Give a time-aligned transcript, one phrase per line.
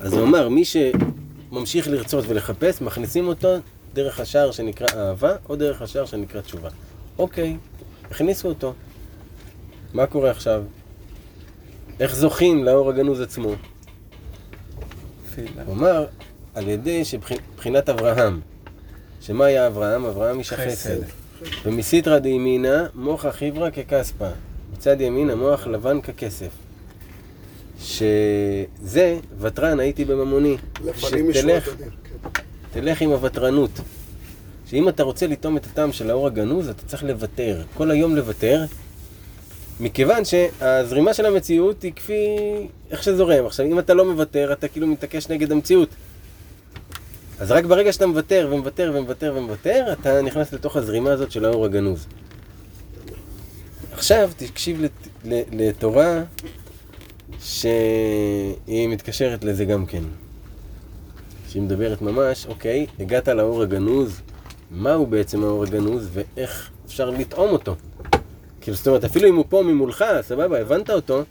[0.00, 3.48] אז הוא אמר, מי שממשיך לרצות ולחפש, מכניסים אותו
[3.94, 6.68] דרך השער שנקרא אהבה, או דרך השער שנקרא תשובה.
[7.18, 7.56] אוקיי,
[8.10, 8.74] הכניסו אותו.
[9.94, 10.62] מה קורה עכשיו?
[12.00, 13.50] איך זוכים לאור הגנוז עצמו?
[15.66, 16.06] הוא אמר,
[16.54, 18.40] על ידי שבחינת אברהם,
[19.20, 20.04] שמה היה אברהם?
[20.04, 20.98] אברהם איש החסד.
[21.64, 24.30] ומסיתרא דימינא מוחא חיברא ככספא.
[24.72, 26.50] מצד ימין המוח לבן ככסף.
[27.80, 30.56] שזה, ותרן הייתי בממוני.
[30.96, 31.88] שתלך, כן.
[32.72, 33.70] תלך עם הוותרנות.
[34.66, 37.62] שאם אתה רוצה לטעום את הטעם של האור הגנוז, אתה צריך לוותר.
[37.74, 38.64] כל היום לוותר,
[39.80, 42.26] מכיוון שהזרימה של המציאות היא כפי
[42.90, 43.46] איך שזורם.
[43.46, 45.88] עכשיו, אם אתה לא מוותר, אתה כאילו מתעקש נגד המציאות.
[47.40, 51.64] אז רק ברגע שאתה מוותר ומוותר ומוותר ומוותר, אתה נכנס לתוך הזרימה הזאת של האור
[51.64, 52.06] הגנוז.
[53.92, 55.08] עכשיו תקשיב לת,
[55.52, 56.22] לתורה
[57.42, 60.02] שהיא מתקשרת לזה גם כן.
[61.48, 64.20] שהיא מדברת ממש, אוקיי, הגעת לאור הגנוז,
[64.70, 67.76] מהו בעצם האור הגנוז ואיך אפשר לטעום אותו.
[68.60, 71.22] כאילו, זאת אומרת, אפילו אם הוא פה ממולך, סבבה, הבנת אותו,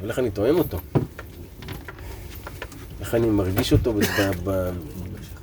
[0.00, 0.78] אבל איך אני טועם אותו?
[3.00, 4.70] איך אני מרגיש אותו ב- ב- ב-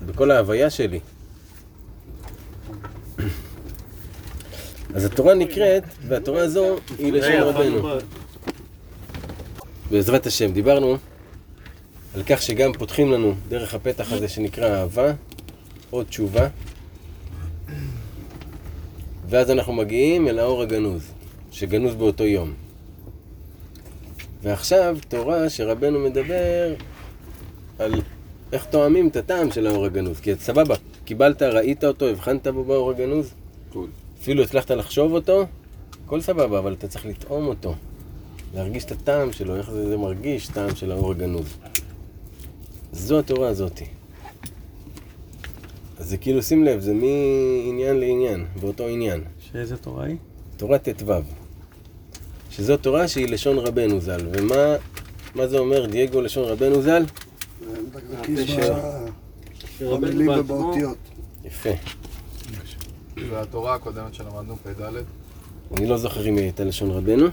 [0.05, 0.99] בכל ההוויה שלי?
[4.95, 7.89] אז התורה נקראת, והתורה הזו היא לשון רבנו.
[9.93, 10.97] בעזרת השם, דיברנו
[12.15, 15.13] על כך שגם פותחים לנו דרך הפתח הזה שנקרא אהבה,
[15.91, 16.47] או תשובה,
[19.29, 21.11] ואז אנחנו מגיעים אל האור הגנוז,
[21.51, 22.53] שגנוז באותו יום.
[24.43, 26.73] ועכשיו תורה שרבנו מדבר
[27.79, 27.93] על
[28.51, 30.19] איך תואמים את הטעם של האור הגנוז.
[30.19, 33.33] כי סבבה, קיבלת, ראית אותו, הבחנת בו באור הגנוז,
[33.73, 33.77] cool.
[34.21, 35.45] אפילו הצלחת לחשוב אותו,
[36.05, 37.75] הכל סבבה, אבל אתה צריך לטעום אותו.
[38.53, 41.57] להרגיש את הטעם שלו, איך זה, זה מרגיש, טעם של האור הגנוז.
[42.91, 43.85] זו התורה הזאתי.
[45.97, 49.23] אז זה כאילו, שים לב, זה מעניין לעניין, באותו עניין.
[49.39, 50.15] שאיזה תורה היא?
[50.57, 51.13] תורה ט"ו.
[52.49, 54.27] שזו תורה שהיא לשון רבנו ז"ל.
[54.31, 57.03] ומה זה אומר דייגו לשון רבנו ז"ל?
[59.81, 60.97] במילים ובאותיות.
[61.45, 61.69] יפה.
[63.29, 64.81] והתורה הקודמת שלמדנו, פ"ד?
[65.77, 67.27] אני לא זוכר אם היא הייתה לשון רבנו,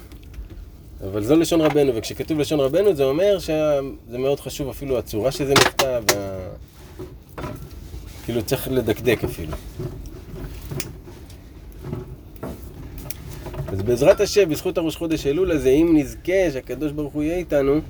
[1.05, 5.55] אבל זו לשון רבנו, וכשכתוב לשון רבנו זה אומר שזה מאוד חשוב אפילו הצורה שזה
[5.55, 6.39] נכתב, וה...
[8.25, 9.57] כאילו צריך לדקדק אפילו.
[13.69, 17.81] אז בעזרת השם, בזכות הראש חודש אלול הזה, אם נזכה שהקדוש ברוך הוא יהיה איתנו,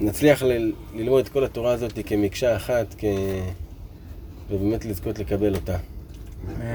[0.00, 3.04] נצליח ל- ללמוד את כל התורה הזאת כמקשה אחת, כ...
[4.50, 5.76] ובאמת לזכות לקבל אותה.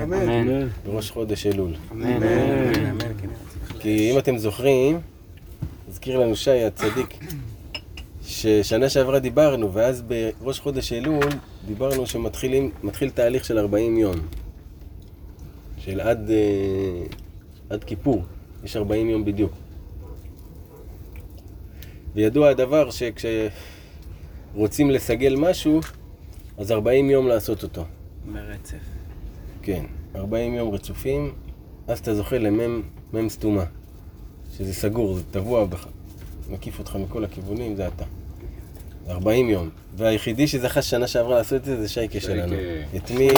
[0.04, 0.68] אמן.
[0.86, 1.74] בראש חודש אלול.
[1.92, 2.20] אמן.
[3.84, 5.00] כי אם אתם זוכרים,
[5.90, 7.18] הזכיר לנו שי הצדיק,
[8.26, 11.30] ששנה שעברה דיברנו, ואז בראש חודש אלול
[11.66, 14.16] דיברנו שמתחיל תהליך של 40 יום.
[15.78, 17.04] של עד, אה,
[17.70, 18.24] עד כיפור,
[18.64, 19.52] יש 40 יום בדיוק.
[22.16, 25.80] וידוע הדבר שכשרוצים לסגל משהו,
[26.58, 27.86] אז 40 יום לעשות אותו.
[28.34, 28.78] ברצף.
[29.62, 31.34] כן, 40 יום רצופים,
[31.88, 32.82] אז אתה זוכה למם
[33.14, 33.64] מם סתומה.
[34.58, 35.88] שזה סגור, זה טבוע בך,
[36.50, 38.06] מקיף אותך מכל הכיוונים, זה אתה.
[39.08, 39.70] 40 יום.
[39.96, 42.56] והיחידי שזכה שנה שעברה לעשות את זה, זה שייקה שלנו.
[42.94, 43.32] התמיד,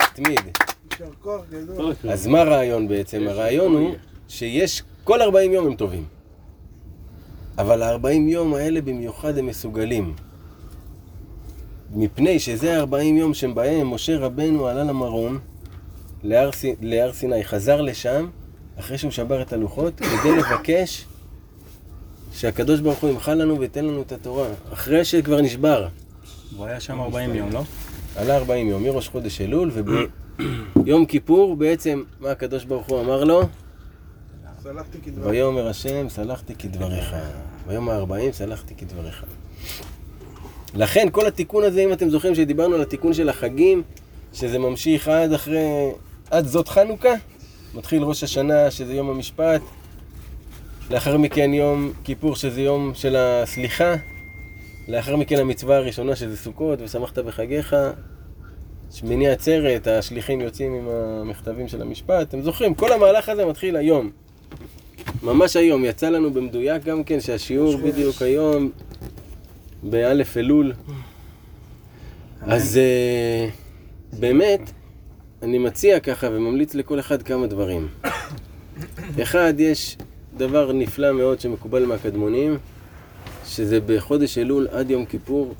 [0.00, 0.40] התמיד.
[1.50, 1.94] גדול.
[2.10, 3.28] אז מה הרעיון בעצם?
[3.28, 3.94] הרעיון הוא
[4.28, 6.04] שיש, כל 40 יום הם טובים.
[7.58, 10.14] אבל ה-40 יום האלה במיוחד הם מסוגלים.
[11.94, 15.38] מפני שזה ה-40 יום שבהם משה רבנו עלה למרום,
[16.24, 18.26] להר, סי- להר סיני, חזר לשם,
[18.78, 21.04] אחרי שהוא שבר את הלוחות, כדי לבקש
[22.32, 24.48] שהקדוש ברוך הוא ימחל לנו וייתן לנו את התורה.
[24.72, 25.88] אחרי שכבר נשבר.
[26.56, 27.62] הוא היה שם 40 יום, לא?
[28.16, 33.42] עלה 40 יום, מראש חודש אלול, וביום כיפור בעצם, מה הקדוש ברוך הוא אמר לו?
[34.62, 34.98] סלחתי.
[35.30, 37.14] ויאמר השם, סלחתי כדבריך.
[37.68, 39.24] ביום הארבעים סלחתי כדבריך.
[40.74, 43.82] לכן כל התיקון הזה, אם אתם זוכרים שדיברנו על התיקון של החגים,
[44.32, 45.90] שזה ממשיך עד אחרי,
[46.32, 47.14] עד זאת חנוכה,
[47.74, 49.60] מתחיל ראש השנה שזה יום המשפט,
[50.90, 53.94] לאחר מכן יום כיפור שזה יום של הסליחה,
[54.88, 57.76] לאחר מכן המצווה הראשונה שזה סוכות ושמחת בחגיך,
[58.90, 64.10] שמיני עצרת, השליחים יוצאים עם המכתבים של המשפט, אתם זוכרים, כל המהלך הזה מתחיל היום.
[65.22, 68.70] ממש היום, יצא לנו במדויק גם כן שהשיעור בדיוק היום,
[69.82, 70.72] באלף אלול.
[72.42, 73.48] אז אה,
[74.18, 74.72] באמת,
[75.42, 77.88] אני מציע ככה וממליץ לכל אחד כמה דברים.
[79.22, 79.96] אחד, יש
[80.36, 82.58] דבר נפלא מאוד שמקובל מהקדמונים,
[83.46, 85.54] שזה בחודש אלול עד יום כיפור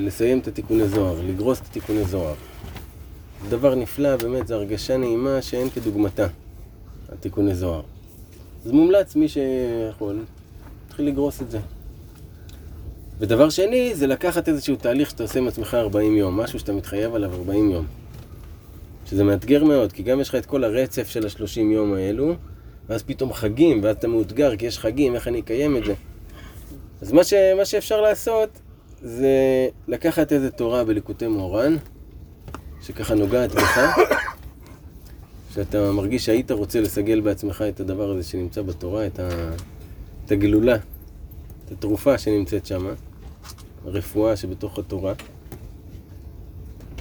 [0.00, 2.34] לסיים את התיקוני זוהר, לגרוס את התיקוני זוהר.
[3.48, 6.26] דבר נפלא, באמת, זו הרגשה נעימה שאין כדוגמתה,
[7.12, 7.82] התיקוני זוהר.
[8.64, 10.18] אז מומלץ מי שיכול,
[10.86, 11.58] להתחיל לגרוס את זה.
[13.18, 17.14] ודבר שני, זה לקחת איזשהו תהליך שאתה עושה עם עצמך 40 יום, משהו שאתה מתחייב
[17.14, 18.01] עליו 40 יום.
[19.12, 22.34] שזה מאתגר מאוד, כי גם יש לך את כל הרצף של ה-30 יום האלו,
[22.88, 25.94] ואז פתאום חגים, ואז אתה מאותגר, כי יש חגים, איך אני אקיים את זה?
[27.02, 28.48] אז מה, ש, מה שאפשר לעשות,
[29.02, 29.28] זה
[29.88, 31.76] לקחת איזה תורה בליקוטי מורן,
[32.82, 33.80] שככה נוגעת בך,
[35.54, 39.28] שאתה מרגיש שהיית רוצה לסגל בעצמך את הדבר הזה שנמצא בתורה, את, ה,
[40.26, 40.76] את הגלולה,
[41.64, 42.86] את התרופה שנמצאת שם,
[43.84, 45.12] הרפואה שבתוך התורה.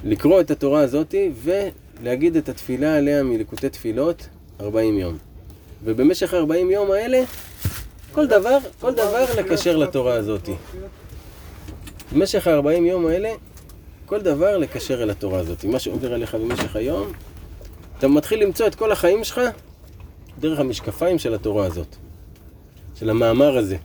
[0.04, 1.32] לקרוא את התורה הזאתי
[2.02, 4.28] ולהגיד את התפילה עליה מליקוטי תפילות
[4.62, 5.18] 40 יום.
[5.84, 7.24] ובמשך 40 יום האלה,
[8.12, 10.54] כל דבר, כל דבר לקשר לתורה הזאתי.
[12.14, 13.30] במשך ה-40 יום האלה,
[14.06, 15.64] כל דבר לקשר אל התורה הזאת.
[15.64, 17.12] מה שעובר עליך במשך היום,
[17.98, 19.42] אתה מתחיל למצוא את כל החיים שלך
[20.40, 21.96] דרך המשקפיים של התורה הזאת,
[22.96, 23.78] של המאמר הזה.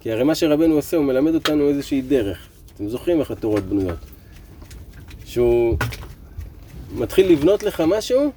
[0.00, 2.38] כי הרי מה שרבנו עושה, הוא מלמד אותנו איזושהי דרך.
[2.74, 3.98] אתם זוכרים איך התורות בנויות.
[5.24, 5.76] שהוא
[6.94, 8.32] מתחיל לבנות לך משהו,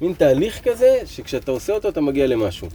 [0.00, 2.68] מין תהליך כזה, שכשאתה עושה אותו אתה מגיע למשהו.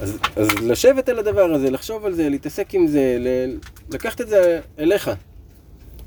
[0.00, 3.56] אז, אז לשבת על הדבר הזה, לחשוב על זה, להתעסק עם זה, ל-
[3.94, 5.10] לקחת את זה אליך,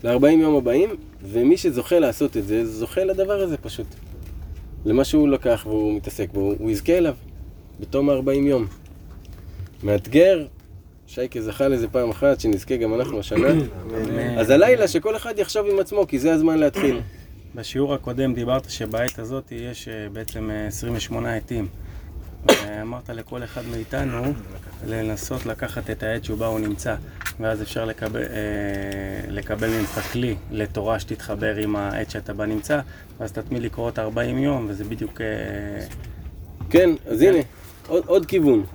[0.03, 0.89] ל-40 יום הבאים,
[1.23, 3.87] ומי שזוכה לעשות את זה, זוכה לדבר הזה פשוט.
[4.85, 7.15] למה שהוא לקח והוא מתעסק בו, הוא יזכה אליו,
[7.79, 8.65] בתום ה-40 יום.
[9.83, 10.45] מאתגר,
[11.07, 13.47] שייקה זכה לזה פעם אחת, שנזכה גם אנחנו השנה.
[14.39, 16.99] אז הלילה שכל אחד יחשוב עם עצמו, כי זה הזמן להתחיל.
[17.55, 21.67] בשיעור הקודם דיברת שבעת הזאת יש אה, בעצם אה, 28 עטים.
[22.47, 24.21] ואמרת לכל אחד מאיתנו
[24.87, 26.95] לנסות לקחת את העט שבה הוא נמצא,
[27.39, 28.27] ואז אפשר לקבל, אה,
[29.27, 32.79] לקבל ממך כלי לתורה שתתחבר עם העט שאתה בה נמצא,
[33.19, 35.21] ואז תתמיד לקרוא את 40 יום, וזה בדיוק...
[35.21, 35.25] אה,
[36.69, 37.37] כן, אז הנה,
[37.87, 38.65] עוד, עוד כיוון.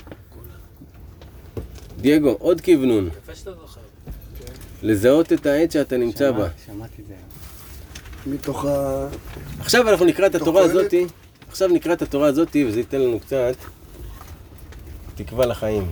[2.01, 3.09] דייגו, עוד כיוונון.
[4.83, 6.49] לזהות את העט שאתה נמצא בה.
[6.67, 7.15] שמע- שמעתי את זה.
[8.31, 9.07] מתוך ה...
[9.61, 10.63] עכשיו אנחנו נקרא את התורה?
[10.63, 11.07] הזאתי,
[11.49, 13.55] עכשיו נקרא את התורה הזאתי, וזה ייתן לנו קצת
[15.15, 15.87] תקווה לחיים.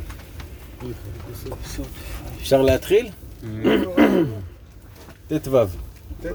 [2.41, 3.09] אפשר להתחיל?
[5.29, 5.65] ט"ו.
[6.23, 6.27] ט"ו?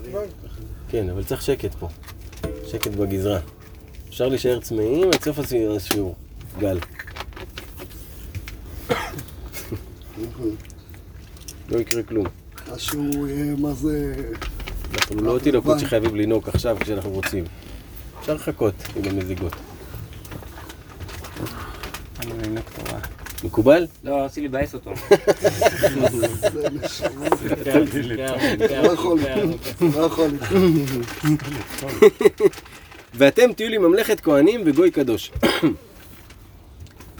[0.89, 1.87] כן, אבל צריך שקט פה.
[2.67, 3.39] שקט בגזרה.
[4.09, 5.39] אפשר להישאר צמאים עד סוף
[5.75, 6.15] השיעור.
[6.59, 6.79] גל.
[11.69, 12.25] לא יקרה כלום.
[13.27, 14.15] יהיה מה זה...
[14.97, 17.43] אנחנו לא תינוקות שחייבים לנהוג עכשיו כשאנחנו רוצים.
[18.19, 19.53] אפשר לחכות עם המזיגות.
[22.19, 22.99] אני לנהוג תורה.
[23.43, 23.87] מקובל?
[24.03, 24.91] לא, רציתי לבאס אותו.
[29.95, 30.15] לא
[31.81, 31.89] לא.
[33.13, 35.31] ואתם תהיו לי ממלכת כהנים וגוי קדוש.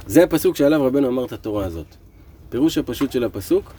[0.08, 1.86] זה הפסוק שעליו רבנו אמר את התורה הזאת.
[2.50, 3.74] פירוש הפשוט של הפסוק,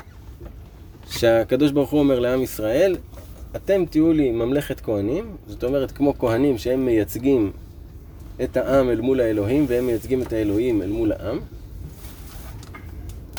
[1.10, 2.96] שהקדוש ברוך הוא אומר לעם ישראל,
[3.56, 7.52] אתם תהיו לי ממלכת כהנים, זאת אומרת כמו כהנים שהם מייצגים
[8.42, 11.40] את העם אל מול האלוהים והם מייצגים את האלוהים אל מול העם.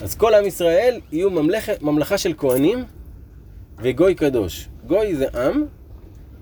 [0.01, 2.83] אז כל עם ישראל יהיו ממלכת, ממלכה של כהנים
[3.83, 4.67] וגוי קדוש.
[4.87, 5.63] גוי זה עם,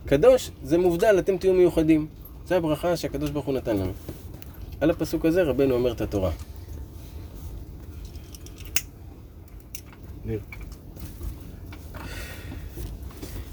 [0.05, 2.07] קדוש זה מובדל, אתם תהיו מיוחדים.
[2.45, 3.91] זו הברכה שהקדוש ברוך הוא נתן לנו.
[4.81, 6.31] על הפסוק הזה רבנו אומר את התורה.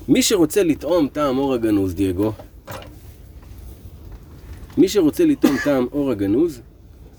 [0.09, 2.33] מי שרוצה לטעום טעם אור הגנוז, דייגו,
[4.79, 6.61] מי שרוצה לטעום טעם אור הגנוז,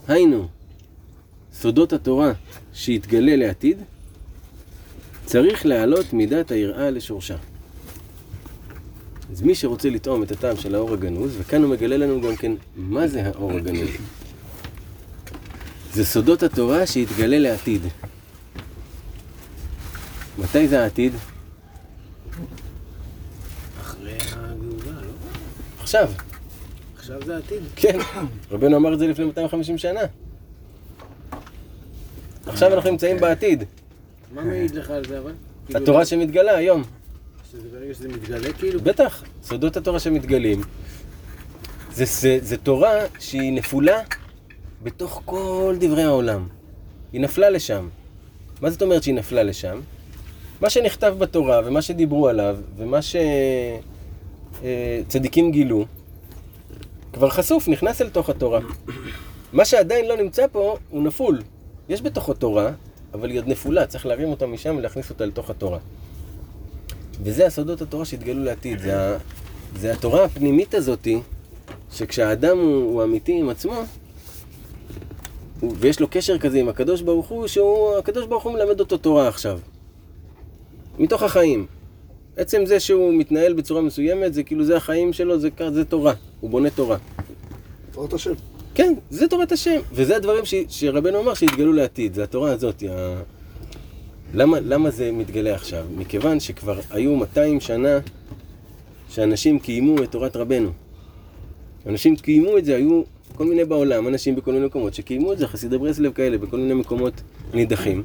[0.07, 0.47] היינו,
[1.53, 2.31] סודות התורה
[2.73, 3.77] שיתגלה לעתיד,
[5.25, 7.35] צריך להעלות מידת היראה לשורשה.
[9.31, 12.51] אז מי שרוצה לטעום את הטעם של האור הגנוז, וכאן הוא מגלה לנו גם כן
[12.75, 13.89] מה זה האור הגנוז.
[15.93, 17.81] זה סודות התורה שיתגלה לעתיד.
[20.39, 21.13] מתי זה העתיד?
[23.81, 25.11] אחרי הגאולה, לא?
[25.89, 26.11] עכשיו.
[26.97, 27.63] עכשיו זה העתיד.
[27.75, 27.97] כן,
[28.51, 29.99] רבנו אמר את זה לפני 250 שנה.
[32.45, 33.63] עכשיו אנחנו נמצאים בעתיד.
[34.33, 35.31] מה מעיד לך על זה אבל?
[35.65, 36.83] כאילו, התורה שמתגלה היום.
[37.51, 38.81] שזה ברגע שזה מתגלה כאילו?
[38.81, 40.61] בטח, סודות התורה שמתגלים.
[41.93, 44.01] זה, זה, זה תורה שהיא נפולה
[44.83, 46.47] בתוך כל דברי העולם.
[47.13, 47.89] היא נפלה לשם.
[48.61, 49.79] מה זאת אומרת שהיא נפלה לשם?
[50.61, 53.01] מה שנכתב בתורה ומה שדיברו עליו ומה
[54.61, 55.85] שצדיקים גילו
[57.13, 58.59] כבר חשוף, נכנס אל תוך התורה.
[59.53, 61.41] מה שעדיין לא נמצא פה הוא נפול.
[61.89, 62.71] יש בתוכו תורה,
[63.13, 65.79] אבל היא עוד נפולה, צריך להרים אותה משם ולהכניס אותה לתוך התורה.
[67.23, 69.17] וזה הסודות התורה שהתגלו לעתיד, זה,
[69.75, 71.21] זה התורה הפנימית הזאתי,
[71.91, 73.83] שכשהאדם הוא, הוא אמיתי עם עצמו,
[75.79, 79.59] ויש לו קשר כזה עם הקדוש ברוך הוא, שהקדוש ברוך הוא מלמד אותו תורה עכשיו.
[80.99, 81.65] מתוך החיים.
[82.39, 86.13] עצם זה שהוא מתנהל בצורה מסוימת, זה כאילו זה החיים שלו, זה, זה תורה.
[86.39, 86.97] הוא בונה תורה.
[87.91, 88.33] תורת השם.
[88.73, 89.79] כן, זה תורת השם.
[89.93, 92.83] וזה הדברים ש, שרבנו אמר שהתגלו לעתיד, זה התורה הזאת.
[92.89, 93.21] ה...
[94.33, 95.85] למה, למה זה מתגלה עכשיו?
[95.97, 97.99] מכיוון שכבר היו 200 שנה
[99.09, 100.69] שאנשים קיימו את תורת רבנו.
[101.85, 103.01] אנשים קיימו את זה, היו
[103.35, 106.73] כל מיני בעולם, אנשים בכל מיני מקומות שקיימו את זה, חסידי ברסלב כאלה, בכל מיני
[106.73, 107.13] מקומות
[107.53, 108.03] נידחים.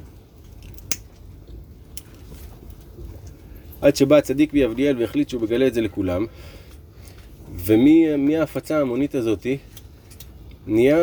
[3.81, 6.25] עד שבא הצדיק ביבדיאל והחליט שהוא מגלה את זה לכולם.
[7.55, 9.57] ומההפצה ההמונית הזאתי,
[10.67, 10.97] נהיה...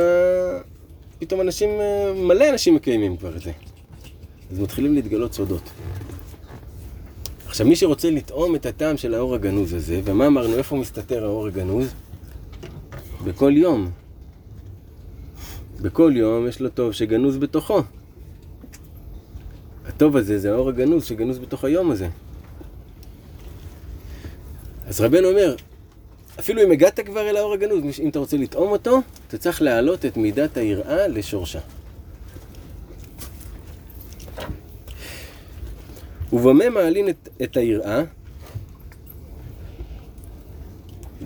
[1.19, 3.52] פתאום אנשים, אה, מלא אנשים מקיימים כבר את זה.
[4.52, 5.71] אז מתחילים להתגלות סודות.
[7.47, 11.47] עכשיו, מי שרוצה לטעום את הטעם של האור הגנוז הזה, ומה אמרנו, איפה מסתתר האור
[11.47, 11.95] הגנוז?
[13.25, 13.91] בכל יום.
[15.81, 17.83] בכל יום יש לו טוב שגנוז בתוכו.
[19.87, 22.09] הטוב הזה זה האור הגנוז שגנוז בתוך היום הזה.
[24.89, 25.55] אז רבנו אומר,
[26.39, 30.07] אפילו אם הגעת כבר אל האור הגנוז, אם אתה רוצה לטעום אותו, אתה צריך להעלות
[30.07, 31.61] את מידת היראה לשורשה.
[36.33, 38.03] ובמה מעלין את, את היראה?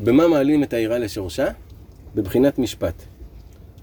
[0.05, 1.49] במה מעלים את היראה לשורשה?
[2.15, 2.95] בבחינת משפט.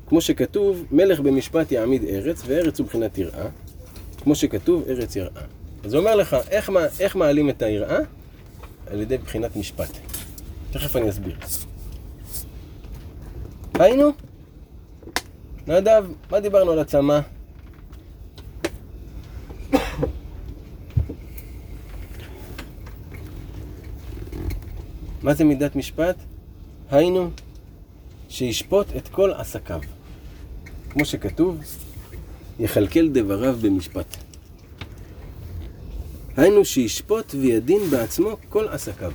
[0.08, 3.48] כמו שכתוב, מלך במשפט יעמיד ארץ, וארץ הוא בחינת יראה.
[4.24, 5.42] כמו שכתוב, ארץ יראה.
[5.84, 8.00] אז הוא אומר לך, איך, איך מעלים את היראה?
[8.88, 9.98] על ידי בחינת משפט.
[10.72, 11.36] תכף אני אסביר.
[13.80, 14.12] היינו?
[15.68, 17.20] נדב, מה דיברנו על הצמא?
[25.24, 26.16] מה זה מידת משפט?
[26.92, 27.30] היינו,
[28.30, 29.82] שישפוט את כל עסקיו.
[30.90, 31.58] כמו שכתוב,
[32.60, 34.23] יכלכל דבריו במשפט.
[36.38, 39.12] היינו שישפוט וידין בעצמו כל עסקיו.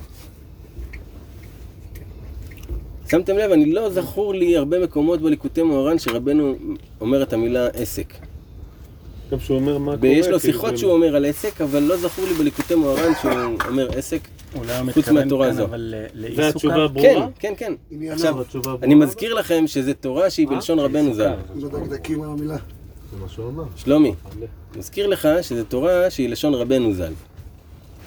[3.10, 6.54] שמתם לב, אני לא זכור לי הרבה מקומות בליקוטי מוהר"ן שרבנו
[7.00, 8.12] אומר את המילה עסק.
[9.32, 9.98] גם שהוא אומר מה קורה.
[10.00, 13.12] ויש לו כאילו, שיחות זה- שהוא אומר על עסק, אבל לא זכור לי בליקוטי מוהר"ן
[13.20, 13.32] שהוא
[13.68, 14.20] אומר עסק.
[14.54, 15.66] אולי הוא חוץ מתכוון מהתורה כאן הזו.
[16.14, 16.44] לעיסוקיו.
[16.44, 17.28] והתשובה כן, ברורה?
[17.38, 17.72] כן, כן.
[17.90, 18.14] ענייניו.
[18.16, 18.74] עכשיו, התשובה?
[18.82, 21.32] אני מזכיר לכם שזו תורה שהיא בלשון רבנו ז"ל.
[21.54, 22.56] מדקדקים על המילה.
[23.12, 23.64] זה מה שהוא אמר.
[23.76, 24.14] שלומי,
[24.76, 27.12] מזכיר לך שזו תורה שהיא לשון רבנו ז"ל.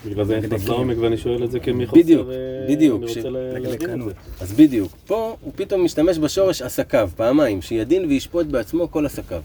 [0.06, 2.02] בגלל זה נכנס לעומק ואני שואל את זה כמחוסר...
[2.02, 2.36] בדיוק, אה,
[2.70, 4.06] בדיוק, אני רוצה לה- להבין את.
[4.06, 4.12] זה.
[4.42, 9.42] אז בדיוק, פה הוא פתאום משתמש בשורש עסקיו, פעמיים, שידין וישפוט בעצמו כל עסקיו.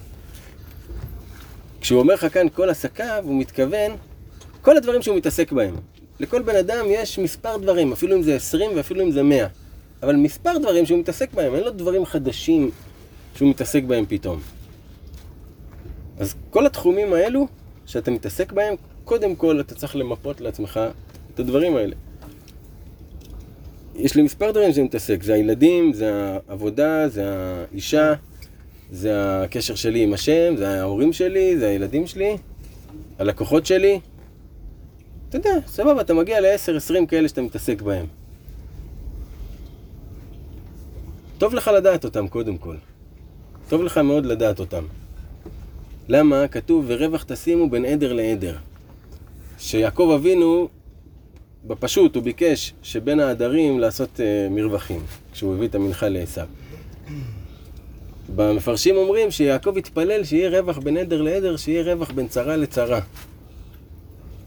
[1.81, 3.93] כשהוא אומר לך כאן כל עסקיו, הוא מתכוון
[4.63, 5.75] כל הדברים שהוא מתעסק בהם.
[6.21, 9.47] לכל בן אדם יש מספר דברים, אפילו אם זה 20 ואפילו אם זה 100.
[10.03, 12.71] אבל מספר דברים שהוא מתעסק בהם, אין לו דברים חדשים
[13.37, 14.41] שהוא מתעסק בהם פתאום.
[16.19, 17.47] אז כל התחומים האלו
[17.87, 20.81] שאתה מתעסק בהם, קודם כל אתה צריך למפות לעצמך
[21.35, 21.95] את הדברים האלה.
[23.95, 28.15] יש לי מספר דברים שאני מתעסק, זה הילדים, זה העבודה, זה האישה,
[28.91, 32.37] זה הקשר שלי עם השם, זה ההורים שלי, זה הילדים שלי,
[33.19, 34.01] הלקוחות שלי.
[35.29, 38.07] אתה יודע, סבבה, אתה מגיע ל-10-20 כאלה שאתה מתעסק בהם.
[41.39, 42.77] טוב לך לדעת אותם קודם כל.
[43.69, 44.85] טוב לך מאוד לדעת אותם.
[46.09, 46.49] למה?
[46.49, 48.57] כתוב, ורווח תשימו בין עדר לעדר.
[49.59, 50.69] שיעקב אבינו
[51.65, 55.01] בפשוט הוא ביקש שבין העדרים לעשות uh, מרווחים,
[55.33, 56.41] כשהוא הביא את המנחה לעשו.
[58.37, 63.01] במפרשים אומרים שיעקב התפלל שיהיה רווח בין עדר לעדר, שיהיה רווח בין צרה לצרה.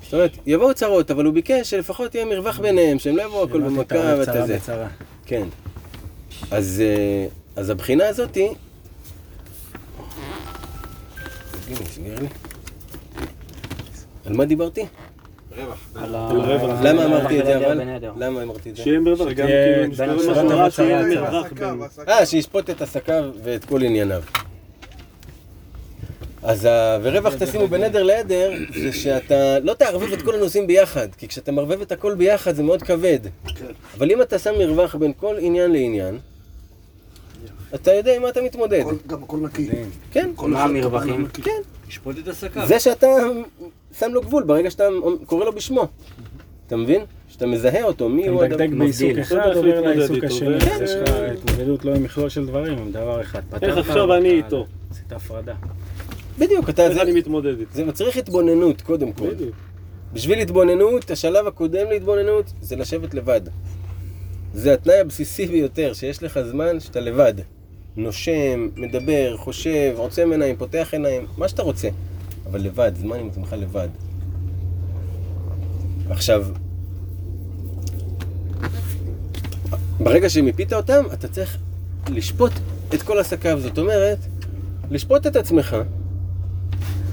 [0.04, 3.62] זאת אומרת, יבואו צרות, אבל הוא ביקש שלפחות יהיה מרווח ביניהם, שהם לא יבואו הכל
[3.62, 4.58] במכה ואתה צרה זה.
[5.26, 5.48] כן.
[6.52, 8.48] אז, אה, אז הבחינה הזאתי...
[11.70, 12.28] הנה, סגר לי.
[14.26, 14.86] על מה דיברתי?
[16.82, 17.82] למה אמרתי את זה אבל?
[18.18, 18.84] למה אמרתי את זה?
[18.84, 19.96] שיהיה מרווח, גם כאילו,
[20.72, 21.04] שיהיה.
[21.72, 22.00] מרווח.
[22.08, 24.22] אה, שישפוט את עסקיו ואת כל ענייניו.
[26.44, 26.98] אז ה...
[27.04, 31.52] ורווח תשימו בין עדר לעדר, זה שאתה לא תערבב את כל הנושאים ביחד, כי כשאתה
[31.52, 33.20] מערבב את הכל ביחד זה מאוד כבד.
[33.98, 36.20] אבל אם אתה שם מרווח בין כל עניין לעניין,
[37.76, 38.84] אתה יודע עם מה אתה מתמודד.
[39.08, 39.70] גם הכל נקי.
[40.12, 40.30] כן.
[40.36, 41.28] כל מה אחד המרווחים?
[41.28, 41.62] כן.
[41.90, 42.68] ישפוט את עסקיו.
[42.68, 43.08] זה שאתה
[44.00, 44.88] שם לו גבול ברגע שאתה
[45.26, 45.88] קורא לו בשמו.
[46.68, 47.02] אתה מבין?
[47.28, 48.80] שאתה מזהה אותו, מי אתה הוא מדקדק אדם.
[48.80, 49.22] בעיסוק מבדיל.
[49.22, 50.84] אחד, אתה יודע עובר איך להתמודד לעיסוק איתו, השני.
[50.84, 53.42] יש לך התמודדות לא עם מכלול של דברים, עם דבר אחד.
[53.62, 54.66] איך עכשיו אני אבל איתו?
[54.92, 55.56] עשית הפרדה.
[56.40, 56.88] בדיוק, אתה...
[56.88, 57.72] איך אני מתמודד איתו?
[57.74, 59.30] זה מצריך התבוננות, קודם כל.
[59.30, 59.56] בדיוק.
[60.14, 63.42] בשביל התבוננות, השלב הקודם להתבוננות זה לשבת לבד.
[64.54, 67.34] זה התנאי הבסיסי ביותר, שיש לך זמן שאתה לבד.
[68.00, 71.90] נושם, מדבר, חושב, עוצם עיניים, פותח עיניים, מה שאתה רוצה.
[72.46, 73.88] אבל לבד, זמן עם עצמך לבד.
[76.10, 76.46] עכשיו,
[80.00, 81.58] ברגע שמיפית אותם, אתה צריך
[82.10, 82.52] לשפוט
[82.94, 83.60] את כל עסקיו.
[83.60, 84.18] זאת אומרת,
[84.92, 85.78] לשפוט את עצמך,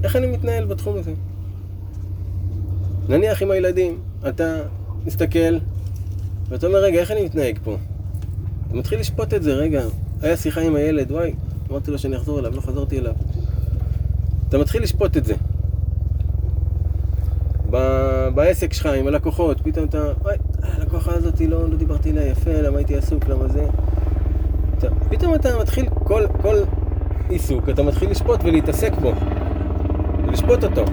[0.05, 1.13] איך אני מתנהל בתחום הזה.
[3.09, 4.63] נניח עם הילדים, אתה
[5.07, 5.59] מסתכל,
[6.49, 7.77] ואתה אומר, רגע, איך אני מתנהג פה?
[8.67, 9.85] אתה מתחיל לשפוט את זה, רגע,
[10.23, 11.35] היה שיחה עם הילד, וואי,
[11.71, 13.13] אמרתי לו שאני אחזור אליו, לא חזרתי אליו.
[14.49, 15.35] אתה מתחיל לשפוט את זה.
[17.71, 22.53] ב- בעסק שלך עם הלקוחות, פתאום אתה, וואי, הלקוחה הזאת לא, לא דיברתי אליה יפה,
[22.53, 23.67] למה הייתי עסוק, למה זה?
[24.79, 26.57] אתה, פתאום אתה מתחיל, כל, כל
[27.29, 29.13] עיסוק, אתה מתחיל לשפוט ולהתעסק בו.
[30.27, 30.85] ולשפוט אותו.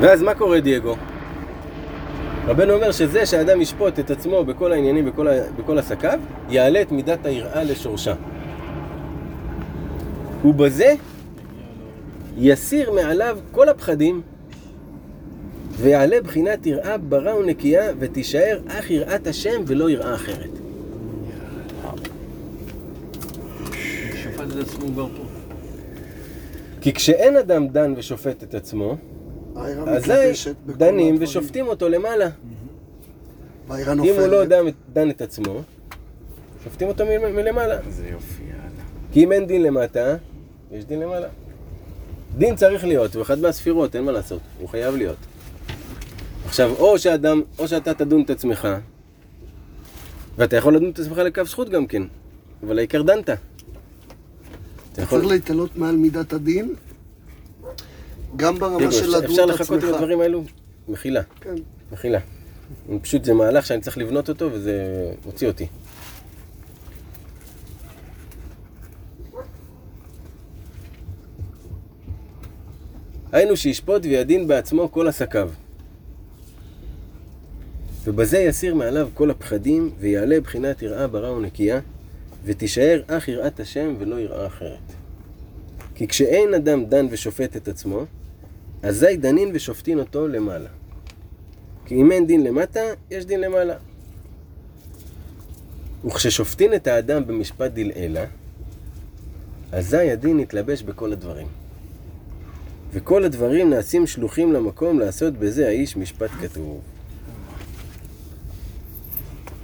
[0.00, 0.94] ואז מה קורה, דייגו?
[2.46, 5.32] רבנו אומר שזה שהאדם ישפוט את עצמו בכל העניינים, בכל, ה...
[5.56, 8.14] בכל עסקיו, יעלה את מידת היראה לשורשה.
[10.44, 10.94] ובזה
[12.36, 14.22] יסיר מעליו כל הפחדים,
[15.70, 20.50] ויעלה בחינת יראה ברא ונקייה, ותישאר אך יראת השם ולא יראה אחרת.
[26.80, 28.96] כי כשאין אדם דן ושופט את עצמו,
[29.56, 31.16] מתלבשת בכל דנים.
[31.20, 32.28] ושופטים אותו למעלה.
[33.68, 34.44] והעירה אם הוא לא.
[34.92, 35.62] דן, את עצמו,
[36.64, 37.04] שופטים אותו
[37.34, 37.78] מלמעלה.
[37.80, 38.62] איזה יופי, יאללה.
[39.12, 40.16] כי אם אין דין למטה,
[40.72, 41.28] יש דין למעלה.
[42.38, 45.16] דין צריך להיות, הוא אחד מהספירות, אין מה לעשות, הוא חייב להיות.
[46.46, 48.68] עכשיו, או שאדם, או שאתה תדון את עצמך,
[50.38, 52.02] ואתה יכול לדון את עצמך לכף זכות גם כן,
[52.66, 53.30] אבל העיקר דנת.
[54.92, 55.20] אתה יכול...
[55.20, 56.74] צריך להתעלות מעל מידת הדין,
[58.36, 59.94] גם ברמה של אפשר- לדון אפשר את לחכות עם עצמך.
[59.94, 60.44] הדברים האלו?
[60.88, 61.54] מחילה, כן.
[61.92, 62.18] מחילה.
[63.02, 64.72] פשוט זה מהלך שאני צריך לבנות אותו וזה
[65.26, 65.66] מוציא אותי.
[73.32, 75.50] היינו שישפוט וידין בעצמו כל עסקיו.
[78.04, 81.80] ובזה יסיר מעליו כל הפחדים, ויעלה בחינת יראה ברא ונקייה,
[82.44, 84.78] ותישאר אך יראת השם ולא יראה אחרת.
[85.94, 88.04] כי כשאין אדם דן ושופט את עצמו,
[88.82, 90.68] אזי דנין ושופטין אותו למעלה.
[91.86, 93.74] כי אם אין דין למטה, יש דין למעלה.
[96.04, 98.24] וכששופטין את האדם במשפט דלעילה,
[99.72, 101.46] אזי הדין נתלבש בכל הדברים.
[102.92, 106.80] וכל הדברים נעשים שלוחים למקום לעשות בזה האיש משפט כתוב.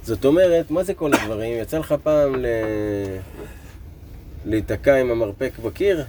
[0.03, 1.61] זאת אומרת, מה זה כל הדברים?
[1.61, 2.45] יצא לך פעם ל...
[4.45, 6.05] להיתקע עם המרפק בקיר?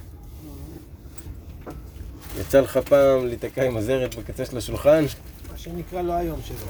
[2.38, 5.04] יצא לך פעם להיתקע עם הזרת בקצה של השולחן?
[5.50, 6.60] מה שנקרא לא היום שלנו.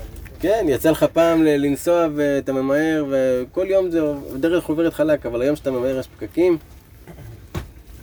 [0.40, 4.00] כן, יצא לך פעם לנסוע ואתה ממהר, וכל יום זה
[4.38, 6.58] דרך עוברת חלק, אבל היום שאתה ממהר יש פקקים.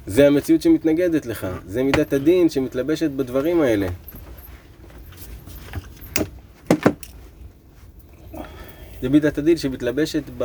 [0.07, 3.87] זה המציאות שמתנגדת לך, זה מידת הדין שמתלבשת בדברים האלה.
[9.01, 10.43] זה מידת הדין שמתלבשת ב...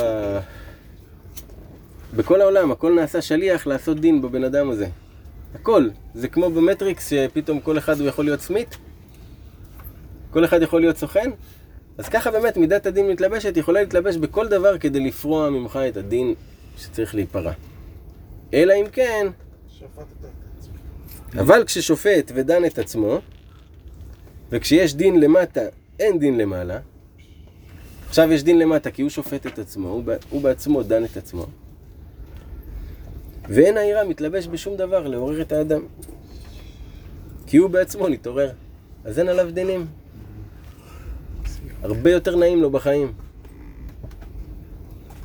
[2.17, 4.87] בכל העולם, הכל נעשה שליח לעשות דין בבן אדם הזה.
[5.55, 5.89] הכל.
[6.15, 8.77] זה כמו במטריקס שפתאום כל אחד הוא יכול להיות סמית,
[10.31, 11.31] כל אחד יכול להיות סוכן,
[11.99, 16.35] אז ככה באמת מידת הדין מתלבשת, יכולה להתלבש בכל דבר כדי לפרוע ממך את הדין
[16.77, 17.53] שצריך להיפרע.
[18.55, 19.27] אלא אם כן,
[21.39, 23.19] אבל כששופט ודן את עצמו,
[24.51, 25.61] וכשיש דין למטה,
[26.01, 26.79] אין דין למעלה,
[28.09, 31.47] עכשיו יש דין למטה כי הוא שופט את עצמו, הוא, בעצמו דן את עצמו,
[33.49, 35.81] ואין העירה מתלבש בשום דבר לעורר את האדם.
[37.47, 38.51] כי הוא בעצמו נתעורר,
[39.05, 39.87] אז אין עליו דינים.
[41.83, 43.13] הרבה יותר נעים לו בחיים.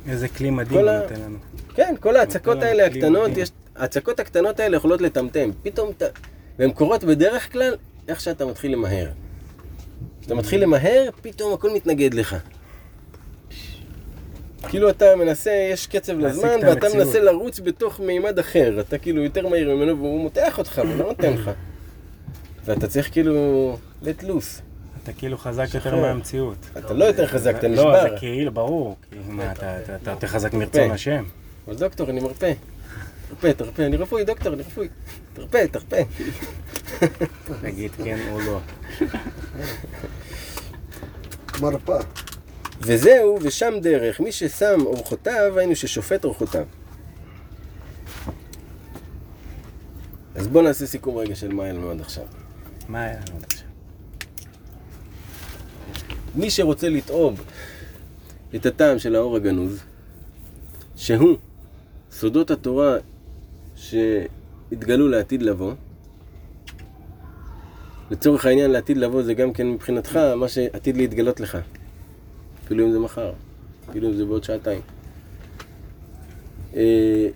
[0.08, 1.38] איזה כלי מדהים הוא נותן לנו.
[1.74, 3.30] כן, כל ההצקות האלה הקטנות.
[3.36, 3.50] יש...
[3.76, 5.50] ההצקות הקטנות האלה יכולות לטמטם.
[5.62, 6.06] פתאום אתה...
[6.58, 7.74] והן קורות בדרך כלל
[8.08, 9.08] איך שאתה מתחיל למהר.
[10.20, 12.36] כשאתה מתחיל למהר, פתאום הכל מתנגד לך.
[14.68, 16.94] כאילו אתה מנסה, יש קצב לזמן, את ואתה המציאות.
[17.06, 18.80] מנסה לרוץ בתוך מימד אחר.
[18.80, 21.50] אתה כאילו יותר מהיר ממנו, והוא מותח אותך, הוא לא נותן לך.
[22.64, 24.60] ואתה צריך כאילו let loose.
[25.02, 25.96] אתה כאילו חזק יותר.
[25.96, 26.56] מהמציאות.
[26.78, 28.02] אתה לא יותר חזק, אתה לא, נשבר.
[28.02, 28.96] זה כאילו, ברור.
[29.10, 31.24] כאילו, אתה- אתה אתה יותר חזק מרצון השם.
[31.68, 32.52] אבל דוקטור, אני מרפא.
[33.28, 34.88] תרפא, תרפא, אני רפואי, דוקטור, אני רפואי.
[35.34, 36.02] תרפא, תרפא.
[37.62, 38.58] תגיד כן או לא.
[41.60, 41.98] מרפא.
[42.80, 46.66] וזהו, ושם דרך, מי ששם אורחותיו, היינו ששופט אורחותיו.
[50.34, 52.24] אז בואו נעשה סיכום רגע של מה היה לנו עד עכשיו.
[52.88, 53.66] מה היה לנו עד עכשיו?
[56.34, 57.44] מי שרוצה לטעוב
[58.54, 59.82] את הטעם של האור הגנוז,
[60.96, 61.36] שהוא
[62.12, 62.96] סודות התורה
[63.76, 65.72] שהתגלו לעתיד לבוא,
[68.10, 71.58] לצורך העניין לעתיד לבוא זה גם כן מבחינתך מה שעתיד להתגלות לך.
[72.68, 73.32] אפילו אם זה מחר,
[73.90, 74.80] אפילו אם זה בעוד שעתיים.
[76.76, 77.28] אה,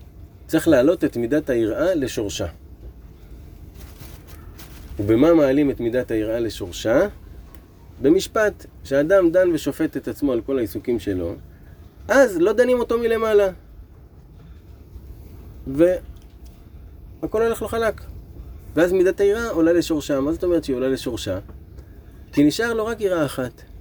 [0.46, 2.46] צריך להעלות את מידת היראה לשורשה.
[4.98, 7.08] ובמה מעלים את מידת היראה לשורשה?
[8.02, 11.34] במשפט, כשאדם דן ושופט את עצמו על כל העיסוקים שלו,
[12.08, 13.48] אז לא דנים אותו מלמעלה.
[15.66, 18.00] והכל הולך לו חלק.
[18.74, 20.20] ואז מידת היראה עולה לשורשה.
[20.20, 21.38] מה זאת אומרת שהיא עולה לשורשה?
[22.32, 23.71] כי נשאר לו רק יראה אחת.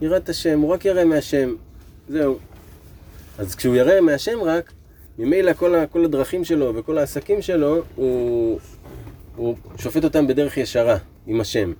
[0.00, 1.54] יראת השם, הוא רק ירא מהשם.
[2.08, 2.38] זהו.
[3.38, 4.72] אז כשהוא ירא מהשם רק,
[5.18, 8.58] ממילא כל, ה- כל הדרכים שלו וכל העסקים שלו, הוא,
[9.36, 11.72] הוא שופט אותם בדרך ישרה, עם השם.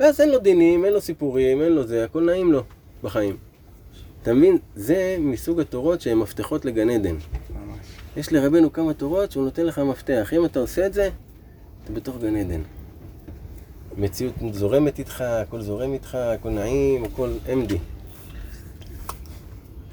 [0.00, 2.62] ואז אין לו דינים, אין לו סיפורים, אין לו זה, הכל נעים לו
[3.02, 3.36] בחיים.
[4.22, 4.58] אתה מבין?
[4.76, 7.14] זה מסוג התורות שהן מפתחות לגן עדן.
[7.14, 7.78] ממש.
[8.16, 10.32] יש לרבנו כמה תורות שהוא נותן לך מפתח.
[10.36, 11.08] אם אתה עושה את זה,
[11.84, 12.60] אתה בתוך גן עדן.
[13.96, 17.74] מציאות זורמת איתך, הכל זורם איתך, הכל נעים, הכל MD.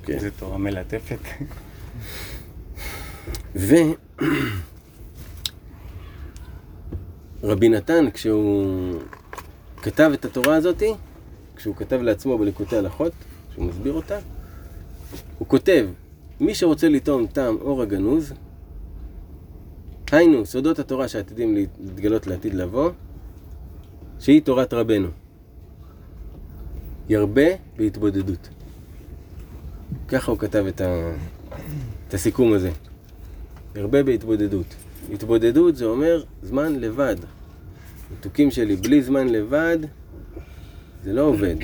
[0.04, 0.14] כן.
[0.14, 1.20] איזה תורה מלטפת.
[3.56, 3.76] ו...
[7.44, 8.94] רבי נתן, כשהוא
[9.82, 10.94] כתב את התורה הזאתי,
[11.56, 13.12] כשהוא כתב לעצמו בליקוטי הלכות,
[13.52, 14.18] כשהוא מסביר אותה,
[15.40, 15.88] הוא כותב,
[16.40, 18.34] מי שרוצה לטעום טעם אור הגנוז,
[20.12, 22.92] היינו, סודות התורה שעתידים להתגלות לעתיד לבוא,
[24.22, 25.08] שהיא תורת רבנו.
[27.10, 28.50] ירבה בהתבודדות.
[30.08, 31.12] ככה הוא כתב את, ה...
[32.08, 32.72] את הסיכום הזה.
[33.76, 34.76] ירבה בהתבודדות.
[35.14, 37.16] התבודדות זה אומר זמן לבד.
[38.18, 39.78] מתוקים שלי, בלי זמן לבד,
[41.04, 41.56] זה לא עובד.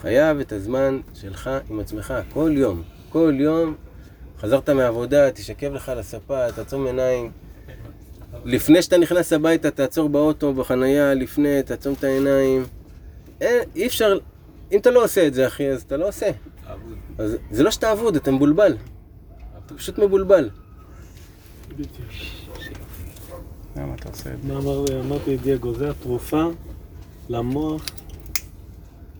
[0.00, 2.82] חייב את הזמן שלך עם עצמך, כל יום.
[3.08, 3.74] כל יום,
[4.38, 7.30] חזרת מהעבודה, תשכב לך על הספה, תעצום עיניים.
[8.44, 12.64] לפני שאתה נכנס הביתה, תעצור באוטו, בחנייה, לפני, תעצום את העיניים.
[13.40, 14.18] אין, אי אפשר,
[14.72, 16.30] אם אתה לא עושה את זה, אחי, אז אתה לא עושה.
[17.18, 18.76] אז זה לא שאתה אבוד, אתה מבולבל.
[19.66, 20.50] אתה פשוט מבולבל.
[23.76, 24.38] למה אתה עושה את
[24.86, 25.00] זה?
[25.00, 26.44] אמרתי דייגו, זה התרופה
[27.28, 27.84] למוח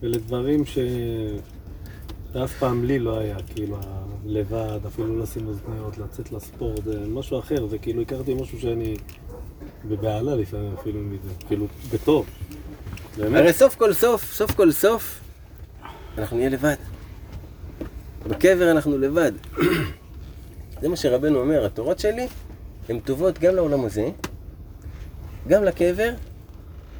[0.02, 0.78] ולדברים ש...
[2.32, 3.76] שאף פעם לי לא היה, כאילו,
[4.26, 8.96] לבד, אפילו לשים אוזניות, לצאת לספורט, זה משהו אחר, זה כאילו הכרתי משהו שאני
[9.84, 12.26] בבהלה לפעמים אפילו מזה, כאילו, בטוב.
[13.16, 13.40] באמת?
[13.40, 15.20] הרי סוף כל סוף, סוף כל סוף,
[16.18, 16.74] אנחנו נהיה לבד.
[18.28, 19.32] בקבר אנחנו לבד.
[20.80, 22.28] זה מה שרבנו אומר, התורות שלי
[22.88, 24.10] הן טובות גם לעולם הזה,
[25.48, 26.10] גם לקבר,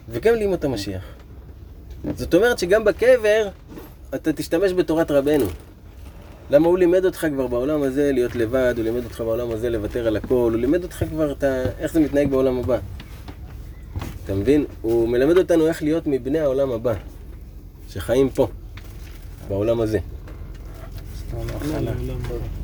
[0.09, 1.03] וגם לימות המשיח.
[2.17, 3.49] זאת אומרת שגם בקבר
[4.15, 5.47] אתה תשתמש בתורת רבנו.
[6.53, 10.07] למה הוא לימד אותך כבר בעולם הזה להיות לבד, הוא לימד אותך בעולם הזה לוותר
[10.07, 11.62] על הכל, הוא לימד אותך כבר את ה...
[11.79, 12.79] איך זה מתנהג בעולם הבא.
[14.25, 14.65] אתה מבין?
[14.83, 16.95] הוא מלמד אותנו איך להיות מבני העולם הבא,
[17.88, 18.49] שחיים פה,
[19.49, 19.99] בעולם הזה.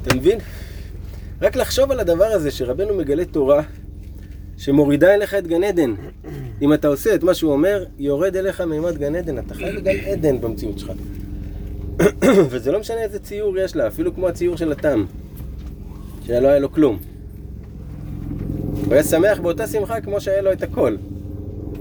[0.03, 0.38] אתה מבין?
[1.42, 3.62] רק לחשוב על הדבר הזה, שרבנו מגלה תורה
[4.57, 5.94] שמורידה אליך את גן עדן.
[6.62, 9.38] אם אתה עושה את מה שהוא אומר, יורד אליך מימד גן עדן.
[9.38, 10.92] אתה חי בגן עדן במציאות שלך.
[12.50, 15.04] וזה לא משנה איזה ציור יש לה, אפילו כמו הציור של התם,
[16.26, 16.98] שלא היה לו כלום.
[18.84, 20.96] הוא היה שמח באותה שמחה כמו שהיה לו את הכל.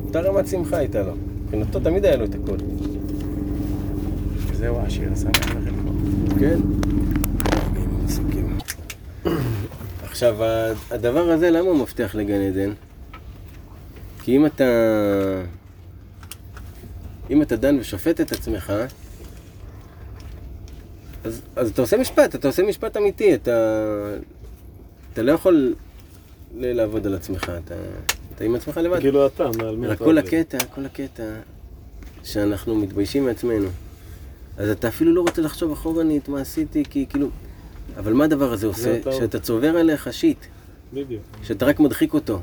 [0.06, 1.13] אותה רמת שמחה הייתה לו.
[1.43, 2.58] מבחינתו תמיד היה לו את הכל.
[4.53, 5.91] זהו השיר השמח לחלקו.
[6.39, 6.60] כן.
[10.03, 10.38] עכשיו,
[10.91, 12.71] הדבר הזה, למה הוא מבטיח לגן עדן?
[14.23, 14.63] כי אם אתה...
[17.30, 18.73] אם אתה דן ושופט את עצמך,
[21.28, 23.52] אז, אז אתה עושה משפט, אתה עושה משפט אמיתי, אתה...
[25.13, 25.76] אתה לא יכול
[26.58, 27.76] ל- לעבוד על עצמך, אתה,
[28.36, 29.00] אתה עם עצמך לבד.
[29.00, 30.18] כאילו אתה, מעל מי אתה כל עובד.
[30.18, 31.24] הקטע, כל הקטע,
[32.24, 33.68] שאנחנו מתביישים מעצמנו.
[34.58, 37.30] אז אתה אפילו לא רוצה לחשוב אחורנית מה עשיתי, כי כאילו...
[37.98, 38.96] אבל מה הדבר הזה עושה?
[38.98, 39.16] הטעות.
[39.16, 40.38] שאתה צובר עליך שיט,
[40.94, 41.24] בדיוק.
[41.44, 42.42] שאתה רק מדחיק אותו.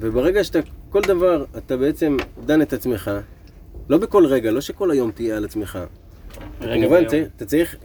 [0.00, 0.58] וברגע שאתה,
[0.90, 2.16] כל דבר, אתה בעצם
[2.46, 3.10] דן את עצמך,
[3.88, 5.78] לא בכל רגע, לא שכל היום תהיה על עצמך.
[6.60, 7.02] כמובן,
[7.36, 7.76] אתה צריך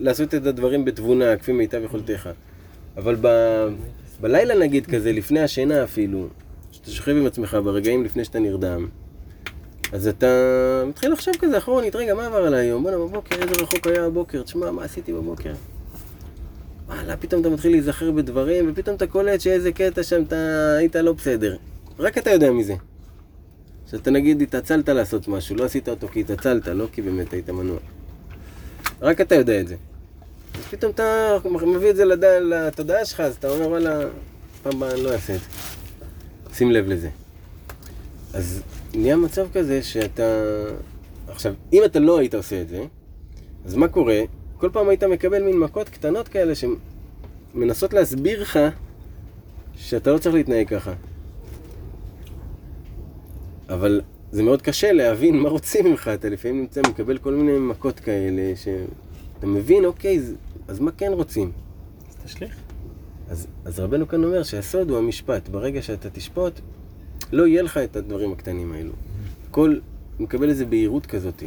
[0.00, 2.28] לעשות את הדברים בתבונה, כפי מיטב יכולתך.
[2.96, 3.28] אבל ב,
[4.20, 6.26] בלילה נגיד כזה, לפני השינה אפילו,
[6.72, 8.88] שאתה שוכב עם עצמך ברגעים לפני שאתה נרדם,
[9.92, 10.26] אז אתה
[10.86, 12.82] מתחיל לחשוב כזה אחורנית, רגע, מה עבר עליי היום?
[12.82, 15.52] בואנה, בבוקר, איזה רחוק היה הבוקר, תשמע, מה עשיתי בבוקר?
[16.88, 21.12] וואלה, פתאום אתה מתחיל להיזכר בדברים, ופתאום אתה קולט שאיזה קטע שם אתה היית לא
[21.12, 21.56] בסדר.
[21.98, 22.74] רק אתה יודע מזה.
[23.90, 27.78] שאתה נגיד התעצלת לעשות משהו, לא עשית אותו כי התעצלת, לא כי באמת היית מנוע.
[29.02, 29.76] רק אתה יודע את זה.
[30.54, 32.24] אז פתאום אתה מביא את זה לד...
[32.24, 34.00] לתודעה שלך, אז אתה אומר, וואלה,
[34.62, 35.46] פעם הבאה אני לא אעשה את זה.
[36.54, 37.08] שים לב לזה.
[38.34, 38.62] אז
[38.94, 40.42] נהיה מצב כזה שאתה...
[41.28, 42.84] עכשיו, אם אתה לא היית עושה את זה,
[43.64, 44.20] אז מה קורה?
[44.56, 46.52] כל פעם היית מקבל מין מכות קטנות כאלה
[47.54, 48.58] שמנסות להסביר לך
[49.76, 50.92] שאתה לא צריך להתנהג ככה.
[53.70, 54.00] אבל
[54.32, 58.56] זה מאוד קשה להבין מה רוצים ממך, אתה לפעמים נמצא, מקבל כל מיני מכות כאלה,
[58.56, 60.20] שאתה מבין, אוקיי,
[60.68, 61.52] אז- מה כן רוצים?
[62.08, 62.54] אז תשליך.
[63.30, 65.48] אז, אז רבנו כאן אומר שהסוד הוא המשפט.
[65.48, 66.60] ברגע שאתה תשפוט,
[67.32, 68.92] לא יהיה לך את הדברים הקטנים האלו.
[69.50, 69.76] כל,
[70.20, 71.42] מקבל איזה בהירות כזאת.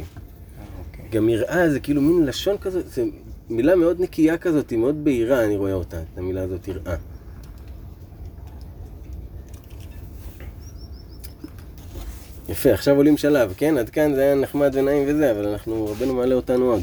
[0.78, 1.04] אוקיי.
[1.10, 3.04] גם יראה זה כאילו מין לשון כזאת, זה
[3.50, 6.96] מילה מאוד נקייה כזאת, מאוד בהירה אני רואה אותה, את המילה הזאת יראה.
[12.48, 13.78] יפה, עכשיו עולים שלב, כן?
[13.78, 16.82] עד כאן זה היה נחמד ונעים וזה, אבל אנחנו, רבנו מעלה אותנו עוד.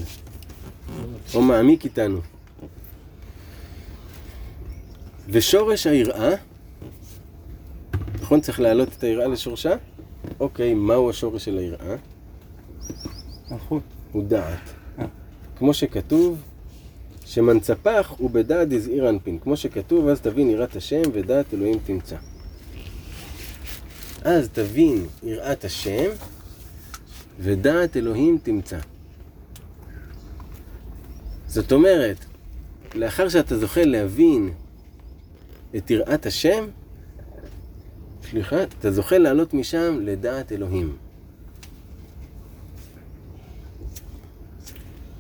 [1.34, 2.20] או מעמיק איתנו.
[5.30, 6.36] ושורש היראה,
[8.22, 8.42] נכון?
[8.42, 9.76] צריך להעלות את היראה לשורשה?
[10.40, 11.96] אוקיי, מהו השורש של היראה?
[13.52, 13.84] מלכות.
[14.12, 14.60] הוא דעת.
[15.00, 15.06] אה.
[15.58, 16.42] כמו שכתוב,
[17.26, 19.40] שמנצפח הוא בדעת דזעיר אנפין.
[19.40, 22.16] כמו שכתוב, אז תבין יראת השם ודעת אלוהים תמצא.
[24.22, 26.10] אז תבין יראת השם
[27.40, 28.78] ודעת אלוהים תמצא.
[31.48, 32.18] זאת אומרת,
[32.96, 34.54] לאחר שאתה זוכה להבין
[35.76, 36.66] את יראת השם,
[38.30, 40.98] סליחה, אתה זוכה לעלות משם לדעת אלוהים.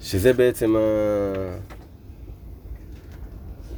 [0.02, 0.80] שזה בעצם ה...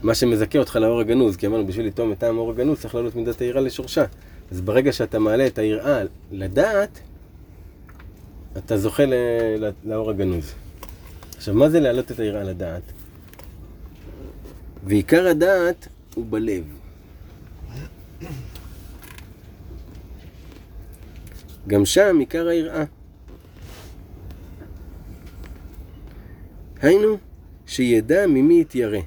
[0.04, 3.16] מה שמזכה אותך לאור הגנוז, כי אמרנו, בשביל לטעום את טעם האור הגנוז צריך לעלות
[3.16, 4.06] מידת היראה לשורשה.
[4.54, 7.00] אז ברגע שאתה מעלה את היראה לדעת,
[8.58, 9.14] אתה זוכה ל...
[9.84, 10.54] לאור הגנוז.
[11.38, 12.82] עכשיו, מה זה להעלות את היראה לדעת?
[14.84, 16.64] ועיקר הדעת הוא בלב.
[21.68, 22.84] גם שם עיקר היראה.
[26.82, 27.18] היינו,
[27.66, 29.00] שידע ממי יתיירא.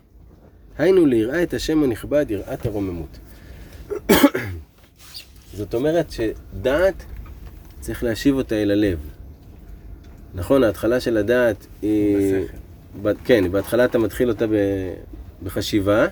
[0.79, 3.19] היינו ליראה את השם הנכבד, יראת הרוממות.
[5.57, 6.95] זאת אומרת שדעת,
[7.81, 8.99] צריך להשיב אותה אל הלב.
[10.35, 12.17] נכון, ההתחלה של הדעת היא...
[12.17, 12.57] בשכל.
[13.03, 14.53] ב- כן, בהתחלה אתה מתחיל אותה ב...
[15.43, 16.07] בחשיבה.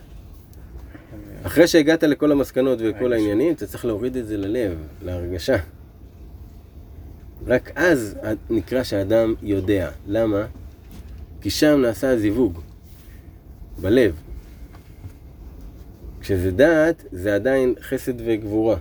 [1.42, 3.12] אחרי שהגעת לכל המסקנות וכל.
[3.12, 5.57] העניינים, אתה צריך להוריד את זה ללב, להרגשה.
[7.46, 8.16] רק אז
[8.50, 9.90] נקרא שהאדם יודע.
[10.07, 10.46] למה?
[11.40, 12.61] כי שם נעשה הזיווג,
[13.80, 14.14] בלב.
[16.20, 18.76] כשזה דעת, זה עדיין חסד וגבורה.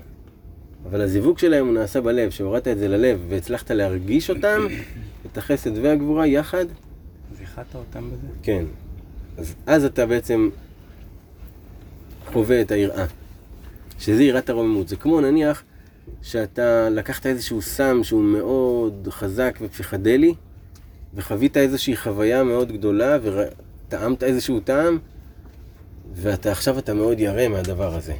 [0.86, 4.68] אבל הזיווג שלהם הוא נעשה בלב, שהורדת את זה ללב והצלחת להרגיש אותם,
[5.32, 6.66] את החסד והגבורה יחד,
[7.38, 8.28] זיכת אותם בזה?
[8.44, 8.66] כן.
[9.38, 10.50] אז, אז אתה בעצם
[12.32, 13.06] חווה את היראה.
[14.00, 14.88] שזה יראת הרוממות.
[14.88, 15.64] זה כמו נניח
[16.22, 20.34] שאתה לקחת איזשהו סם שהוא מאוד חזק ופסיכדלי,
[21.14, 25.00] וחווית איזושהי חוויה מאוד גדולה, וטעמת איזשהו טעם,
[26.14, 28.14] ואתה עכשיו אתה מאוד ירא מהדבר הזה.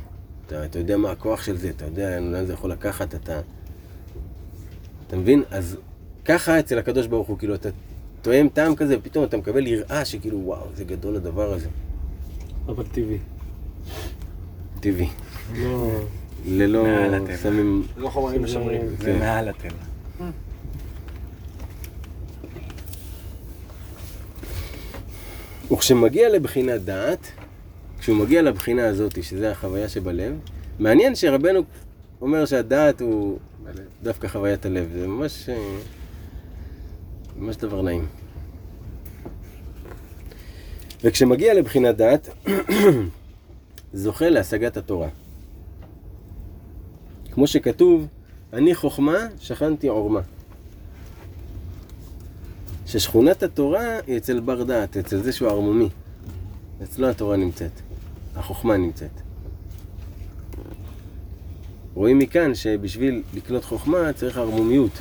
[0.46, 3.42] אתה, אתה יודע מה הכוח של זה, אתה יודע לאן זה יכול לקחת, אתה...
[5.08, 5.44] אתה מבין?
[5.52, 5.78] אז
[6.26, 7.70] ככה אצל הקדוש ברוך הוא, כאילו, אתה
[8.22, 11.68] תואם טעם כזה, ופתאום אתה מקבל יראה שכאילו, וואו, זה גדול הדבר הזה.
[12.66, 13.18] אבל טבעי.
[14.80, 15.10] טבעי.
[15.56, 15.92] לא...
[16.46, 16.86] ללא.
[17.36, 17.88] סמים...
[17.98, 18.82] לא חומרים משמרים.
[19.00, 19.20] זה כן.
[19.20, 19.84] מעל הטבע.
[25.72, 27.32] וכשמגיע לבחינת דעת,
[28.04, 30.34] כשהוא מגיע לבחינה הזאת, שזה החוויה שבלב,
[30.80, 31.62] מעניין שרבנו
[32.22, 33.40] אומר שהדעת הוא
[34.04, 35.78] דווקא חוויית הלב, זה ממש, אה,
[37.38, 38.08] ממש דבר נעים.
[41.04, 42.30] וכשמגיע לבחינת דעת,
[43.94, 45.10] זוכה להשגת התורה.
[47.32, 48.08] כמו שכתוב,
[48.54, 50.22] אני חוכמה, שכנתי עורמה.
[52.86, 55.90] ששכונת התורה היא אצל בר דעת, אצל זה שהוא ערמומי.
[56.84, 57.72] אצלו התורה נמצאת,
[58.36, 59.22] החוכמה נמצאת.
[61.94, 64.92] רואים מכאן שבשביל לקלוט חוכמה צריך ערמומיות.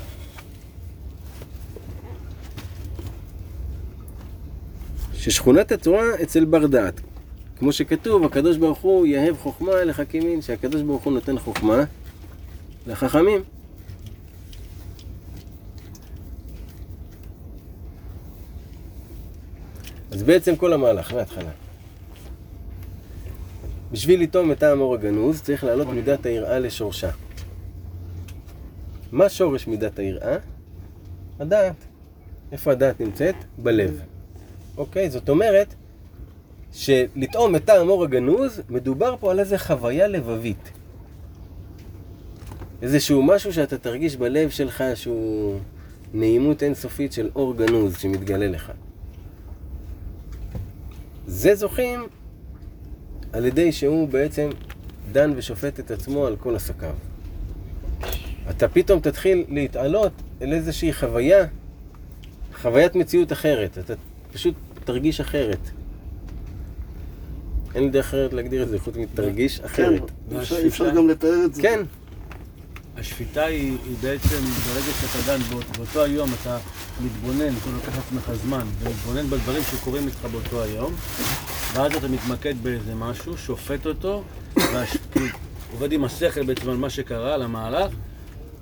[5.14, 7.00] ששכונת התורה אצל בר דעת.
[7.58, 11.84] כמו שכתוב, הקדוש ברוך הוא יהב חוכמה לחכימין, שהקדוש ברוך הוא נותן חוכמה
[12.86, 13.42] לחכמים.
[20.10, 21.50] אז בעצם כל המהלך, מההתחלה.
[23.92, 27.10] בשביל לטעום את טעם אור הגנוז, צריך להעלות מידת היראה לשורשה.
[29.12, 30.36] מה שורש מידת היראה?
[31.40, 31.74] הדעת.
[32.52, 33.34] איפה הדעת נמצאת?
[33.58, 34.00] בלב.
[34.76, 35.10] אוקיי?
[35.10, 35.74] זאת אומרת,
[36.72, 40.70] שלטעום את טעם אור הגנוז, מדובר פה על איזה חוויה לבבית.
[42.82, 45.58] איזשהו משהו שאתה תרגיש בלב שלך שהוא
[46.14, 48.72] נעימות אינסופית של אור גנוז שמתגלה לך.
[51.26, 52.00] זה זוכים
[53.32, 54.48] על ידי שהוא בעצם
[55.12, 56.94] דן ושופט את עצמו על כל עסקיו.
[58.50, 61.46] אתה פתאום תתחיל להתעלות אל איזושהי חוויה,
[62.62, 63.78] חוויית מציאות אחרת.
[63.78, 63.94] אתה
[64.32, 65.58] פשוט תרגיש אחרת.
[67.74, 70.02] אין לי דרך אחרת להגדיר את זה, חוץ מתרגיש כן, אחרת.
[70.32, 71.62] אי אפשר גם לתאר את זה.
[71.62, 71.80] כן,
[72.96, 76.58] השפיטה היא, היא בעצם, ברגע שאתה דן, באות, באותו היום אתה
[77.04, 80.94] מתבונן, אתה לוקח לעצמך זמן, ומתבונן בדברים שקורים איתך באותו היום,
[81.72, 84.24] ואז אתה מתמקד באיזה משהו, שופט אותו,
[84.56, 84.96] והש...
[85.12, 85.26] כאילו,
[85.90, 87.92] עם השכל בעצם על מה שקרה, על המהלך,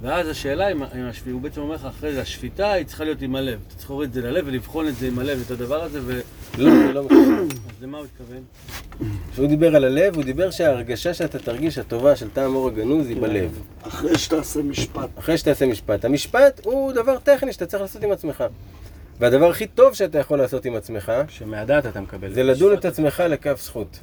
[0.03, 3.23] ואז השאלה אם, אם השפיטה, הוא בעצם אומר לך אחרי זה, השפיטה היא צריכה להיות
[3.23, 3.59] עם הלב.
[3.67, 6.21] אתה צריך להוריד את זה ללב ולבחון את זה עם הלב, את הדבר הזה, ו...
[6.59, 7.49] לא, זה לא מכוון.
[7.51, 8.43] אז למה הוא התכוון?
[9.33, 13.21] כשהוא דיבר על הלב, הוא דיבר שההרגשה שאתה תרגיש הטובה של טעם אור הגנוז היא
[13.21, 13.63] בלב.
[13.83, 15.09] אחרי שתעשה משפט.
[15.19, 16.05] אחרי שתעשה משפט.
[16.05, 18.45] המשפט הוא דבר טכני שאתה צריך לעשות עם עצמך.
[19.21, 22.33] והדבר הכי טוב שאתה יכול לעשות עם עצמך, שמהדעת אתה מקבל.
[22.33, 23.99] זה לדון את עצמך לכף זכות.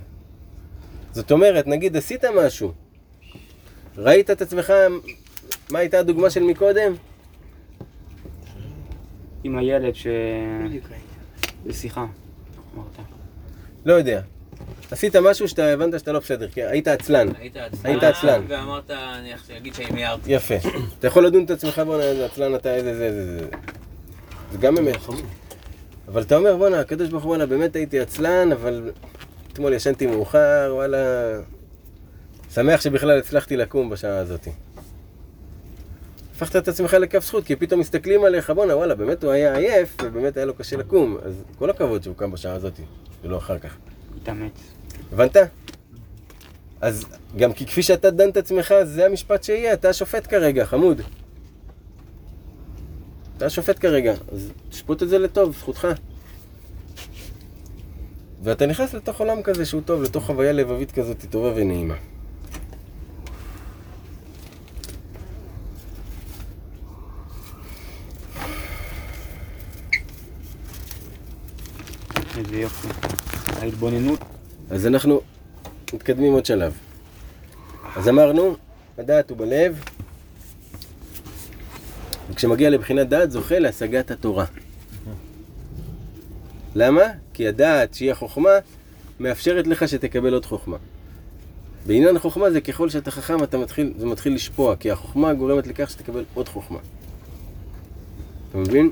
[1.12, 2.72] זאת אומרת, נגיד עשית משהו,
[3.98, 4.74] ראית את עצמך,
[5.72, 6.94] מה הייתה הדוגמה של מקודם?
[9.44, 10.08] עם הילד ש...
[11.66, 12.06] בשיחה,
[12.78, 13.08] אמרת.
[13.86, 14.22] לא יודע.
[14.92, 17.28] עשית משהו שאתה הבנת שאתה לא בסדר, כי היית עצלן.
[17.40, 18.42] היית היית עצלן.
[18.48, 20.32] ואמרת, אני אגיד שאני הערתי.
[20.32, 20.56] יפה.
[21.00, 23.46] אתה יכול לדון את עצמך, בואנה, איזה עצלן אתה, איזה זה, זה, זה.
[24.52, 24.98] זה גם אמת.
[26.08, 28.92] אבל אתה אומר, בואנה, הקדוש ברוך הוא, וואלה, באמת הייתי עצלן, אבל
[29.54, 30.98] אתמול ישנתי מאוחר, וואלה...
[32.54, 34.48] שמח שבכלל הצלחתי לקום בשעה הזאת.
[36.38, 39.96] הפכת את עצמך לכף זכות, כי פתאום מסתכלים עליך, בואנה, וואלה, באמת הוא היה עייף,
[40.04, 41.18] ובאמת היה לו קשה לקום.
[41.24, 42.74] אז כל הכבוד שהוא קם בשעה הזאת,
[43.24, 43.78] ולא אחר כך.
[44.22, 44.52] התאמץ.
[45.14, 45.38] הבנת?
[46.82, 47.06] אז
[47.38, 51.02] גם כי כפי שאתה דן את עצמך, זה המשפט שיהיה, אתה השופט כרגע, חמוד.
[53.38, 55.88] אתה השופט כרגע, אז תשפוט את זה לטוב, זכותך.
[58.44, 61.96] ואתה נכנס לתוך עולם כזה שהוא טוב, לתוך חוויה לבבית כזאת טובה ונעימה.
[72.38, 72.88] איזה יופי.
[73.62, 74.20] ההתבוננות,
[74.70, 75.22] אז אנחנו
[75.94, 76.74] מתקדמים עוד שלב.
[77.96, 78.56] אז אמרנו,
[78.98, 79.84] הדעת הוא בלב,
[82.30, 84.46] וכשמגיע לבחינת דעת זוכה להשגת התורה.
[86.76, 87.02] למה?
[87.34, 88.50] כי הדעת, שהיא החוכמה,
[89.20, 90.78] מאפשרת לך שתקבל עוד חוכמה.
[91.86, 95.90] בעניין החוכמה זה ככל שאתה חכם, אתה מתחיל, זה מתחיל לשפוע, כי החוכמה גורמת לכך
[95.90, 96.80] שתקבל עוד חוכמה.
[98.50, 98.92] אתה מבין?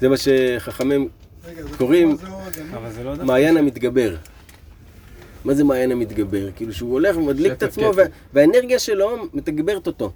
[0.00, 1.08] זה מה שחכמים
[1.78, 2.16] קוראים
[3.04, 3.24] לא.
[3.24, 4.16] מעיין המתגבר.
[5.44, 6.50] מה זה מעיין המתגבר?
[6.56, 7.90] כאילו שהוא הולך ומדליק את עצמו
[8.32, 10.12] והאנרגיה שלו מתגברת אותו.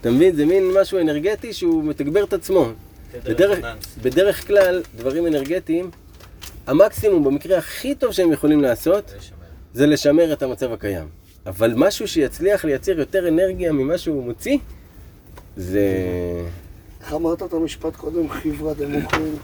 [0.00, 0.36] אתה מבין?
[0.36, 2.66] זה מין משהו אנרגטי שהוא מתגבר את עצמו.
[3.24, 3.58] בדרך,
[4.02, 5.90] בדרך כלל, דברים אנרגטיים,
[6.66, 9.14] המקסימום במקרה הכי טוב שהם יכולים לעשות,
[9.74, 11.08] זה לשמר את המצב הקיים.
[11.46, 14.58] אבל משהו שיצליח לייצר יותר אנרגיה ממה שהוא מוציא,
[15.56, 15.86] זה
[17.00, 18.28] איך אמרת את המשפט קודם?
[18.28, 19.36] חברה דמוכרים.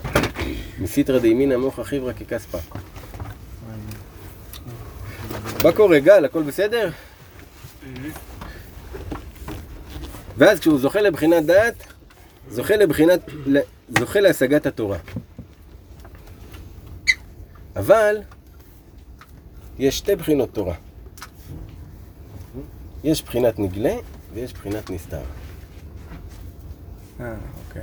[0.79, 2.59] מסיתרא דימינא מוכרא חיברא ככספא.
[5.65, 6.25] מה קורה, גל?
[6.25, 6.91] הכל בסדר?
[10.37, 11.75] ואז כשהוא זוכה לבחינת דעת,
[12.51, 13.21] זוכה לבחינת,
[13.99, 14.99] זוכה להשגת התורה.
[17.77, 18.17] אבל,
[19.79, 20.75] יש שתי בחינות תורה.
[23.05, 23.95] יש בחינת נגלה
[24.35, 25.23] ויש בחינת נסתר.
[27.21, 27.35] אה,
[27.69, 27.83] אוקיי.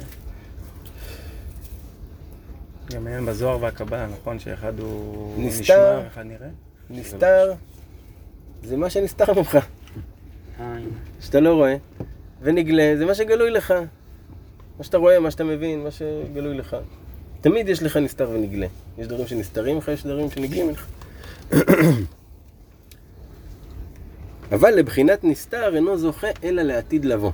[2.93, 4.39] גם אין בזוהר והקבלה, נכון?
[4.39, 5.61] שאחד הוא נסתר.
[5.61, 6.47] נשמע ואחד נראה?
[6.89, 7.53] נסתר,
[8.63, 9.57] זה מה שנסתר ממך.
[11.19, 11.75] שאתה לא רואה,
[12.41, 13.73] ונגלה, זה מה שגלוי לך.
[14.77, 16.75] מה שאתה רואה, מה שאתה מבין, מה שגלוי לך.
[17.41, 18.67] תמיד יש לך נסתר ונגלה.
[18.97, 20.87] יש דברים שנסתרים לך, יש דברים שנגלים לך.
[24.55, 27.31] אבל לבחינת נסתר אינו זוכה אלא לעתיד לבוא.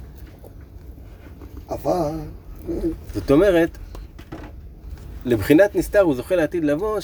[1.69, 2.11] אבל,
[3.13, 3.77] זאת אומרת,
[5.25, 6.99] לבחינת נסתר הוא זוכה לעתיד לבוא,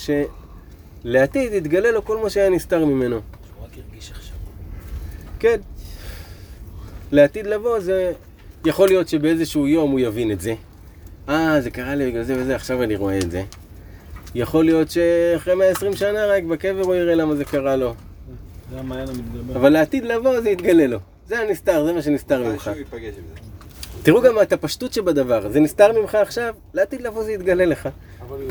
[1.03, 3.15] שלעתיד יתגלה לו כל מה שהיה נסתר ממנו.
[3.15, 4.35] הוא רק הרגיש עכשיו.
[5.39, 5.57] כן.
[7.11, 8.13] לעתיד לבוא זה...
[8.65, 10.55] יכול להיות שבאיזשהו יום הוא יבין את זה.
[11.29, 13.43] אה, זה קרה לי בגלל זה וזה, עכשיו אני רואה את זה.
[14.35, 17.93] יכול להיות שאחרי 120 שנה רק בקבר הוא יראה למה זה קרה לו.
[18.71, 19.55] זה המעיין המתגבר.
[19.55, 20.99] אבל לעתיד לבוא זה יתגלה לו.
[21.27, 22.71] זה הנסתר, זה מה שנסתר ממך.
[24.05, 27.89] תראו גם את הפשטות שבדבר, זה נסתר ממך עכשיו, לעתיד לבוא זה יתגלה לך.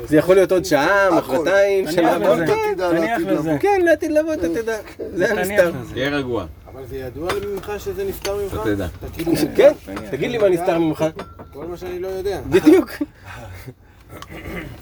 [0.06, 1.10] זה יכול להיות עוד שעה.
[1.18, 2.12] מחרתיים, שנה.
[2.12, 2.36] הבאה.
[2.36, 2.50] תניח
[2.80, 3.32] לעתיד לזה.
[3.50, 3.58] לבוא.
[3.60, 4.76] כן, לעתיד לבוא אתה תדע.
[5.14, 5.68] זה הנסתר.
[5.80, 5.94] לזה.
[5.94, 6.46] תהיה רגוע.
[6.72, 8.54] אבל זה ידוע ממך שזה נפטר ממך?
[8.54, 8.86] אתה תדע.
[9.56, 9.72] כן,
[10.10, 11.04] תגיד לי מה נסתר ממך.
[11.52, 12.40] כל מה שאני לא יודע.
[12.50, 12.90] בדיוק.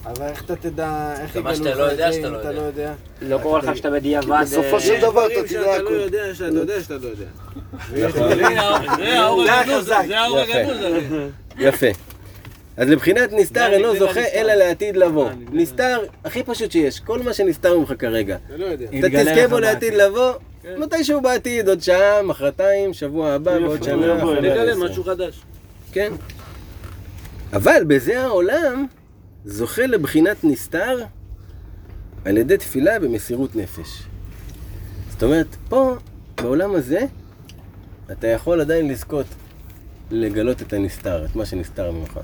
[0.06, 2.60] אבל איך אתה תדע, איך יגלו שאתה לך לא את זה אם לא אתה לא
[2.60, 2.92] יודע?
[3.22, 4.42] לא קורה לך שאתה בדיעבד...
[4.42, 5.90] בסופו אה, של דבר אתה תדע שאתה לא.
[5.90, 7.24] יודע, שאתה יודע שאתה לא יודע.
[8.96, 10.58] זה האור הגנוז, זה האור יפה.
[10.58, 11.30] הגנוז.
[11.58, 11.86] יפה.
[12.76, 14.20] אז לבחינת נסתר אינו זוכה.
[14.34, 15.28] אלא לעתיד לבוא.
[15.28, 15.34] אה.
[15.52, 18.36] נסתר, הכי פשוט שיש, כל מה שנסתר ממך כרגע.
[18.46, 18.84] אתה לא יודע.
[18.84, 20.32] אתה יתגלה תזכה בו לעתיד לבוא,
[20.78, 24.40] מתישהו בעתיד, עוד שעה, מחרתיים, שבוע הבא, בעוד יבוא, שנה.
[24.40, 24.74] נגלה.
[24.74, 25.42] משהו חדש.
[25.92, 26.12] כן.
[27.52, 28.86] אבל בזה העולם
[29.44, 30.98] זוכה לבחינת נסתר
[32.24, 34.02] על ידי תפילה במסירות נפש.
[35.10, 35.94] זאת אומרת, פה,
[36.36, 37.00] בעולם הזה,
[38.12, 39.26] אתה יכול עדיין לזכות
[40.10, 42.18] לגלות את הנסתר, את מה שנסתר ממך.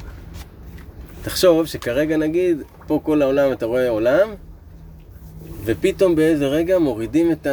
[1.23, 4.29] תחשוב שכרגע נגיד, פה כל העולם, אתה רואה עולם,
[5.65, 7.51] ופתאום באיזה רגע מורידים את, ה...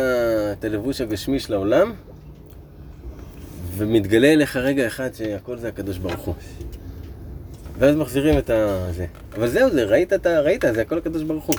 [0.54, 1.94] את הלבוש הגשמי של העולם,
[3.78, 6.36] ומתגלה אליך רגע אחד שהכל זה הקדוש ברוך הוא.
[7.78, 8.88] ואז מחזירים את ה...
[8.92, 9.06] זה.
[9.36, 10.40] אבל זהו זה, ראית את ה...
[10.40, 11.56] ראית, זה הכל הקדוש ברוך הוא.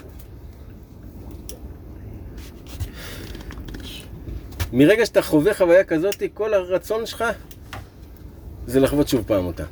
[4.73, 7.25] מרגע שאתה חווה חוויה כזאת, כל הרצון שלך
[8.67, 9.65] זה לחוות שוב פעם אותה.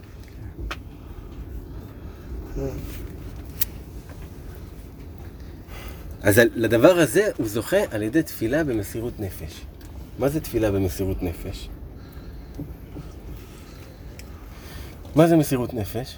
[6.22, 9.60] אז לדבר הזה הוא זוכה על ידי תפילה במסירות נפש.
[10.18, 11.68] מה זה תפילה במסירות נפש?
[15.14, 16.16] מה זה מסירות נפש?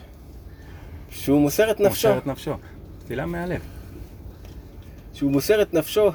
[1.20, 2.08] שהוא מוסר את נפשו.
[2.08, 2.54] מוסר את נפשו.
[3.04, 3.60] תפילה מהלב.
[5.14, 6.10] שהוא מוסר את נפשו,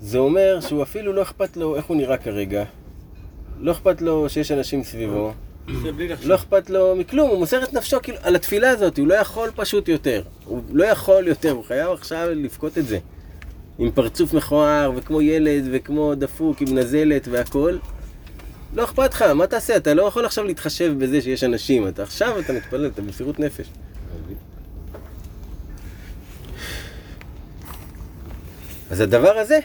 [0.00, 2.64] זה אומר שהוא אפילו לא אכפת לו איך הוא נראה כרגע.
[3.60, 5.32] לא אכפת לו שיש אנשים סביבו.
[6.24, 9.50] לא אכפת לו מכלום, הוא מוסר את נפשו כאילו, על התפילה הזאת, הוא לא יכול
[9.56, 10.22] פשוט יותר.
[10.44, 12.98] הוא לא יכול יותר, הוא חייב עכשיו לבכות את זה.
[13.78, 17.76] עם פרצוף מכוער, וכמו ילד, וכמו דפוק, עם נזלת והכל.
[18.74, 19.76] לא אכפת לך, מה תעשה?
[19.76, 21.88] אתה לא יכול עכשיו להתחשב בזה שיש אנשים.
[21.88, 23.66] אתה עכשיו, אתה מתפלל, אתה במסירות נפש.
[28.90, 29.58] אז הדבר הזה,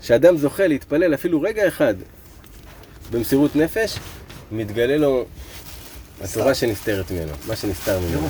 [0.00, 1.94] שאדם זוכה להתפלל אפילו רגע אחד
[3.10, 3.98] במסירות נפש,
[4.52, 5.24] מתגלה לו
[6.20, 8.28] התורה שנסתרת ממנו, מה שנסתר ממנו.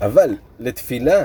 [0.00, 1.24] אבל לתפילה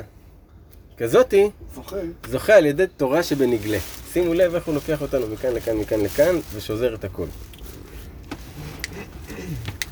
[1.01, 1.95] כזאתי, זוכה.
[2.29, 3.77] זוכה על ידי תורה שבנגלה.
[4.13, 7.25] שימו לב איך הוא לוקח אותנו מכאן לכאן, מכאן לכאן, ושוזר את הכל.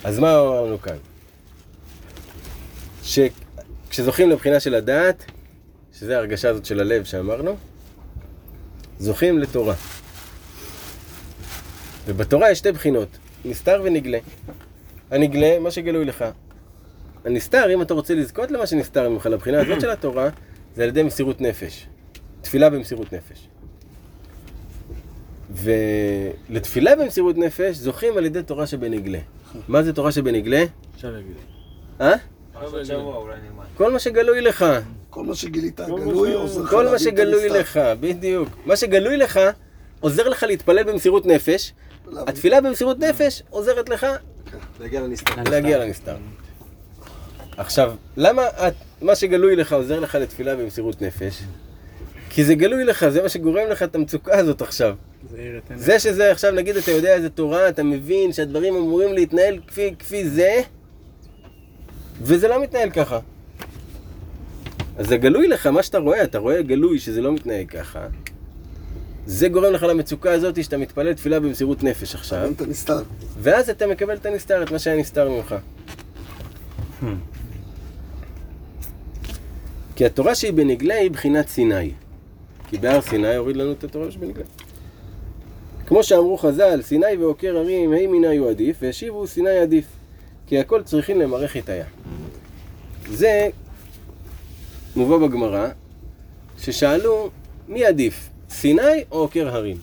[0.03, 0.95] אז מה אמרנו כאן?
[3.03, 5.25] שכשזוכים לבחינה של הדעת,
[5.93, 7.55] שזה ההרגשה הזאת של הלב שאמרנו,
[8.99, 9.75] זוכים לתורה.
[12.05, 13.09] ובתורה יש שתי בחינות,
[13.45, 14.19] נסתר ונגלה.
[15.11, 16.25] הנגלה, מה שגלוי לך.
[17.25, 20.29] הנסתר, אם אתה רוצה לזכות למה שנסתר ממך, לבחינה הזאת של התורה,
[20.75, 21.87] זה על ידי מסירות נפש.
[22.41, 23.47] תפילה במסירות נפש.
[26.49, 29.19] ולתפילה במסירות נפש זוכים על ידי תורה שבנגלה.
[29.67, 30.63] מה זה תורה שבנגלה?
[32.01, 32.13] אה?
[33.77, 34.65] כל מה שגלוי לך.
[35.09, 37.49] כל מה שגילית גלוי עוזר לך כל מה שגלוי.
[37.49, 38.49] לך, בדיוק.
[38.65, 39.39] מה שגלוי לך
[39.99, 41.73] עוזר לך להתפלל במסירות נפש.
[42.27, 44.07] התפילה במסירות נפש עוזרת לך
[45.49, 46.15] להגיע לנסתר.
[47.59, 51.41] עכשיו, למה את, מה שגלוי לך עוזר לך לתפילה במסירות נפש?
[52.29, 54.95] כי זה גלוי לך, זה מה שגורם לך את המצוקה הזאת עכשיו.
[55.29, 55.59] זה.
[55.75, 60.29] זה שזה עכשיו, נגיד, אתה יודע איזה תורה, אתה מבין שהדברים אמורים להתנהל כפי, כפי
[60.29, 60.61] זה,
[62.21, 63.19] וזה לא מתנהל ככה.
[64.97, 68.07] אז זה גלוי לך, מה שאתה רואה, אתה רואה גלוי שזה לא מתנהג ככה.
[69.25, 72.51] זה גורם לך למצוקה הזאת שאתה מתפלל תפילה במסירות נפש עכשיו.
[73.39, 75.55] ואז אתה מקבל את הנסתר, את מה שהיה נסתר ממך.
[79.99, 81.91] כי התורה שהיא בנגלה היא בחינת סיני.
[82.69, 84.45] כי בהר סיני הוריד לנו את התורה שבנגלה.
[85.87, 89.85] כמו שאמרו חז"ל, סיני ועוקר הרים, ה' מיני הוא עדיף, והשיבו סיני עדיף.
[90.47, 91.85] כי הכל צריכים למרך איתיה.
[93.09, 93.49] זה
[94.95, 95.67] מובא בגמרא,
[96.59, 97.29] ששאלו,
[97.67, 99.77] מי עדיף, סיני או עוקר הרים?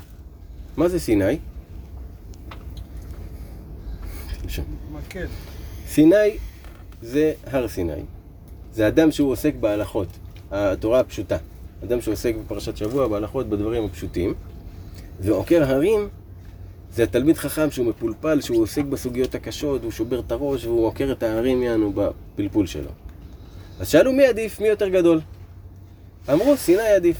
[0.76, 1.38] מה זה סיני?
[4.92, 5.26] מקד.
[5.88, 6.36] סיני
[7.02, 8.15] זה הר סיני.
[8.76, 10.08] זה אדם שהוא עוסק בהלכות,
[10.50, 11.36] התורה הפשוטה.
[11.84, 14.34] אדם שעוסק בפרשת שבוע, בהלכות, בדברים הפשוטים.
[15.20, 16.08] ועוקר הרים
[16.92, 21.12] זה התלמיד חכם שהוא מפולפל, שהוא עוסק בסוגיות הקשות, הוא שובר את הראש והוא עוקר
[21.12, 22.90] את הערים יענו בפלפול שלו.
[23.80, 25.20] אז שאלו מי עדיף, מי יותר גדול?
[26.32, 27.16] אמרו, סיני עדיף.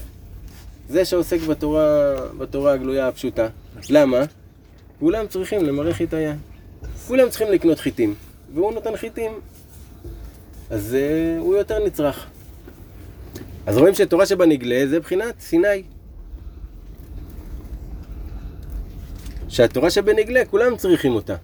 [0.88, 3.48] זה שעוסק בתורה, בתורה הגלויה הפשוטה.
[3.90, 4.18] למה?
[5.00, 6.34] כולם צריכים למראה חיטיה.
[7.07, 8.14] כולם צריכים לקנות חיטים,
[8.54, 9.32] והוא נותן חיטים.
[10.71, 12.27] אז uh, הוא יותר נצרך.
[13.67, 15.83] אז רואים שתורה שבנגלה זה בחינת סיני.
[19.49, 21.37] שהתורה שבנגלה, כולם צריכים אותה.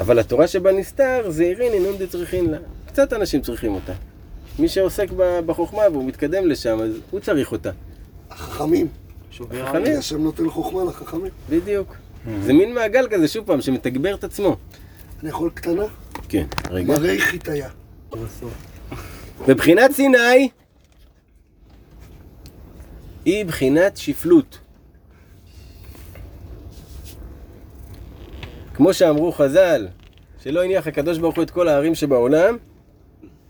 [0.00, 2.58] אבל התורה שבנסתר, זעירין אינם דצריכין לה.
[2.86, 3.92] קצת אנשים צריכים אותה.
[4.58, 5.08] מי שעוסק
[5.46, 7.70] בחוכמה והוא מתקדם לשם, אז הוא צריך אותה.
[8.30, 8.88] החכמים.
[9.30, 11.32] החכמים, השם נותן חוכמה לחכמים.
[11.50, 11.94] בדיוק.
[12.42, 14.56] זה מין מעגל כזה, שוב פעם, שמתגבר את עצמו.
[15.20, 15.84] אני יכול קטנה?
[16.28, 16.92] כן, רגע.
[16.92, 17.68] מראי חיטיה.
[19.48, 20.48] בבחינת סיני
[23.24, 24.58] היא בחינת שפלות.
[28.74, 29.88] כמו שאמרו חז"ל,
[30.42, 32.56] שלא הניח הקדוש ברוך הוא את כל הערים שבעולם,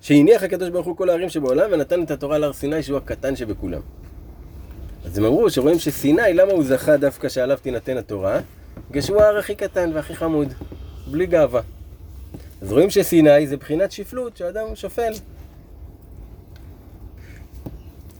[0.01, 3.81] שהניח הקדוש ברוך הוא כל הערים שבעולם ונתן את התורה להר סיני שהוא הקטן שבכולם.
[5.05, 8.41] אז הם אמרו שרואים שסיני, למה הוא זכה דווקא שעליו תינתן התורה?
[8.91, 10.53] בגלל שהוא ההר הכי קטן והכי חמוד,
[11.11, 11.61] בלי גאווה.
[12.63, 15.13] אז רואים שסיני זה בחינת שפלות, שהאדם הוא שופל.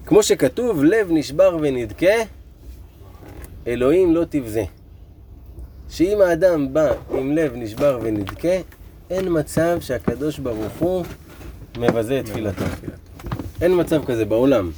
[0.07, 2.15] כמו שכתוב, לב נשבר ונדכה,
[3.67, 4.65] אלוהים לא תבזה.
[5.89, 8.57] שאם האדם בא עם לב נשבר ונדכה,
[9.11, 11.05] אין מצב שהקדוש ברוך הוא
[11.79, 12.65] מבזה את תפילתו.
[13.61, 14.71] אין מצב כזה בעולם.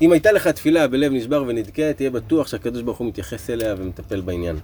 [0.00, 4.20] אם הייתה לך תפילה בלב נשבר ונדכה, תהיה בטוח שהקדוש ברוך הוא מתייחס אליה ומטפל
[4.20, 4.56] בעניין.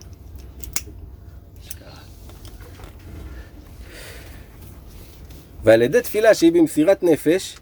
[5.65, 7.57] ועל ידי תפילה שהיא במסירת נפש,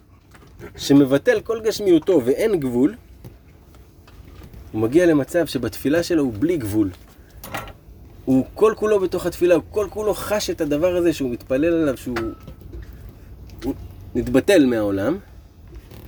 [0.76, 2.94] שמבטל כל גשמיותו ואין גבול,
[4.72, 6.90] הוא מגיע למצב שבתפילה שלו הוא בלי גבול.
[8.24, 11.96] הוא כל כולו בתוך התפילה, הוא כל כולו חש את הדבר הזה שהוא מתפלל עליו,
[11.96, 12.16] שהוא
[13.64, 13.74] הוא
[14.14, 15.18] מתבטל מהעולם,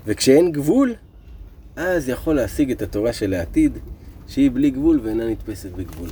[0.06, 0.94] וכשאין גבול,
[1.76, 3.78] אז יכול להשיג את התורה של העתיד,
[4.28, 6.08] שהיא בלי גבול ואינה נתפסת בגבול.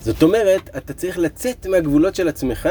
[0.00, 2.68] זאת אומרת, אתה צריך לצאת מהגבולות של עצמך,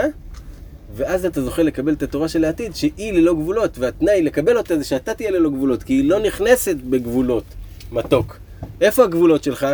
[0.93, 4.83] ואז אתה זוכה לקבל את התורה של העתיד, שהיא ללא גבולות, והתנאי לקבל אותה זה
[4.83, 7.43] שאתה תהיה ללא גבולות, כי היא לא נכנסת בגבולות.
[7.91, 8.37] מתוק.
[8.81, 9.67] איפה הגבולות שלך?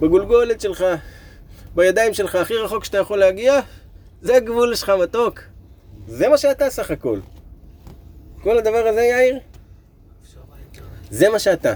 [0.00, 0.84] בגולגולת שלך,
[1.74, 3.60] בידיים שלך, הכי רחוק שאתה יכול להגיע,
[4.22, 5.40] זה הגבול שלך, מתוק.
[6.08, 7.20] זה מה שאתה סך הכל.
[8.42, 9.38] כל הדבר הזה, יאיר,
[11.10, 11.74] זה מה שאתה.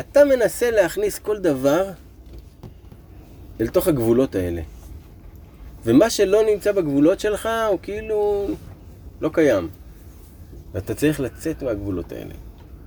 [0.00, 1.90] אתה מנסה להכניס כל דבר
[3.60, 4.62] אל תוך הגבולות האלה.
[5.88, 8.48] ומה שלא נמצא בגבולות שלך הוא כאילו
[9.20, 9.68] לא קיים.
[10.72, 12.34] ואתה צריך לצאת מהגבולות האלה.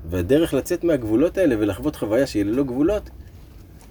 [0.09, 3.09] והדרך לצאת מהגבולות האלה ולחוות חוויה שהיא ללא גבולות,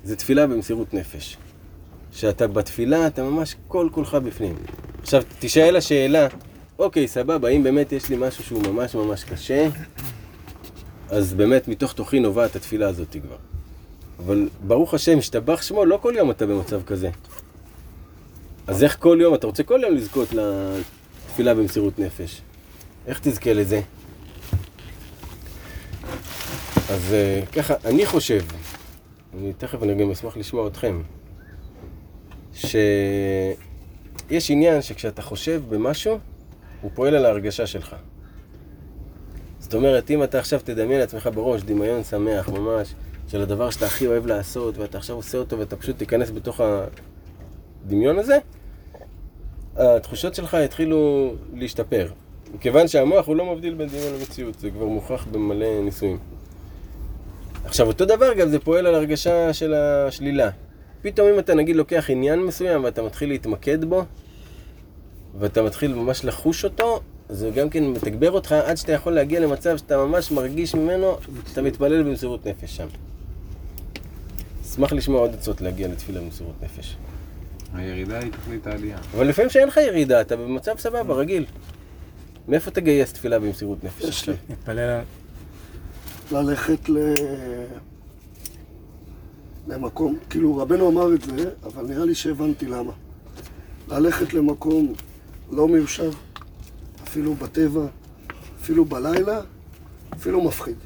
[0.04, 1.36] זה תפילה במסירות נפש.
[2.12, 4.56] שאתה בתפילה, אתה ממש כל כולך בפנים.
[5.02, 6.26] עכשיו, תשאל השאלה,
[6.78, 9.68] אוקיי, סבבה, אם באמת יש לי משהו שהוא ממש ממש קשה,
[11.08, 13.36] אז באמת מתוך תוכי נובעת התפילה הזאת כבר.
[14.18, 17.10] אבל ברוך השם, השתבח שמו, לא כל יום אתה במצב כזה.
[18.70, 22.40] אז איך כל יום, אתה רוצה כל יום לזכות לתפילה במסירות נפש.
[23.06, 23.80] איך תזכה לזה?
[26.90, 28.40] אז אה, ככה, אני חושב,
[29.38, 31.02] אני תכף אני גם אשמח לשמוע אתכם,
[32.54, 32.80] שיש
[34.50, 36.18] עניין שכשאתה חושב במשהו,
[36.80, 37.96] הוא פועל על ההרגשה שלך.
[39.58, 42.94] זאת אומרת, אם אתה עכשיו תדמיין לעצמך בראש דמיון שמח ממש,
[43.28, 46.60] של הדבר שאתה הכי אוהב לעשות, ואתה עכשיו עושה אותו ואתה פשוט תיכנס בתוך
[47.84, 48.38] הדמיון הזה,
[49.80, 52.08] התחושות שלך יתחילו להשתפר.
[52.54, 56.18] מכיוון שהמוח הוא לא מבדיל בין דמיון למציאות, זה כבר מוכח במלא ניסויים.
[57.64, 60.50] עכשיו, אותו דבר גם זה פועל על הרגשה של השלילה.
[61.02, 64.04] פתאום אם אתה נגיד לוקח עניין מסוים ואתה מתחיל להתמקד בו,
[65.38, 69.76] ואתה מתחיל ממש לחוש אותו, זה גם כן מתגבר אותך עד שאתה יכול להגיע למצב
[69.76, 71.16] שאתה ממש מרגיש ממנו,
[71.52, 72.86] אתה מתפלל במסירות נפש שם.
[74.62, 76.96] אשמח לשמוע עוד עצות להגיע לתפילה במסירות נפש.
[77.74, 78.98] הירידה היא תכלית העלייה.
[79.14, 81.44] אבל לפעמים שאין לך ירידה, אתה במצב סבבה, רגיל.
[82.48, 84.04] מאיפה תגייס תפילה במסירות נפש?
[84.04, 84.34] יש לי.
[84.48, 85.00] נתפלל.
[86.32, 87.14] ללכת ל...
[89.68, 92.92] למקום, כאילו רבנו אמר את זה, אבל נראה לי שהבנתי למה.
[93.88, 94.92] ללכת למקום
[95.50, 96.12] לא מיושב,
[97.04, 97.86] אפילו בטבע,
[98.60, 99.40] אפילו בלילה,
[100.14, 100.76] אפילו מפחיד.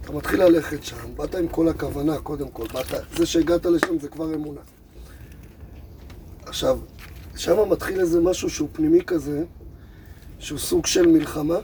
[0.00, 2.86] אתה מתחיל ללכת שם, באת עם כל הכוונה, קודם כל, באת,
[3.16, 4.60] זה שהגעת לשם זה כבר אמונה.
[6.54, 6.78] עכשיו,
[7.36, 9.44] שם מתחיל איזה משהו שהוא פנימי כזה,
[10.38, 11.56] שהוא סוג של מלחמה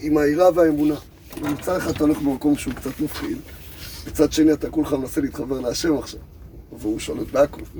[0.00, 0.94] עם היראה והאמונה.
[1.40, 3.38] מצד אחד אתה הולך במקום שהוא קצת מפחיד,
[4.06, 6.20] מצד שני אתה כולך מנסה להתחבר להשם עכשיו,
[6.78, 7.60] והוא שולט בהכל.
[7.60, 7.78] Mm.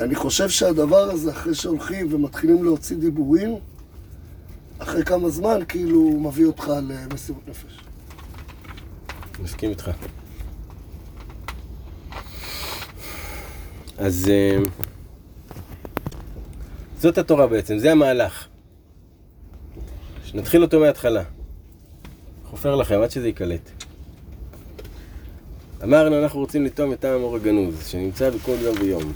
[0.00, 3.54] אני חושב שהדבר הזה, אחרי שהולכים ומתחילים להוציא דיבורים,
[4.78, 7.80] אחרי כמה זמן, כאילו, הוא מביא אותך למסירות נפש.
[9.42, 9.90] מסכים איתך.
[13.98, 14.58] אז אה,
[16.98, 18.46] זאת התורה בעצם, זה המהלך.
[20.24, 21.22] שנתחיל אותו מההתחלה.
[22.44, 23.70] חופר לכם עד שזה ייקלט.
[25.82, 29.12] אמרנו, אנחנו רוצים לטעום את טעם אור הגנוז, שנמצא בכל יום ויום.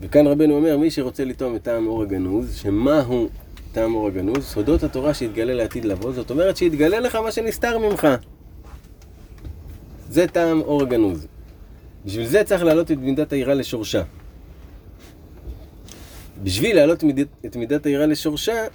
[0.00, 3.28] וכאן רבנו אומר, מי שרוצה לטעום את טעם אור הגנוז, שמהו
[3.72, 4.44] טעם אור הגנוז?
[4.44, 8.08] סודות התורה שיתגלה לעתיד לבוא, זאת אומרת שיתגלה לך מה שנסתר ממך.
[10.10, 11.26] זה טעם אור הגנוז.
[12.04, 14.02] בשביל זה צריך להעלות את מידת היראה לשורשה.
[16.42, 17.04] בשביל להעלות
[17.46, 18.66] את מידת היראה לשורשה,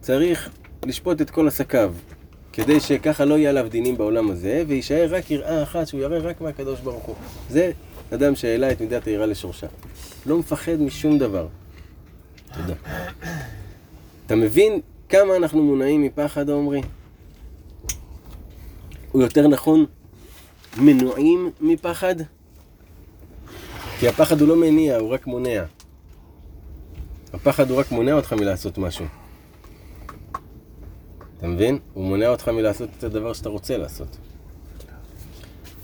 [0.00, 0.50] צריך
[0.86, 1.94] לשפוט את כל עסקיו.
[2.52, 6.40] כדי שככה לא יהיה עליו דינים בעולם הזה, ויישאר רק יראה אחת, שהוא יראה רק
[6.40, 7.14] מהקדוש ברוך הוא.
[7.50, 7.72] זה
[8.14, 9.66] אדם שהעלה את מידת היראה לשורשה.
[10.26, 11.46] לא מפחד משום דבר.
[12.54, 12.74] תודה.
[14.26, 16.82] אתה מבין כמה אנחנו מונעים מפחד, עומרי?
[19.14, 19.86] או יותר נכון,
[20.76, 22.14] מנועים מפחד?
[24.00, 25.64] כי הפחד הוא לא מניע, הוא רק מונע.
[27.32, 29.04] הפחד הוא רק מונע אותך מלעשות משהו.
[31.38, 31.78] אתה מבין?
[31.94, 34.16] הוא מונע אותך מלעשות את הדבר שאתה רוצה לעשות.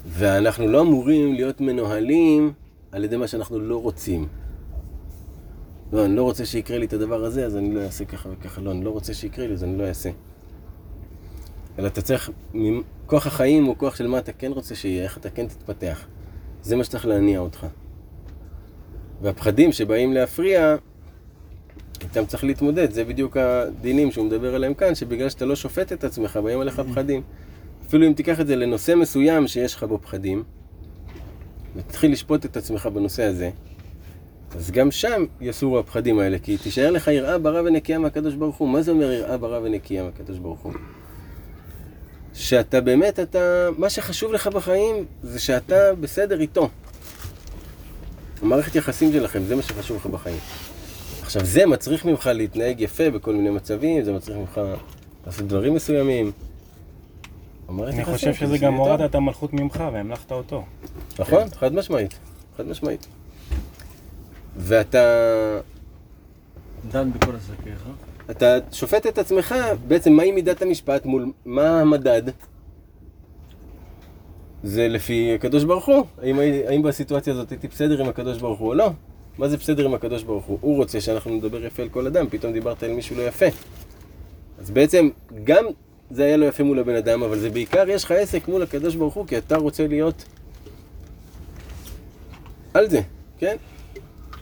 [0.07, 2.53] ואנחנו לא אמורים להיות מנוהלים
[2.93, 4.29] על ידי מה שאנחנו לא רוצים.
[5.93, 8.61] לא, אני לא רוצה שיקרה לי את הדבר הזה, אז אני לא אעשה ככה וככה.
[8.61, 10.11] לא, אני לא רוצה שיקרה לי, אז אני לא אעשה.
[11.79, 12.31] אלא אתה צריך,
[13.07, 16.07] כוח החיים הוא כוח של מה אתה כן רוצה שיהיה, איך אתה כן תתפתח.
[16.63, 17.67] זה מה שצריך להניע אותך.
[19.23, 20.77] והפחדים שבאים להפריע,
[22.01, 26.05] איתם צריך להתמודד, זה בדיוק הדינים שהוא מדבר עליהם כאן, שבגלל שאתה לא שופט את
[26.05, 27.23] עצמך, באים עליך פחדים.
[27.87, 30.43] אפילו אם תיקח את זה לנושא מסוים שיש לך בו פחדים,
[31.77, 33.51] ותתחיל לשפוט את עצמך בנושא הזה,
[34.57, 38.69] אז גם שם יסורו הפחדים האלה, כי תישאר לך יראה ברא ונקייה מהקדוש ברוך הוא.
[38.69, 40.73] מה זה אומר יראה ברא ונקייה מהקדוש ברוך הוא?
[42.35, 46.69] שאתה באמת, אתה, מה שחשוב לך בחיים זה שאתה בסדר איתו.
[48.43, 50.39] המערכת יחסים שלכם, זה מה שחשוב לך בחיים.
[51.23, 54.61] עכשיו, זה מצריך ממך להתנהג יפה בכל מיני מצבים, זה מצריך ממך
[55.27, 56.33] לעשות דברים מסוימים.
[57.69, 58.75] אני חושב שזה גם.
[58.75, 60.65] הורדת את המלכות ממך והמלכת אותו.
[61.19, 62.19] נכון, חד משמעית,
[62.57, 63.07] חד משמעית.
[64.57, 65.05] ואתה
[66.91, 67.85] דן בכל עסקיך.
[68.31, 69.55] אתה שופט את עצמך,
[69.89, 72.23] בעצם מהי מידת המשפט מול מה המדד?
[74.63, 76.05] זה לפי הקדוש ברוך הוא.
[76.23, 78.91] האם, האם בסיטואציה הזאת הייתי בסדר עם הקדוש ברוך הוא או לא?
[79.39, 80.59] מה זה בסדר עם הקדוש ברוך הוא?
[80.61, 83.47] הוא רוצה שאנחנו נדבר יפה על כל אדם, פתאום דיברת על מישהו לא יפה.
[84.59, 85.09] אז בעצם
[85.45, 85.65] גם
[86.11, 88.95] זה היה לא יפה מול הבן אדם, אבל זה בעיקר יש לך עסק מול הקדוש
[88.95, 90.25] ברוך הוא, כי אתה רוצה להיות
[92.75, 93.01] על זה,
[93.39, 93.57] כן?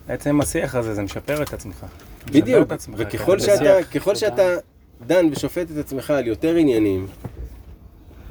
[0.07, 1.87] בעצם השיח הזה, זה משפר את עצמך.
[2.27, 4.43] בדיוק, את עצמך, וככל ככה שאתה, שאתה
[5.07, 7.07] דן ושופט את עצמך על יותר עניינים,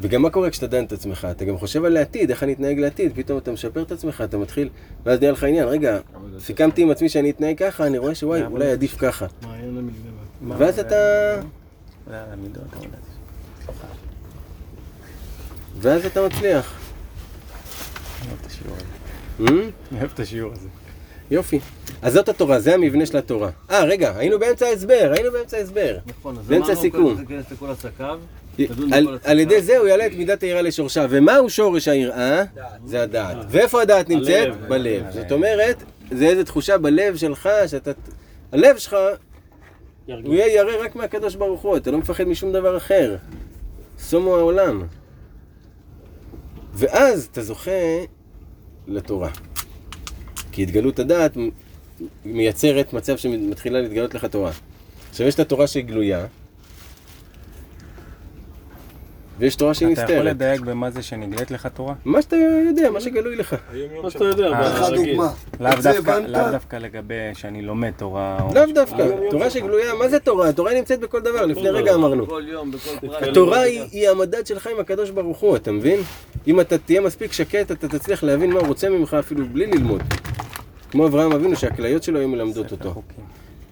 [0.01, 1.27] וגם מה קורה כשאתה דן את עצמך?
[1.31, 4.37] אתה גם חושב על העתיד, איך אני אתנהג לעתיד, פתאום אתה משפר את עצמך, אתה
[4.37, 4.69] מתחיל,
[5.05, 5.99] ואז נהיה לך עניין, רגע,
[6.39, 9.25] סיכמתי עם עצמי שאני אתנהג ככה, אני רואה שוואי, אולי עדיף ככה.
[10.57, 10.95] ואז אתה,
[15.81, 16.79] ואז אתה מצליח.
[19.39, 20.67] אני אוהב את השיעור הזה.
[21.31, 21.59] יופי.
[22.01, 23.49] אז זאת התורה, זה המבנה של התורה.
[23.69, 25.97] אה, רגע, היינו באמצע ההסבר, היינו באמצע ההסבר.
[26.05, 27.15] נכון, אז באמצע אמרנו, הסיכום.
[28.91, 29.61] על, על ידי.
[29.61, 31.05] זה הוא יעלה את מידת היראה לשורשה.
[31.09, 32.43] ומהו שורש היראה?
[32.85, 33.37] זה הדעת.
[33.49, 34.61] ואיפה הדעת נמצאת?
[34.67, 35.03] בלב.
[35.11, 37.91] זאת אומרת, זה איזו תחושה בלב שלך, שאתה...
[38.51, 38.95] הלב שלך,
[40.05, 43.15] הוא יהיה ירא רק מהקדוש ברוך הוא, אתה לא מפחד משום דבר אחר.
[43.99, 44.83] סומו העולם.
[46.73, 47.71] ואז אתה זוכה
[48.87, 49.29] לתורה.
[50.51, 51.37] כי התגלות הדעת
[52.25, 54.51] מייצרת מצב שמתחילה להתגלות לך תורה.
[55.09, 56.25] עכשיו יש את התורה שהיא גלויה,
[59.39, 60.25] ויש תורה שהיא אתה יכול נסתרת.
[60.25, 61.93] לדייק במה זה שנגלית לך תורה?
[62.05, 62.35] מה שאתה
[62.69, 63.55] יודע, מה שגלוי לך.
[64.03, 65.05] מה שאתה יודע, אה, לך ברגיל.
[65.05, 65.31] דוגמה.
[65.59, 68.37] לאו דווקא, לגבי שאני לומד תורה.
[68.41, 68.65] או לאו.
[68.73, 70.49] דווקא, תורה שגלויה, מה זה תורה?
[70.49, 72.27] התורה נמצאת בכל דבר, לפני רגע אמרנו.
[72.27, 73.23] כל יום, בכל פרט.
[73.23, 75.99] התורה היא, המדד שלך עם הקדוש ברוך הוא, אתה מבין?
[76.47, 80.01] אם אתה תהיה מספיק שקט, אתה תצליח להבין מה הוא רוצה ממך אפילו בלי ללמוד.
[80.91, 83.01] כמו אברהם אבינו, שהכליות שלו היו מלמדות אותו.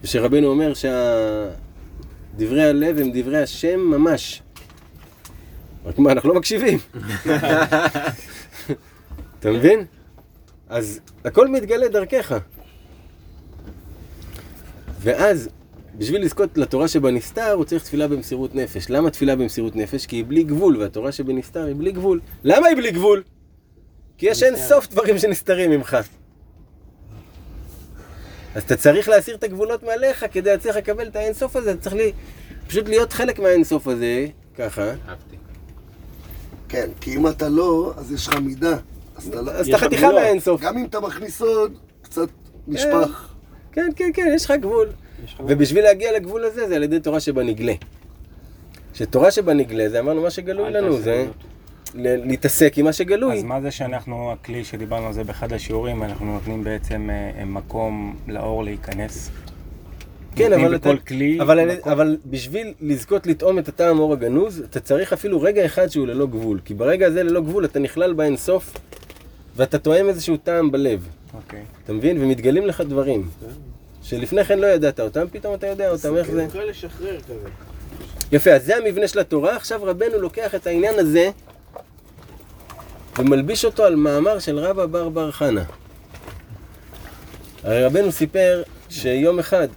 [0.04, 0.74] ושרבנו אומר
[2.34, 4.42] שדברי הלב הם דברי השם ממש.
[5.88, 6.80] רק מה, אנחנו לא מקשיבים.
[9.40, 9.86] אתה מבין?
[10.70, 12.38] אז הכל מתגלה דרכך.
[15.00, 15.50] ואז,
[15.98, 18.90] בשביל לזכות לתורה שבנסתר, הוא צריך תפילה במסירות נפש.
[18.90, 20.06] למה תפילה במסירות נפש?
[20.06, 22.20] כי היא בלי גבול, והתורה שבנסתר היא בלי גבול.
[22.44, 23.24] למה היא בלי גבול?
[24.18, 25.98] כי יש אין סוף דברים שנסתרים ממך.
[28.56, 31.82] אז אתה צריך להסיר את הגבולות מעליך כדי להצליח לקבל את האין סוף הזה, אתה
[31.82, 32.12] צריך לי,
[32.68, 34.26] פשוט להיות חלק מהאין סוף הזה,
[34.58, 34.94] ככה.
[35.10, 35.38] אהבתי.
[36.70, 38.78] כן, כי אם אתה לא, אז יש לך מידה.
[39.16, 39.78] אז אתה לא...
[39.78, 40.62] חתיכה מהאין סוף.
[40.62, 42.28] גם אם אתה מכניס עוד, קצת
[42.68, 43.30] נשפך.
[43.72, 44.88] כן, כן, כן, יש לך גבול.
[45.48, 47.74] ובשביל להגיע לגבול הזה, זה על ידי תורה שבנגלה.
[48.94, 51.26] שתורה שבנגלה, זה אמרנו מה שגלוי לנו, זה
[51.94, 53.38] ל- להתעסק עם מה שגלוי.
[53.38, 58.16] אז מה זה שאנחנו, הכלי שדיברנו על זה באחד השיעורים, אנחנו נותנים בעצם אה, מקום
[58.28, 59.30] לאור להיכנס?
[60.38, 60.90] כן, אבל אתה...
[60.90, 61.92] בכל כלי אבל, מקום.
[61.92, 66.26] אבל בשביל לזכות לטעום את הטעם אור הגנוז, אתה צריך אפילו רגע אחד שהוא ללא
[66.26, 66.60] גבול.
[66.66, 68.74] כי ברגע הזה ללא גבול אתה נכלל באין סוף,
[69.56, 71.08] ואתה טועם איזשהו טעם בלב.
[71.34, 71.64] אוקיי.
[71.84, 72.24] אתה מבין?
[72.24, 73.30] ומתגלים לך דברים.
[74.04, 76.46] שלפני כן לא ידעת אותם, פתאום אתה יודע אותם, איך זה?
[76.46, 77.50] נקרא לשחרר כזה.
[78.32, 81.30] יפה, אז זה המבנה של התורה, עכשיו רבנו לוקח את העניין הזה
[83.20, 85.64] ומלביש אותו על מאמר של רבא בר בר חנה.
[87.64, 89.68] הרי רבנו סיפר שיום אחד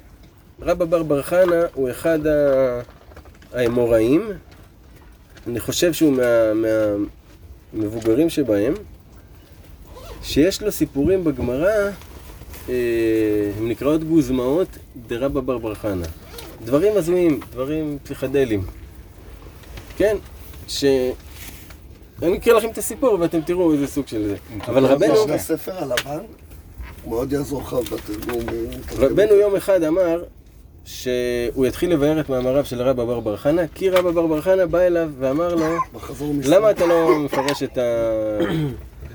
[0.63, 2.19] רבא בר בר חנה הוא אחד
[3.53, 4.31] האמוראים,
[5.47, 6.53] אני חושב שהוא מה-
[7.75, 8.75] מהמבוגרים שבהם,
[10.23, 11.71] שיש לו סיפורים בגמרא,
[12.69, 12.75] אה,
[13.59, 14.69] הם נקראות גוזמאות
[15.09, 16.07] דרבא בר בר חנה.
[16.65, 18.63] דברים הזויים, דברים פסיכדליים.
[19.97, 20.17] כן,
[20.69, 20.85] ש...
[22.23, 24.37] אני אקריא לכם את הסיפור ואתם תראו איזה סוג של זה.
[24.67, 26.19] אבל רבנו, יש לך ספר הלבן?
[27.07, 28.45] מאוד יעזור לך בתרגום.
[28.99, 30.23] רבנו יום אחד אמר
[30.91, 34.67] שהוא יתחיל לבאר את מאמריו של רבא בר בר חנה, כי רבא בר בר חנה
[34.67, 35.67] בא אליו ואמר לו.
[36.45, 37.83] למה אתה לא מפרש את, ה...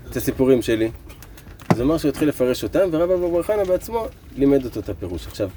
[0.09, 0.91] את הסיפורים שלי?
[1.69, 4.07] אז הוא אמר שהוא התחיל לפרש אותם, ורבא בר בר חנה בעצמו
[4.37, 5.27] לימד אותו את הפירוש.
[5.27, 5.49] עכשיו,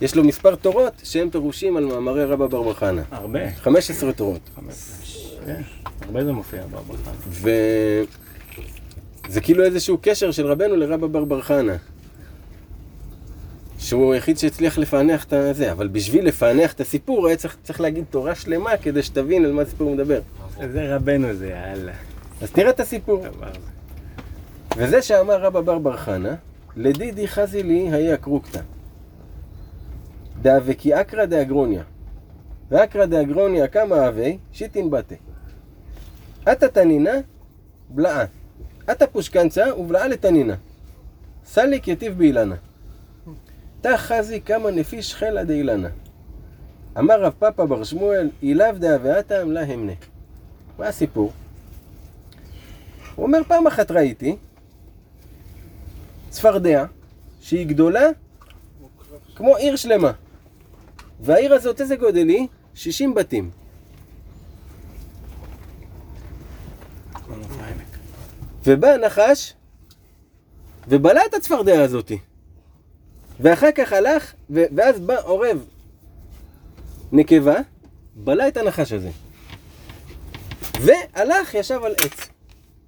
[0.00, 3.02] יש לו מספר תורות שהם פירושים על מאמרי רבא בר בר חנה.
[3.10, 3.50] הרבה.
[3.50, 4.40] 15 תורות.
[5.46, 5.62] כן,
[6.06, 7.10] הרבה זה מופיע בברכה.
[9.28, 11.76] וזה כאילו איזשהו קשר של רבנו לרבא בר בר חנה.
[13.78, 18.04] שהוא היחיד שהצליח לפענח את הזה, אבל בשביל לפענח את הסיפור היה צריך, צריך להגיד
[18.10, 20.20] תורה שלמה כדי שתבין על מה הסיפור מדבר.
[20.72, 21.92] זה רבנו זה, יאללה.
[22.42, 23.22] אז תראה את הסיפור.
[23.22, 23.28] זה.
[24.76, 26.34] וזה שאמר רבא בר בר חנה,
[26.76, 28.60] לדידי חזי לי היה קרוקתא.
[30.42, 31.82] דאבקי אקרא דאגרוניה.
[32.70, 35.14] ואקרא דאגרוניה כמה אבי, שיטין בתה.
[36.52, 37.14] אתא תנינה,
[37.88, 38.24] בלעה.
[38.90, 40.54] אתא פושקנצה ובלעה לתנינה.
[41.44, 42.54] סליק יטיב באילנה.
[43.80, 45.88] תא חזי כמה נפיש חלא דאילנה.
[46.98, 49.92] אמר רב פאפא בר שמואל, אילאו דאבאתם לה המנה.
[50.78, 51.32] מה הסיפור?
[53.14, 54.36] הוא אומר, פעם אחת ראיתי
[56.30, 56.84] צפרדע
[57.40, 58.08] שהיא גדולה
[59.34, 60.12] כמו עיר שלמה.
[61.20, 62.46] והעיר הזאת, איזה גודל היא?
[62.74, 63.50] 60 בתים.
[68.66, 69.54] ובא הנחש
[70.88, 72.18] ובלע את הצפרדע הזאתי.
[73.40, 75.64] ואחר כך הלך, ו- ואז בא עורב
[77.12, 77.56] נקבה,
[78.14, 79.10] בלע את הנחש הזה.
[80.80, 82.28] והלך, ישב על עץ.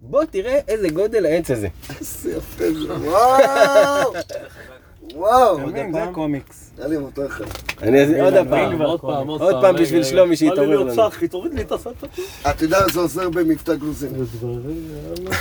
[0.01, 1.69] בוא תראה איזה גודל העץ הזה.
[1.99, 4.13] איזה יפה זה, וואו!
[5.15, 5.59] וואו!
[5.59, 6.70] אתה מבין, זה הקומיקס.
[6.81, 7.45] היה לי מותר אחד.
[7.83, 8.83] אני עוד פעם.
[8.83, 10.37] עוד פעם, עוד פעם בשביל שלומי.
[10.37, 11.03] שיתעורר לנו.
[11.31, 12.07] תוריד לי את הסטה.
[12.51, 14.23] אתה יודע, זה עוזר במבטא גלוזיני.
[14.23, 15.37] ודברים, יאללה.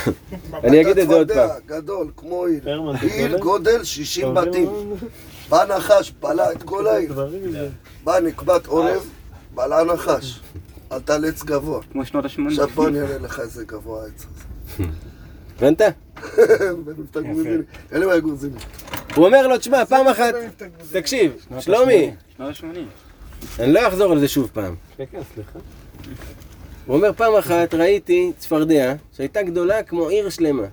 [0.64, 1.48] אני אגיד את זה עוד פעם.
[1.66, 2.82] גדול, כמו עיר.
[3.02, 3.38] עיר?
[3.38, 4.70] גודל 60 אתה בתים.
[5.48, 7.28] בא נחש, בלע את כל העיר.
[8.04, 9.08] בא נקבת עורב,
[9.54, 10.40] בלע נחש.
[10.90, 11.80] עלתה לעץ גבוה.
[11.92, 12.48] כמו שנות ה-80.
[12.48, 14.84] עכשיו בוא אני אראה לך איזה גבוה העץ הזה.
[15.62, 15.80] הבנת?
[17.92, 18.20] אין לי בעיה.
[19.14, 20.34] הוא אומר לו, תשמע, פעם אחת,
[20.92, 23.62] תקשיב, שלומי, שנות ה-80.
[23.62, 24.74] אני לא אחזור על זה שוב פעם.
[24.96, 25.20] כן, כן.
[26.86, 30.66] הוא אומר, פעם אחת ראיתי צפרדע שהייתה גדולה כמו עיר שלמה.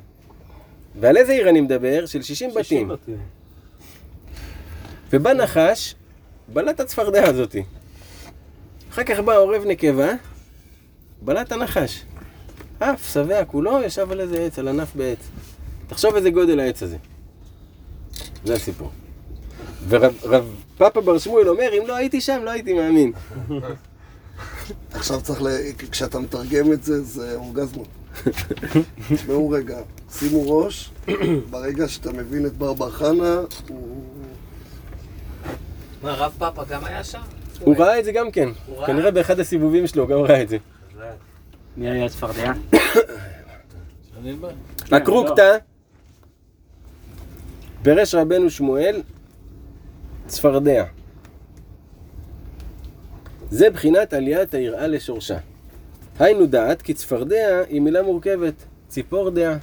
[1.00, 2.06] ועל איזה עיר אני מדבר?
[2.06, 2.64] של 60 בתים.
[2.64, 3.18] 60 בתים.
[5.14, 5.96] ובא נחש,
[6.54, 7.64] בלע את הצפרדע הזאתי.
[8.92, 10.12] אחר כך בא עורב נקבה,
[11.22, 12.04] בלע את הנחש.
[12.80, 15.19] עף, שבע כולו, ישב על איזה עץ, על ענף בעץ.
[15.88, 16.97] תחשוב איזה גודל העץ הזה.
[18.45, 18.91] זה הסיפור.
[19.89, 23.11] ורב רב פאפה בר שמואל אומר, אם לא הייתי שם, לא הייתי מאמין.
[24.91, 25.47] עכשיו צריך ל...
[25.91, 27.88] כשאתה מתרגם את זה, זה אורגזמות.
[29.13, 29.78] תשמעו רגע,
[30.11, 30.91] שימו ראש,
[31.49, 34.03] ברגע שאתה מבין את בר בר חנה, הוא...
[36.03, 37.19] מה, רב פאפה גם היה שם?
[37.59, 38.49] הוא ראה את זה גם כן.
[38.86, 40.57] כנראה באחד הסיבובים שלו הוא גם ראה את זה.
[41.78, 42.53] מי היה צפרדע?
[44.19, 44.49] אני בא.
[44.91, 45.57] הקרוקתא,
[47.84, 49.01] פירש רבנו שמואל,
[50.28, 50.86] צפרדע.
[53.49, 55.38] זה בחינת עליית היראה לשורשה.
[56.19, 58.53] היינו דעת כי צפרדע היא מילה מורכבת,
[58.88, 59.57] ציפור דעה.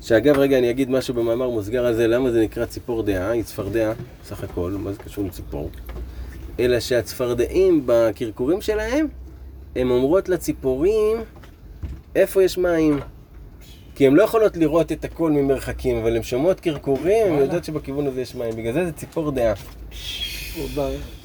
[0.00, 3.42] שאגב, רגע, אני אגיד משהו במאמר מוסגר על זה, למה זה נקרא ציפור דעה, היא
[3.42, 3.92] צפרדע,
[4.24, 5.70] סך הכל, מה זה קשור לציפור?
[6.60, 9.06] אלא שהצפרדעים בקרקורים שלהם,
[9.76, 11.16] הן אומרות לציפורים
[12.14, 13.00] איפה יש מים.
[13.94, 18.06] כי הן לא יכולות לראות את הכל ממרחקים, אבל הן שומעות קרקורים, הן יודעות שבכיוון
[18.06, 18.56] הזה יש מים.
[18.56, 19.54] בגלל זה זה ציפור דעה.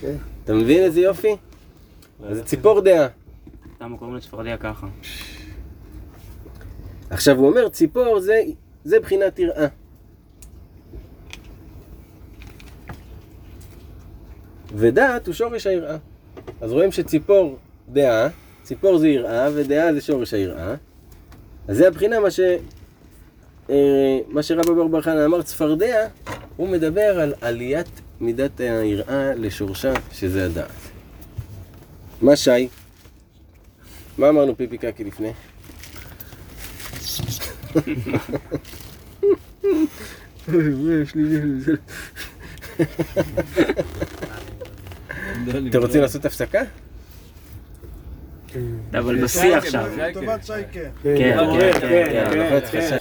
[0.01, 0.15] כן.
[0.43, 1.35] אתה מבין איזה יופי?
[2.31, 3.07] זה ציפור דעה.
[3.81, 4.87] למה קוראים לצפרדע ככה?
[7.09, 8.41] עכשיו הוא אומר, ציפור זה,
[8.83, 9.67] זה בחינת יראה.
[14.75, 15.97] ודעת הוא שורש היראה.
[16.61, 17.57] אז רואים שציפור
[17.89, 18.27] דעה,
[18.63, 20.75] ציפור זה יראה, ודעה זה שורש היראה.
[21.67, 22.39] אז זה הבחינה מה ש...
[23.69, 26.07] אה, מה שרבא בר בר חנא אמר, צפרדע,
[26.57, 30.71] הוא מדבר על עליית מידת היראה לשורשה, שזה הדעת.
[32.21, 32.67] מה שי?
[34.17, 35.31] מה אמרנו פיפי קקי לפני?
[45.69, 46.61] אתם רוצים לעשות הפסקה?
[48.99, 49.89] אבל בשיא עכשיו.
[49.97, 50.79] לטובת שייקה.
[51.03, 52.59] כן, כן, כן, כן.
[52.71, 52.97] כן.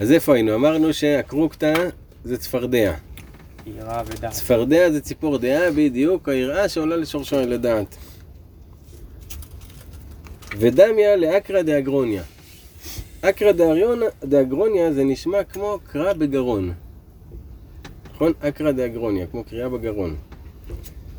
[0.00, 0.54] אז איפה היינו?
[0.54, 1.72] אמרנו שהקרוקטה
[2.24, 2.94] זה צפרדע.
[3.66, 4.32] יראה ודעת.
[4.32, 7.96] צפרדע זה ציפור דעה, בדיוק, היראה שעולה לשורשו לדעת.
[10.58, 12.22] ודמיה לאקרא דאגרוניה.
[13.20, 13.52] אקרא
[14.24, 16.72] דאגרוניה זה נשמע כמו קרא בגרון.
[18.16, 18.32] נכון?
[18.40, 20.16] אקרא דאגרוניה, כמו קריאה בגרון.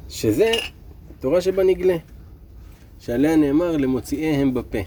[0.09, 0.51] שזה
[1.19, 1.95] תורה שבנגלה,
[2.99, 4.77] שעליה נאמר למוציאיהם בפה.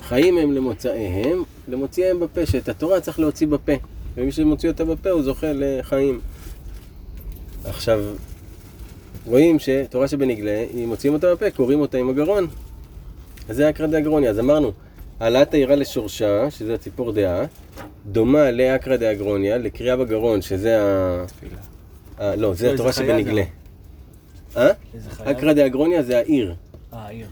[0.00, 3.72] חיים הם למוצאיהם, למוציאיהם בפה, שאת התורה צריך להוציא בפה.
[4.16, 6.20] ומי שמוציא אותה בפה הוא זוכה לחיים.
[7.64, 8.00] עכשיו,
[9.26, 12.46] רואים שתורה שבנגלה, אם מוציאים אותה בפה, קוראים אותה עם הגרון.
[13.48, 14.30] אז זה אקרא דאגרוניה.
[14.30, 14.72] אז אמרנו,
[15.20, 17.44] העלאת העירה לשורשה, שזה הציפור דעה,
[18.06, 21.24] דומה לאקרא דאגרוניה, לקריאה בגרון, שזה ה...
[22.18, 22.36] ה...
[22.36, 23.42] לא, זה לא, התורה שבנגלה.
[24.56, 24.70] אה?
[25.24, 26.54] אקרא דאגרוניה זה העיר.
[26.92, 27.26] אה, העיר.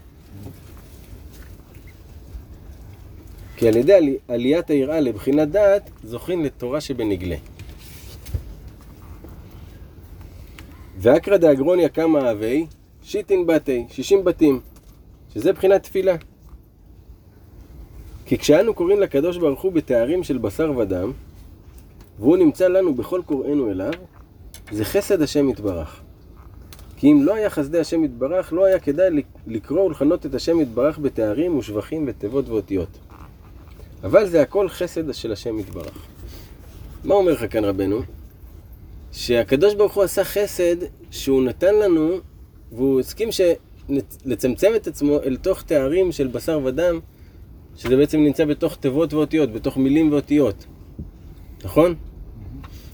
[3.57, 7.35] כי על ידי עלי, עליית היראה לבחינת דעת, זוכים לתורה שבנגלה.
[10.97, 12.65] ואקרא דאגרוניה כמה אבי,
[13.03, 14.59] שיטין בתי, שישים בתים,
[15.33, 16.15] שזה בחינת תפילה.
[18.27, 21.11] כי כשאנו קוראים לקדוש ברוך הוא בתארים של בשר ודם,
[22.19, 23.91] והוא נמצא לנו בכל קוראינו אליו,
[24.71, 26.01] זה חסד השם יתברך.
[26.97, 30.99] כי אם לא היה חסדי השם יתברך, לא היה כדאי לקרוא ולכנות את השם יתברך
[30.99, 32.89] בתארים ושבחים ותיבות ואותיות.
[34.03, 36.05] אבל זה הכל חסד של השם יתברך.
[37.03, 37.99] מה אומר לך כאן רבנו?
[39.11, 40.75] שהקדוש ברוך הוא עשה חסד
[41.11, 42.17] שהוא נתן לנו,
[42.71, 43.29] והוא הסכים.
[44.25, 46.99] לצמצם את עצמו אל תוך תארים של בשר ודם,
[47.77, 50.65] שזה בעצם נמצא בתוך תיבות ואותיות, בתוך מילים ואותיות.
[51.63, 51.95] נכון?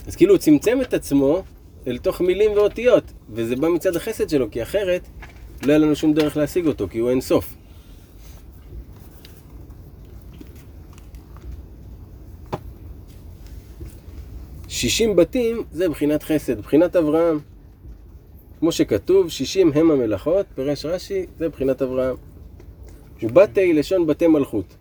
[0.07, 1.43] אז כאילו הוא צמצם את עצמו
[1.87, 5.07] אל תוך מילים ואותיות, וזה בא מצד החסד שלו, כי אחרת
[5.63, 7.53] לא היה לנו שום דרך להשיג אותו, כי הוא אין סוף.
[14.67, 17.39] שישים בתים זה בחינת חסד, בחינת אברהם.
[18.59, 22.32] כמו שכתוב, שישים הם המלאכות, פירש רש"י, זה בחינת אברהם.
[23.21, 24.75] ובתי לשון בתי מלכות.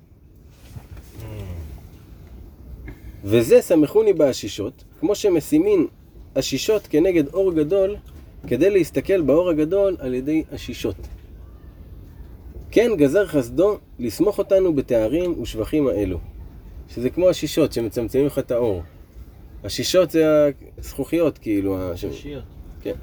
[3.24, 5.86] וזה סמכוני בעשישות, כמו שמשימין
[6.36, 7.96] השישות כנגד אור גדול,
[8.46, 10.96] כדי להסתכל באור הגדול על ידי השישות.
[12.70, 16.18] כן גזר חסדו לסמוך אותנו בתארים ושבחים האלו.
[16.88, 18.82] שזה כמו השישות שמצמצמים לך את האור.
[19.64, 21.78] השישות זה הזכוכיות כאילו.
[22.12, 22.42] שיר.
[22.82, 22.94] כן.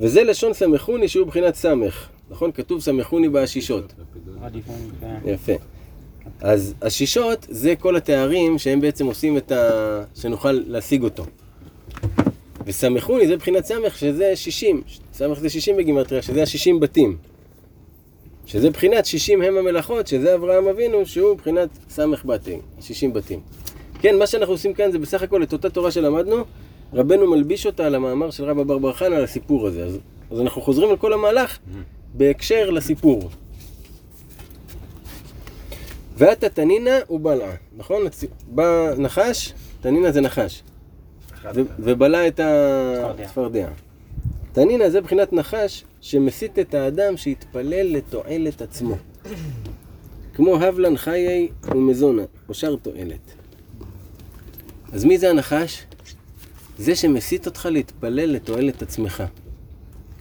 [0.00, 2.09] וזה לשון סמכוני שהוא בחינת סמך.
[2.30, 2.52] נכון?
[2.52, 3.92] כתוב סמכוני בעשישות.
[5.24, 5.52] יפה.
[6.40, 10.04] אז השישות זה כל התארים שהם בעצם עושים את ה...
[10.14, 11.24] שנוכל להשיג אותו.
[12.66, 14.82] וסמכוני זה בחינת סמך שזה 60.
[15.12, 17.16] סמך זה 60 בגימטריה, שזה ה-60 בתים.
[18.46, 23.40] שזה בחינת 60 הם המלאכות, שזה אברהם אבינו, שהוא בחינת סמך בתים, 60 בתים.
[24.00, 26.44] כן, מה שאנחנו עושים כאן זה בסך הכל את אותה תורה שלמדנו,
[26.92, 29.84] רבנו מלביש אותה על המאמר של רבא בר בר חנא על הסיפור הזה.
[29.84, 29.98] אז,
[30.30, 31.58] אז אנחנו חוזרים על כל המהלך
[32.14, 33.30] בהקשר לסיפור.
[36.16, 38.02] ואתה תנינה ובלעה, נכון?
[38.48, 40.62] בא נחש, תנינה זה נחש.
[41.54, 43.68] ו- ובלע את הצפרדע.
[44.52, 48.96] תנינה זה בחינת נחש שמסית את האדם שיתפלל לתועלת עצמו.
[50.34, 53.32] כמו הבלן חיי ומזונה, או שאר תועלת.
[54.92, 55.84] אז מי זה הנחש?
[56.78, 59.22] זה שמסית אותך להתפלל לתועלת עצמך.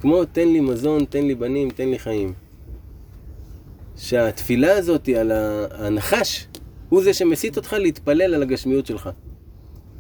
[0.02, 2.34] כמו תן לי מזון, תן לי בנים, תן לי חיים.
[3.98, 5.32] שהתפילה הזאת על
[5.72, 6.48] הנחש,
[6.90, 9.10] הוא זה שמסית אותך להתפלל על הגשמיות שלך.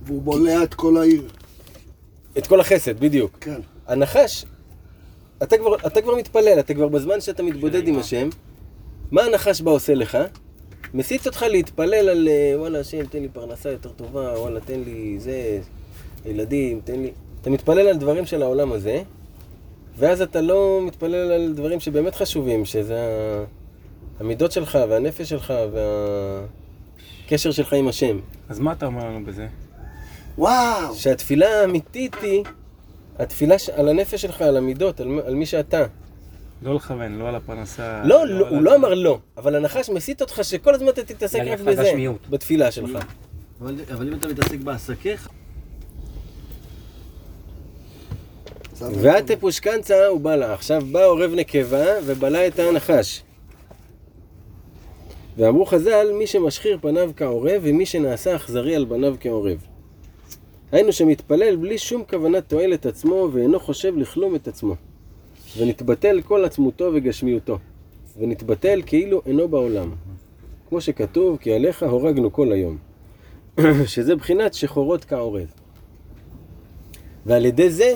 [0.01, 1.27] והוא בולע את כל העיר.
[2.37, 3.37] את כל החסד, בדיוק.
[3.41, 3.59] כן.
[3.87, 4.45] הנחש,
[5.43, 8.29] אתה כבר, אתה כבר מתפלל, אתה כבר בזמן שאתה מתבודד עם השם,
[9.11, 10.17] מה הנחש בא עושה לך?
[10.93, 15.19] מסית אותך להתפלל על אה, וואלה השם תן לי פרנסה יותר טובה, וואלה תן לי
[15.19, 15.59] זה,
[16.25, 17.11] ילדים, תן לי...
[17.41, 19.01] אתה מתפלל על דברים של העולם הזה,
[19.99, 22.99] ואז אתה לא מתפלל על דברים שבאמת חשובים, שזה
[24.19, 25.53] המידות שלך והנפש שלך
[27.25, 28.19] והקשר שלך עם השם.
[28.49, 29.47] אז מה אתה אומר לנו בזה?
[30.37, 30.95] וואו!
[30.95, 32.43] שהתפילה האמיתית היא
[33.19, 35.85] התפילה ש- על הנפש שלך, על המידות, על, על מי שאתה.
[36.61, 38.01] לא לכוון, לא על הפרנסה.
[38.05, 41.39] לא, לא, על הוא לא אמר לא, אבל הנחש מסית אותך שכל הזמן אתה תתעסק
[41.39, 41.93] רק בזה.
[42.29, 42.89] בתפילה שלך.
[43.61, 45.29] אבל אבל אם אתה מתעסק בעסקיך,
[48.79, 50.53] זה ואתה פושקנצה הוא בלע.
[50.53, 53.21] עכשיו בא עורב נקבה ובלע את הנחש.
[55.37, 59.57] ואמרו חז"ל, מי שמשחיר פניו כעורב ומי שנעשה אכזרי על בניו כעורב.
[60.71, 64.75] היינו שמתפלל בלי שום כוונת תועלת עצמו ואינו חושב לכלום את עצמו.
[65.57, 67.57] ונתבטל כל עצמותו וגשמיותו.
[68.17, 69.91] ונתבטל כאילו אינו בעולם.
[70.69, 72.77] כמו שכתוב, כי עליך הורגנו כל היום.
[73.93, 75.51] שזה בחינת שחורות כעורב.
[77.25, 77.95] ועל ידי זה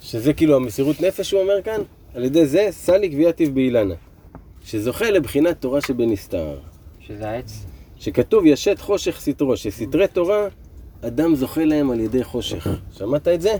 [0.00, 1.80] שזה כאילו המסירות נפש שהוא אומר כאן,
[2.14, 3.94] על ידי זה סליק ויתיב באילנה,
[4.64, 6.58] שזוכה לבחינת תורה שבנסתר.
[7.00, 7.64] שזה העץ.
[7.98, 10.48] שכתוב ישת חושך סתרו, שסתרי תורה
[11.02, 12.68] אדם זוכה להם על ידי חושך.
[12.92, 13.52] שמעת את זה?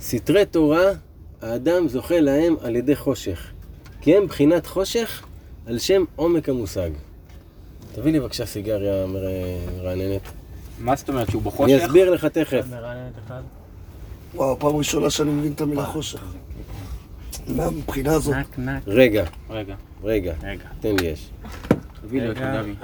[0.00, 0.84] סתרי תורה
[1.42, 3.50] האדם זוכה להם על ידי חושך.
[4.00, 5.24] כי הם בחינת חושך
[5.66, 6.90] על שם עומק המושג.
[7.94, 9.28] תביא לי בבקשה סיגריה מר-
[9.78, 10.20] מרעננת.
[10.78, 11.74] מה זאת אומרת, שהוא בחושך?
[11.74, 12.64] אני אסביר לך תכף.
[12.70, 13.42] מרעננת אחד.
[14.36, 16.22] וואו, פעם ראשונה שאני מבין את המילה חושך.
[17.46, 18.34] מהבחינה הזאת.
[18.34, 18.82] נק, נק.
[18.86, 20.34] רגע, רגע, רגע.
[20.80, 21.28] תן לי אש.
[22.02, 22.62] תביא לי אותו, רגע.
[22.62, 22.74] דבי.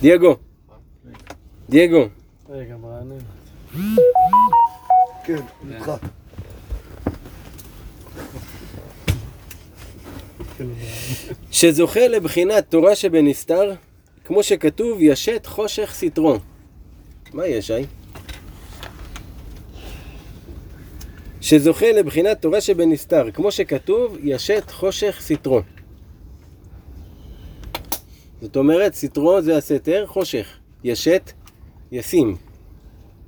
[0.00, 0.36] דייגו.
[1.68, 2.04] דייגו.
[2.48, 3.18] רגע, מרענן.
[5.24, 5.36] כן,
[5.70, 5.92] איתך.
[11.50, 13.74] שזוכה לבחינת תורה שבנסתר,
[14.24, 16.38] כמו שכתוב, ישת חושך סתרו.
[17.34, 17.86] מה יש, שי?
[21.40, 25.60] שזוכה לבחינת תורה שבנסתר, כמו שכתוב, ישת חושך סתרו.
[28.40, 30.46] זאת אומרת, סתרו זה הסתר, חושך.
[30.84, 31.32] ישת,
[31.92, 32.36] ישים.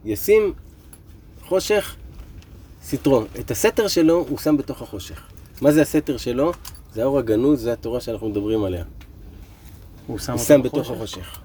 [0.04, 0.52] ישים,
[1.44, 1.96] חושך,
[2.84, 3.24] סתרו.
[3.40, 5.28] את הסתר שלו הוא שם בתוך החושך.
[5.60, 6.52] מה זה הסתר שלו?
[6.92, 8.84] זה האור הגנוז, זה התורה שאנחנו מדברים עליה.
[10.06, 10.90] הוא שם הוא שם בתוך?
[10.90, 11.41] החושך.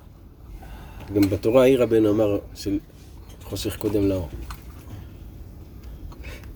[1.13, 2.79] גם בתורה העיר רבנו אמר של
[3.43, 4.29] חושך קודם לאור.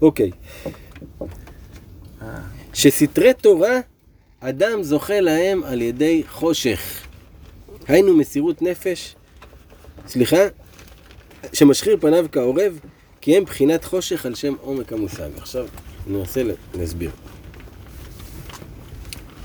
[0.01, 0.31] אוקיי.
[2.73, 3.79] שסתרי תורה,
[4.39, 7.07] אדם זוכה להם על ידי חושך.
[7.87, 9.15] היינו מסירות נפש,
[10.07, 10.37] סליחה,
[11.53, 12.79] שמשחיר פניו כעורב,
[13.21, 15.29] כי הם בחינת חושך על שם עומק המושג.
[15.37, 15.67] עכשיו,
[16.07, 16.41] אני אנסה
[16.73, 17.11] להסביר.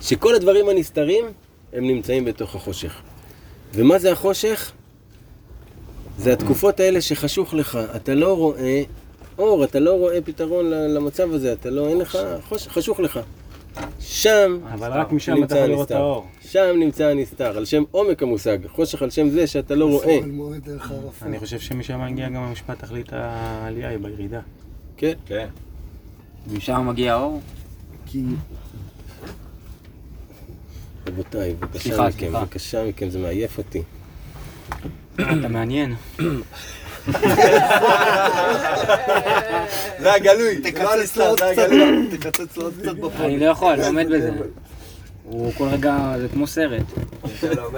[0.03, 1.25] שכל הדברים הנסתרים,
[1.73, 3.01] הם נמצאים בתוך החושך.
[3.75, 4.73] ומה זה החושך?
[6.19, 8.83] זה התקופות האלה שחשוך לך, אתה לא רואה
[9.39, 13.21] אור, אתה לא רואה פתרון למצב הזה, אתה לא, אין לך, חוש, חשוך לך.
[14.01, 16.05] שם אבל רק משם נמצא אתה יכול לראות את הנסתר.
[16.05, 16.27] האור.
[16.41, 20.19] שם נמצא הנסתר, על שם עומק המושג, חושך על שם זה שאתה לא רואה.
[21.23, 24.41] אני חושב שמשם מגיע גם המשפט תכלית העלייה היא בירידה.
[24.97, 25.13] כן?
[26.53, 27.41] משם מגיע האור?
[28.07, 28.23] כי
[31.09, 32.33] רבותיי, בבקשה מכם.
[32.33, 33.83] בבקשה מכם, זה מעייף אותי.
[35.21, 35.95] אתה מעניין.
[40.01, 40.61] זה הגלוי.
[40.63, 41.69] תקצץ לו עוד קצת,
[42.11, 43.21] תקצץ לו עוד קצת בפרק.
[43.21, 44.31] אני לא יכול, אני לא עומד בזה.
[45.25, 46.83] הוא כל רגע, זה כמו סרט.
[47.43, 47.71] עליו.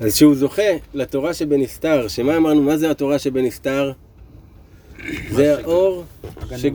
[0.00, 0.62] אז שהוא זוכה
[0.94, 3.92] לתורה שבנסתר, שמה אמרנו, מה זה התורה שבנסתר?
[5.30, 6.04] זה האור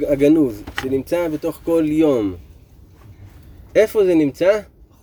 [0.10, 2.36] הגנוז, שנמצא בתוך כל יום.
[3.76, 4.60] איפה זה נמצא?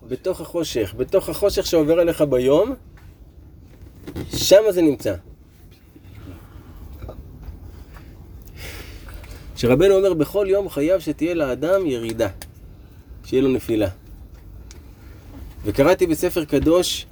[0.09, 0.95] בתוך החושך.
[0.97, 2.75] בתוך החושך שעובר עליך ביום,
[4.33, 5.15] שם זה נמצא.
[9.57, 12.29] שרבנו אומר, בכל יום חייב שתהיה לאדם ירידה,
[13.25, 13.89] שיהיה לו נפילה.
[15.65, 17.07] וקראתי בספר קדוש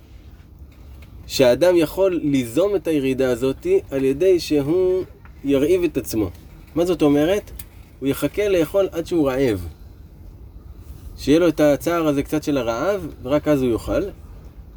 [1.27, 5.05] שהאדם יכול ליזום את הירידה הזאת על ידי שהוא
[5.45, 6.31] ירעיב את עצמו.
[6.75, 7.51] מה זאת אומרת?
[8.01, 9.67] הוא יחכה לאכול עד שהוא רעב.
[11.23, 14.03] שיהיה לו את הצער הזה קצת של הרעב, ורק אז הוא יאכל.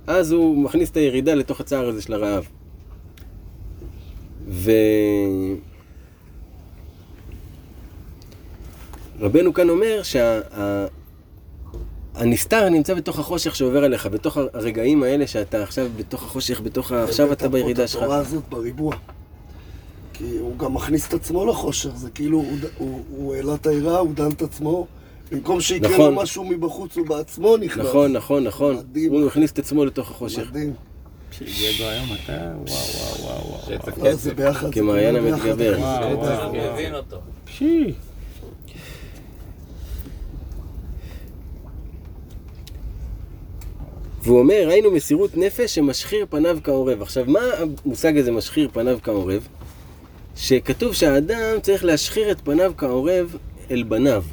[0.07, 2.47] אז הוא מכניס את הירידה לתוך הצער הזה של הרעב.
[4.47, 4.71] ו...
[9.19, 10.01] רבנו כאן אומר
[12.13, 17.03] שהנסתר נמצא בתוך החושך שעובר עליך, בתוך הרגעים האלה שאתה עכשיו בתוך החושך, בתוך ה...
[17.03, 18.01] עכשיו אתה בירידה שלך.
[18.01, 18.95] התורה הזאת בריבוע.
[20.13, 23.99] כי הוא גם מכניס את עצמו לחושך, זה כאילו, הוא, הוא, הוא העלה את העירה,
[23.99, 24.87] הוא דן את עצמו.
[25.31, 26.13] במקום שיקרה נכון.
[26.13, 27.85] לו משהו מבחוץ, הוא בעצמו נכנס.
[27.85, 28.75] נכון, נכון, נכון.
[28.75, 29.11] מדהים.
[29.11, 30.49] הוא הכניס את עצמו לתוך החושך.
[30.49, 30.73] מדהים.
[31.39, 33.61] דייגו היום אתה, וואו וואו וואו וואו.
[33.61, 34.33] שצף זה קצף.
[34.35, 34.67] ביחד.
[34.67, 35.47] זה כמעיין ביחד.
[35.47, 35.75] המתגבר.
[35.79, 36.53] וואו וואו.
[36.73, 37.17] מבין אותו.
[37.45, 37.93] פשי.
[44.23, 47.01] והוא אומר, ראינו מסירות נפש שמשחיר פניו כעורב.
[47.01, 47.39] עכשיו, מה
[47.85, 49.47] המושג הזה משחיר פניו כעורב?
[50.35, 53.35] שכתוב שהאדם צריך להשחיר את פניו כעורב
[53.71, 54.23] אל בניו.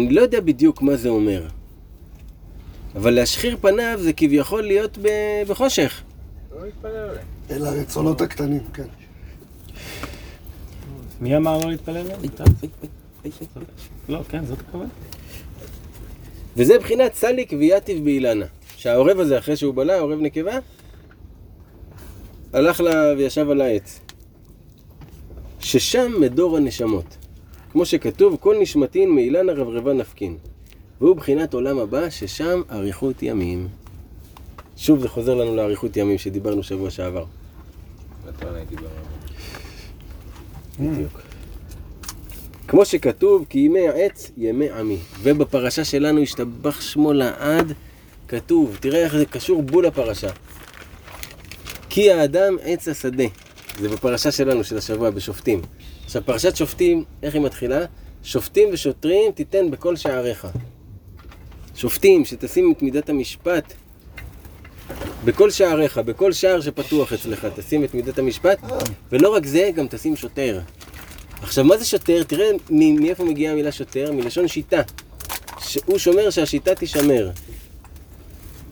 [0.00, 1.46] אני לא יודע בדיוק מה זה אומר,
[2.94, 6.02] אבל להשחיר פניו זה כביכול להיות ב- בחושך.
[7.50, 8.86] אל הרצונות הקטנים, כן.
[11.20, 12.06] מי אמר לא להתפלל?
[14.08, 14.88] לא, כן, זאת הכוונה.
[16.56, 18.46] וזה בחינת סליק ויתיב באילנה.
[18.76, 20.58] שהעורב הזה, אחרי שהוא בלע, עורב נקבה,
[22.52, 24.00] הלך לה וישב על העץ.
[25.60, 27.16] ששם מדור הנשמות.
[27.72, 30.36] כמו שכתוב, כל נשמתין מאילנה רברבה נפקין.
[31.00, 33.68] והוא בחינת עולם הבא, ששם אריכות ימים.
[34.76, 37.24] שוב זה חוזר לנו לאריכות ימים שדיברנו שבוע שעבר.
[40.80, 41.20] בדיוק.
[42.68, 44.96] כמו שכתוב, כי ימי העץ ימי עמי.
[45.22, 47.72] ובפרשה שלנו השתבח שמו לעד,
[48.28, 50.30] כתוב, תראה איך זה קשור בול לפרשה.
[51.88, 53.24] כי האדם עץ השדה.
[53.80, 55.62] זה בפרשה שלנו, של השבוע, בשופטים.
[56.10, 57.84] עכשיו, פרשת שופטים, איך היא מתחילה?
[58.22, 60.46] שופטים ושוטרים תיתן בכל שעריך.
[61.76, 63.72] שופטים, שתשים את מידת המשפט
[65.24, 68.58] בכל שעריך, בכל שער שפתוח אצלך, תשים את מידת המשפט,
[69.12, 70.60] ולא רק זה, גם תשים שוטר.
[71.42, 72.22] עכשיו, מה זה שוטר?
[72.22, 74.82] תראה מאיפה מגיעה המילה שוטר, מלשון שיטה.
[75.58, 77.30] שהוא שומר שהשיטה תישמר.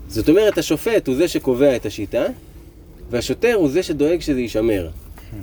[0.09, 2.25] זאת אומרת, השופט הוא זה שקובע את השיטה,
[3.11, 4.91] והשוטר הוא זה שדואג שזה יישמר.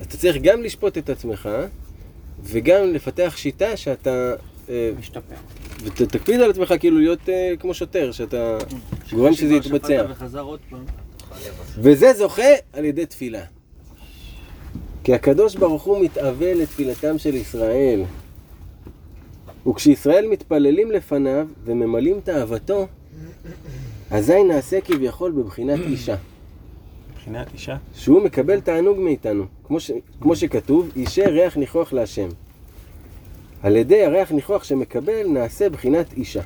[0.01, 1.49] אתה צריך גם לשפוט את עצמך,
[2.45, 4.33] וגם לפתח שיטה שאתה...
[4.69, 5.35] אה, משתפר.
[5.83, 8.57] ותקפיד על עצמך כאילו להיות אה, כמו שוטר, שאתה
[9.13, 10.05] גורם שזה יתבצע.
[11.77, 12.43] וזה זוכה
[12.73, 13.41] על ידי תפילה.
[15.03, 18.03] כי הקדוש ברוך הוא מתאווה לתפילתם של ישראל.
[19.67, 22.87] וכשישראל מתפללים לפניו וממלאים תאוותו,
[24.11, 26.15] אזי נעשה כביכול בבחינת אישה.
[27.27, 27.77] מבחינת אישה.
[27.95, 32.29] שהוא מקבל תענוג מאיתנו, כמו, ש, כמו שכתוב, אישה ריח ניחוח להשם.
[33.63, 36.41] על ידי הריח ניחוח שמקבל, נעשה בחינת אישה.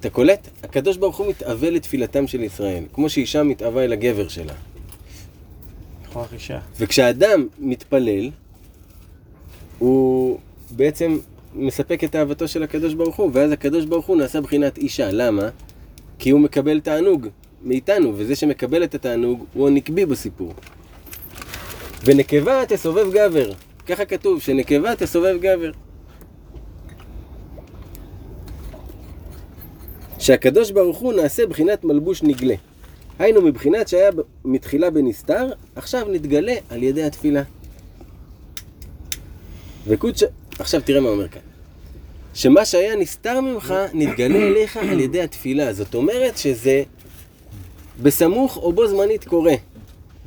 [0.00, 0.48] אתה קולט?
[0.62, 4.54] הקדוש ברוך הוא מתאווה לתפילתם של ישראל, כמו שאישה מתאווה אל הגבר שלה.
[6.12, 6.58] כוח אישה.
[6.78, 8.30] וכשאדם מתפלל,
[9.78, 10.38] הוא
[10.70, 11.18] בעצם
[11.54, 15.10] מספק את אהבתו של הקדוש ברוך הוא, ואז הקדוש ברוך הוא נעשה בחינת אישה.
[15.12, 15.48] למה?
[16.26, 17.28] כי הוא מקבל תענוג
[17.62, 20.54] מאיתנו, וזה שמקבל את התענוג הוא הנקבי בסיפור.
[22.04, 23.52] ונקבה תסובב גבר.
[23.86, 25.70] ככה כתוב, שנקבה תסובב גבר.
[30.18, 32.54] שהקדוש ברוך הוא נעשה בחינת מלבוש נגלה.
[33.18, 34.10] היינו מבחינת שהיה
[34.44, 37.42] מתחילה בנסתר, עכשיו נתגלה על ידי התפילה.
[39.86, 40.22] וקודש...
[40.58, 41.45] עכשיו תראה מה אומר כאן.
[42.36, 45.72] שמה שהיה נסתר ממך, נתגלה אליך על ידי התפילה.
[45.72, 46.82] זאת אומרת שזה
[48.02, 49.54] בסמוך או בו זמנית קורה.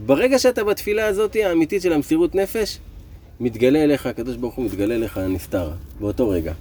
[0.06, 2.80] ברגע שאתה בתפילה הזאת האמיתית של המסירות נפש,
[3.40, 6.54] מתגלה אליך, הקדוש ברוך הוא מתגלה אליך הנסתר, באותו רגע.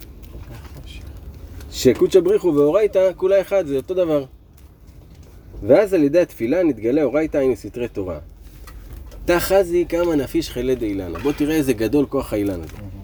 [1.70, 4.24] שקודשא בריחו ואורייתא, כולה אחד, זה אותו דבר.
[5.62, 8.18] ואז על ידי התפילה נתגלה אורייתא היינו סתרי תורה.
[9.24, 11.18] תא חזי כמה נפיש חלי דאילנה.
[11.18, 12.97] בוא תראה איזה גדול כוח האילן הזה.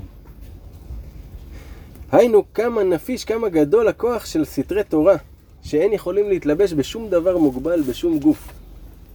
[2.12, 5.16] היינו כמה נפיש, כמה גדול הכוח של סתרי תורה,
[5.62, 8.48] שאין יכולים להתלבש בשום דבר מוגבל בשום גוף,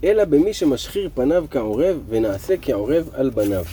[0.03, 3.63] אלא במי שמשחיר פניו כעורב, ונעשה כעורב על בניו.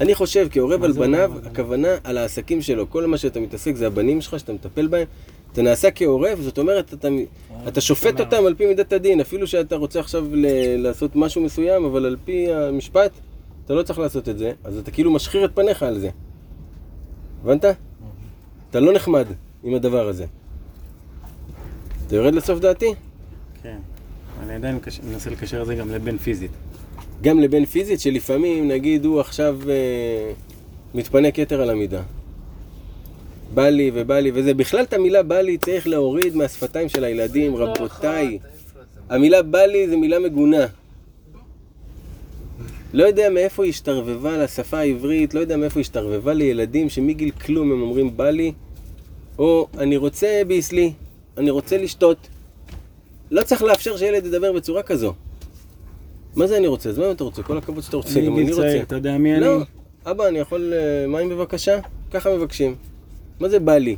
[0.00, 2.90] אני חושב כעורב על בניו, הכוונה על העסקים שלו.
[2.90, 5.06] כל מה שאתה מתעסק זה הבנים שלך, שאתה מטפל בהם.
[5.52, 7.08] אתה נעשה כעורב, זאת אומרת, אתה,
[7.68, 9.20] אתה שופט אותם על פי מידת הדין.
[9.20, 10.46] אפילו שאתה רוצה עכשיו ל-
[10.82, 13.10] לעשות משהו מסוים, אבל על פי המשפט,
[13.64, 16.10] אתה לא צריך לעשות את זה, אז אתה כאילו משחיר את פניך על זה.
[17.44, 17.64] הבנת?
[18.70, 19.26] אתה לא נחמד
[19.64, 20.26] עם הדבר הזה.
[22.06, 22.94] אתה יורד לסוף דעתי?
[23.62, 23.76] כן.
[24.42, 24.78] אני עדיין
[25.10, 26.50] מנסה לקשר את זה גם לבן פיזית.
[27.22, 30.32] גם לבן פיזית, שלפעמים, נגיד, הוא עכשיו אה,
[30.94, 32.02] מתפנק יתר על המידה.
[33.54, 34.54] בא לי ובא לי וזה.
[34.54, 38.38] בכלל את המילה בא לי צריך להוריד מהשפתיים של הילדים, רבותיי.
[39.08, 40.66] המילה בא לי זה מילה מגונה.
[42.92, 47.72] לא יודע מאיפה היא השתרבבה לשפה העברית, לא יודע מאיפה היא השתרבבה לילדים שמגיל כלום
[47.72, 48.52] הם אומרים בא לי,
[49.38, 50.92] או אני רוצה ביסלי,
[51.38, 52.28] אני רוצה לשתות.
[53.30, 55.14] לא צריך לאפשר שילד ידבר בצורה כזו.
[56.36, 56.88] מה זה אני רוצה?
[56.88, 57.42] אז מה אתה רוצה?
[57.42, 58.82] כל הכבוד שאתה רוצה, גם אני רוצה.
[58.82, 59.40] אתה יודע מי אני?
[59.40, 59.58] לא,
[60.06, 61.78] אבא, אני יכול אה, מים בבקשה?
[62.10, 62.74] ככה מבקשים.
[63.40, 63.96] מה זה בא לי?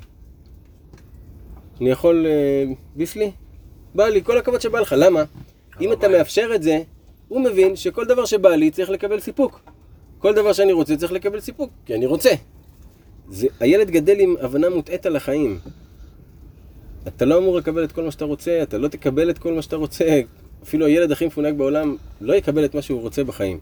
[1.80, 2.64] אני יכול אה,
[2.96, 3.30] ביסלי?
[3.94, 4.94] בא לי, כל הכבוד שבא לך.
[4.98, 5.24] למה?
[5.80, 6.82] אם אתה מאפשר את זה,
[7.28, 9.60] הוא מבין שכל דבר שבא לי צריך לקבל סיפוק.
[10.18, 12.30] כל דבר שאני רוצה צריך לקבל סיפוק, כי אני רוצה.
[13.28, 15.59] זה, הילד גדל עם הבנה מוטעית על החיים.
[17.09, 19.62] אתה לא אמור לקבל את כל מה שאתה רוצה, אתה לא תקבל את כל מה
[19.62, 20.20] שאתה רוצה.
[20.62, 23.59] אפילו הילד הכי מפונק בעולם לא יקבל את מה שהוא רוצה בחיים.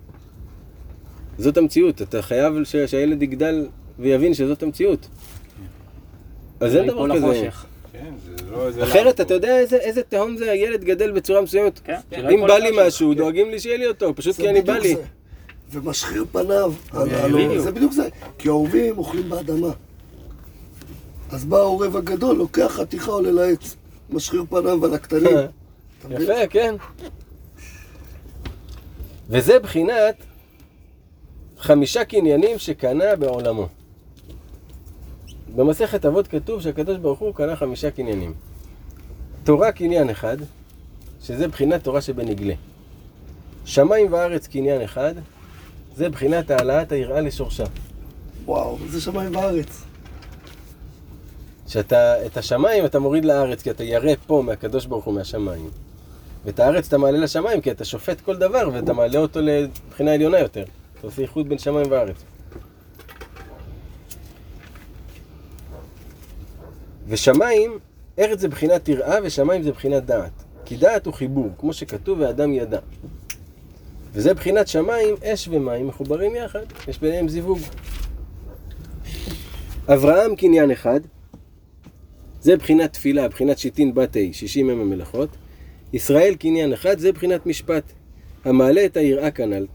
[1.39, 3.67] זאת המציאות, אתה חייב ש- שהילד יגדל
[3.99, 5.09] ויבין שזאת המציאות.
[6.61, 7.27] אז אין דבר כזה.
[7.27, 7.67] לחושך.
[7.93, 8.15] כן,
[8.51, 8.71] לא.
[8.83, 11.81] אחרת, אתה יודע איזה, תהום זה הילד גדל בצורה מסוימת?
[11.85, 12.87] כן, שלא אם בא לי.
[12.87, 14.95] משהו, דואגים לי שיהיה לי אותו, פשוט כי אני בא לי.
[14.95, 15.03] זה.
[15.71, 16.73] ומשחיר פניו.
[17.59, 18.09] זה בדיוק זה.
[18.39, 19.71] כי האהובים אוכלים באדמה.
[21.31, 23.77] אז בא העורב הגדול, לוקח חתיכה עולה לעץ,
[24.11, 25.37] משחיר פניו על הקטנים.
[26.11, 26.75] יפה, כן.
[29.29, 30.15] וזה בחינת
[31.59, 33.69] חמישה קניינים שקנה בעולמו.
[35.57, 38.35] במסכת אבות כתוב שהקדוש ברוך הוא קנה חמישה קניינים.
[39.45, 40.37] תורה קניין אחד,
[41.23, 42.55] שזה בחינת תורה שבנגלה.
[43.65, 45.15] שמיים וארץ קניין אחד,
[45.97, 47.65] זה בחינת העלאת היראה לשורשה.
[48.45, 49.85] וואו, זה שמיים וארץ.
[51.69, 55.71] שאתה, את השמיים אתה מוריד לארץ, כי אתה ירא פה מהקדוש ברוך הוא מהשמיים.
[56.45, 60.39] ואת הארץ אתה מעלה לשמיים, כי אתה שופט כל דבר, ואתה מעלה אותו לבחינה עליונה
[60.39, 60.65] יותר.
[60.99, 62.17] אתה עושה איחוד בין שמיים וארץ.
[67.09, 67.79] ושמיים,
[68.19, 70.45] ארץ זה בחינת יראה, ושמיים זה בחינת דעת.
[70.65, 72.79] כי דעת הוא חיבור, כמו שכתוב, ואדם ידע.
[74.13, 77.59] וזה בחינת שמיים, אש ומים מחוברים יחד, יש ביניהם זיווג.
[79.89, 81.01] אברהם קניין אחד,
[82.41, 85.29] זה בחינת תפילה, בחינת שיטין בת ה', שישים הם המלאכות.
[85.93, 87.85] ישראל קניין אחד, זה בחינת משפט,
[88.45, 89.67] המעלה את היראה כנ"ל,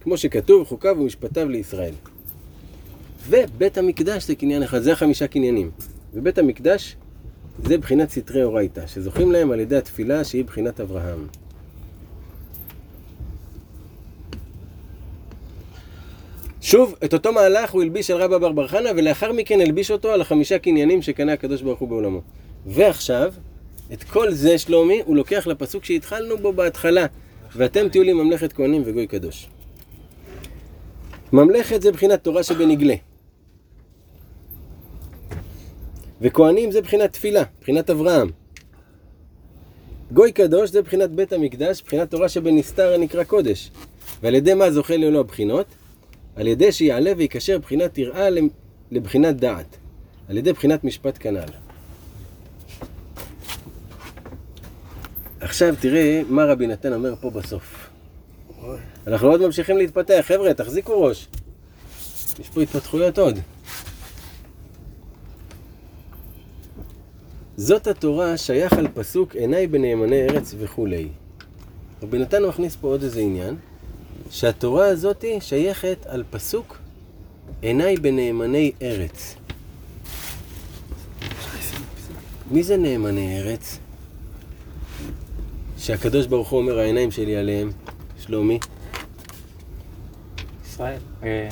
[0.00, 1.94] כמו שכתוב, חוקיו ומשפטיו לישראל.
[3.28, 5.70] ובית המקדש זה קניין אחד, זה החמישה קניינים.
[6.16, 6.96] ובית המקדש
[7.64, 11.26] זה בחינת סתרי אורייתא, שזוכים להם על ידי התפילה שהיא בחינת אברהם.
[16.60, 20.12] שוב, את אותו מהלך הוא הלביש על רבא בר בר חנא, ולאחר מכן הלביש אותו
[20.12, 22.20] על החמישה קניינים שקנה הקדוש ברוך הוא בעולמו.
[22.66, 23.32] ועכשיו,
[23.92, 27.06] את כל זה, שלומי, הוא לוקח לפסוק שהתחלנו בו בהתחלה,
[27.56, 29.48] ואתם תהיו לי ממלכת כהנים וגוי קדוש.
[31.32, 32.94] ממלכת זה בחינת תורה שבנגלה.
[36.20, 38.30] וכהנים זה בחינת תפילה, בחינת אברהם.
[40.12, 43.70] גוי קדוש זה בחינת בית המקדש, בחינת תורה שבנסתר הנקרא קודש.
[44.22, 45.66] ועל ידי מה זוכה לאלו הבחינות?
[46.36, 48.28] על ידי שיעלה ויקשר בחינת יראה
[48.90, 49.76] לבחינת דעת.
[50.28, 51.48] על ידי בחינת משפט כנ"ל.
[55.40, 57.88] עכשיו תראה מה רבי נתן אומר פה בסוף.
[59.06, 61.28] אנחנו עוד ממשיכים להתפתח, חבר'ה, תחזיקו ראש.
[62.40, 63.38] יש פה התפתחויות עוד.
[67.58, 71.08] זאת התורה שייך על פסוק עיניי בנאמני ארץ וכולי.
[72.02, 73.56] רבי נתן מכניס פה עוד איזה עניין,
[74.30, 76.78] שהתורה הזאת שייכת על פסוק
[77.62, 79.36] עיניי בנאמני ארץ.
[82.50, 83.78] מי זה נאמני ארץ?
[85.78, 87.70] שהקדוש ברוך הוא אומר העיניים שלי עליהם,
[88.20, 88.58] שלומי.
[90.66, 90.98] ישראל.
[91.22, 91.48] אה,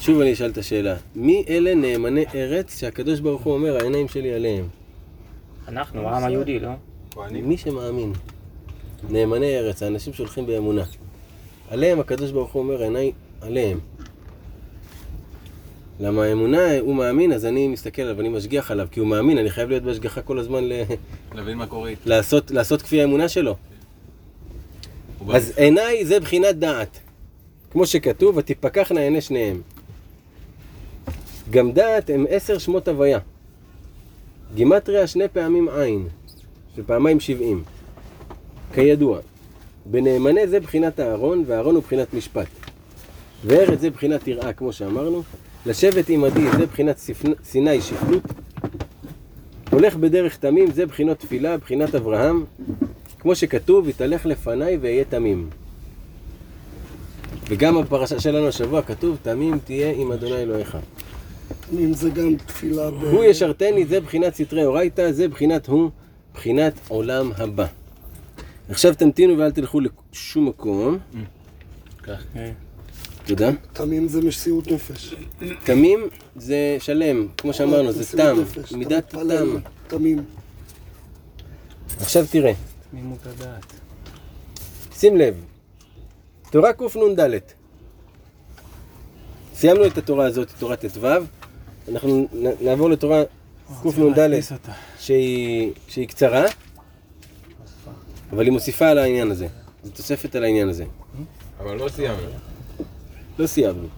[0.00, 4.32] שוב אני אשאל את השאלה, מי אלה נאמני ארץ שהקדוש ברוך הוא אומר העיניים שלי
[4.32, 4.79] עליהם?
[5.68, 6.70] אנחנו, העם היהודי, לא?
[7.30, 8.12] מי שמאמין.
[9.10, 10.84] נאמני ארץ, האנשים שהולכים באמונה.
[11.70, 13.78] עליהם הקדוש ברוך הוא אומר עיניי עליהם.
[16.00, 19.50] למה האמונה, הוא מאמין, אז אני מסתכל עליו, אני משגיח עליו, כי הוא מאמין, אני
[19.50, 20.72] חייב להיות בהשגחה כל הזמן ל...
[21.34, 22.10] להבין מה קורה איתו.
[22.10, 23.56] לעשות, לעשות כפי האמונה שלו.
[25.32, 26.98] אז עיניי זה בחינת דעת.
[27.70, 29.60] כמו שכתוב, ותפקחנה עיני שניהם.
[31.50, 33.18] גם דעת הם עשר שמות הוויה.
[34.54, 36.08] גימטריה שני פעמים עין,
[36.76, 37.62] ופעמיים שבעים.
[38.74, 39.18] כידוע,
[39.86, 42.46] בנאמנה זה בחינת הארון, והארון הוא בחינת משפט.
[43.44, 45.22] וארץ זה בחינת יראה, כמו שאמרנו.
[45.66, 47.00] לשבת עמדי זה בחינת
[47.44, 48.22] סיני שפלות.
[49.70, 52.44] הולך בדרך תמים זה בחינות תפילה, בחינת אברהם.
[53.18, 55.50] כמו שכתוב, יתהלך לפניי ואהיה תמים.
[57.48, 60.76] וגם בפרשה שלנו השבוע כתוב, תמים תהיה עם אדוני אלוהיך.
[61.70, 62.94] תמים זה גם תפילה ב...
[62.94, 65.90] הוא ישרתני, זה בחינת סתרי אורייתא, זה בחינת הוא,
[66.34, 67.66] בחינת עולם הבא.
[68.68, 70.98] עכשיו תמתינו ואל תלכו לשום מקום.
[73.24, 73.50] תודה.
[73.72, 75.14] תמים זה מסירות נפש.
[75.64, 78.36] תמים זה שלם, כמו שאמרנו, זה תם,
[78.76, 79.56] מידת תם.
[79.86, 80.24] תמים.
[82.00, 82.52] עכשיו תראה,
[82.90, 83.72] תמימות הדעת.
[84.94, 85.44] שים לב,
[86.50, 87.38] תורה קנ"ד.
[89.54, 91.06] סיימנו את התורה הזאת, תורת ט"ו,
[91.92, 92.28] אנחנו
[92.60, 93.22] נעבור לתורה
[93.82, 94.28] קנ"ד.
[94.98, 96.44] שהיא, שהיא קצרה,
[98.32, 99.46] אבל היא מוסיפה על העניין הזה.
[99.84, 100.84] זו תוספת על העניין הזה.
[101.60, 102.28] אבל לא סיימנו.
[103.38, 103.88] לא סיימנו.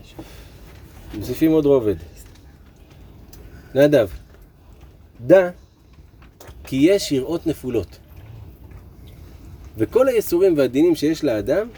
[1.15, 1.95] מוסיפים עוד רובד.
[3.75, 4.09] נדב,
[5.27, 5.51] דע
[6.65, 7.99] כי יש יראות נפולות.
[9.77, 11.69] וכל היסורים והדינים שיש לאדם,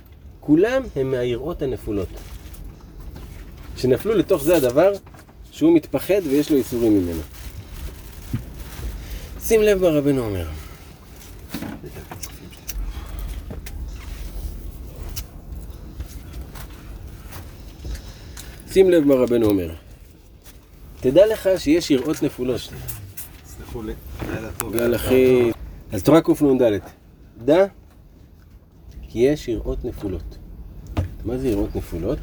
[0.40, 2.08] כולם הם מהיראות הנפולות.
[3.76, 4.92] שנפלו לתוך זה הדבר
[5.54, 7.20] שהוא מתפחד ויש לו יסורים ממנו.
[9.40, 10.46] שים לב מה רבנו אומר.
[18.72, 19.74] שים לב מה רבנו אומר.
[21.00, 22.60] תדע לך שיש יראות נפולות.
[23.46, 23.92] סלחו לי.
[24.74, 25.50] יאללה אחי.
[25.92, 26.80] אז תורה קנ"ד.
[27.44, 27.66] דע
[29.02, 30.38] כי יש יראות נפולות.
[31.24, 32.18] מה זה יראות נפולות?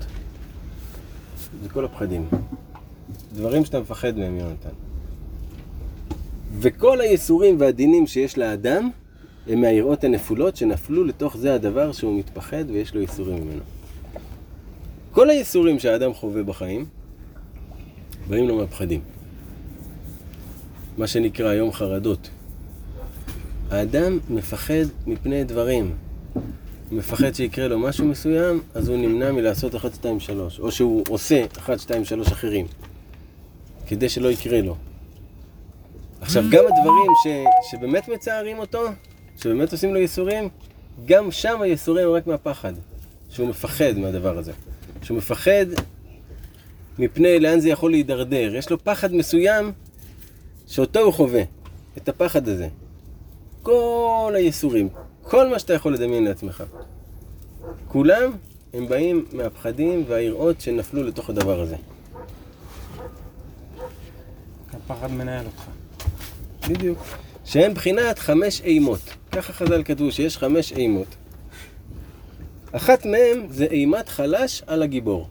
[1.64, 2.30] זה כל הפחדים.
[3.34, 4.70] דברים שאתה מפחד מהם, יונתן.
[6.60, 8.90] וכל היסורים והדינים שיש לאדם
[9.48, 13.62] הם מהיראות הנפולות שנפלו לתוך זה הדבר שהוא מתפחד ויש לו יסורים ממנו.
[15.12, 16.86] כל היסורים שהאדם חווה בחיים
[18.28, 19.02] באים לו מהפחדים.
[20.98, 22.30] מה שנקרא היום חרדות.
[23.70, 25.92] האדם מפחד מפני דברים.
[26.34, 30.60] הוא מפחד שיקרה לו משהו מסוים, אז הוא נמנע מלעשות 1, 2, 3.
[30.60, 32.66] או שהוא עושה 1, 2, 3 אחרים.
[33.92, 34.76] כדי שלא יקרה לו.
[36.22, 37.28] עכשיו, גם הדברים ש,
[37.72, 38.80] שבאמת מצערים אותו,
[39.38, 40.50] שבאמת עושים לו ייסורים,
[41.06, 42.74] גם שם הייסורים הם רק מהפחד.
[43.30, 44.52] שהוא מפחד מהדבר הזה.
[45.02, 45.66] שהוא מפחד
[47.00, 48.56] מפני לאן זה יכול להידרדר.
[48.56, 49.72] יש לו פחד מסוים
[50.68, 51.44] שאותו הוא חווה,
[51.98, 52.68] את הפחד הזה.
[53.62, 54.90] כל הייסורים,
[55.22, 56.64] כל מה שאתה יכול לדמיין לעצמך.
[57.88, 58.32] כולם
[58.74, 61.76] הם באים מהפחדים והיראות שנפלו לתוך הדבר הזה.
[64.92, 65.64] הפחד מנהל אותך.
[66.70, 67.04] בדיוק.
[67.46, 69.00] שהם בחינת חמש אימות.
[69.32, 71.08] ככה חז"ל כתבו שיש חמש אימות.
[72.72, 75.28] אחת מהן זה אימת חלש על הגיבור.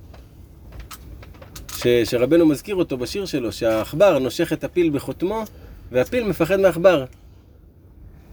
[1.77, 5.45] ש, שרבנו מזכיר אותו בשיר שלו, שהעכבר נושך את הפיל בחותמו,
[5.93, 7.05] והפיל מפחד מעכבר.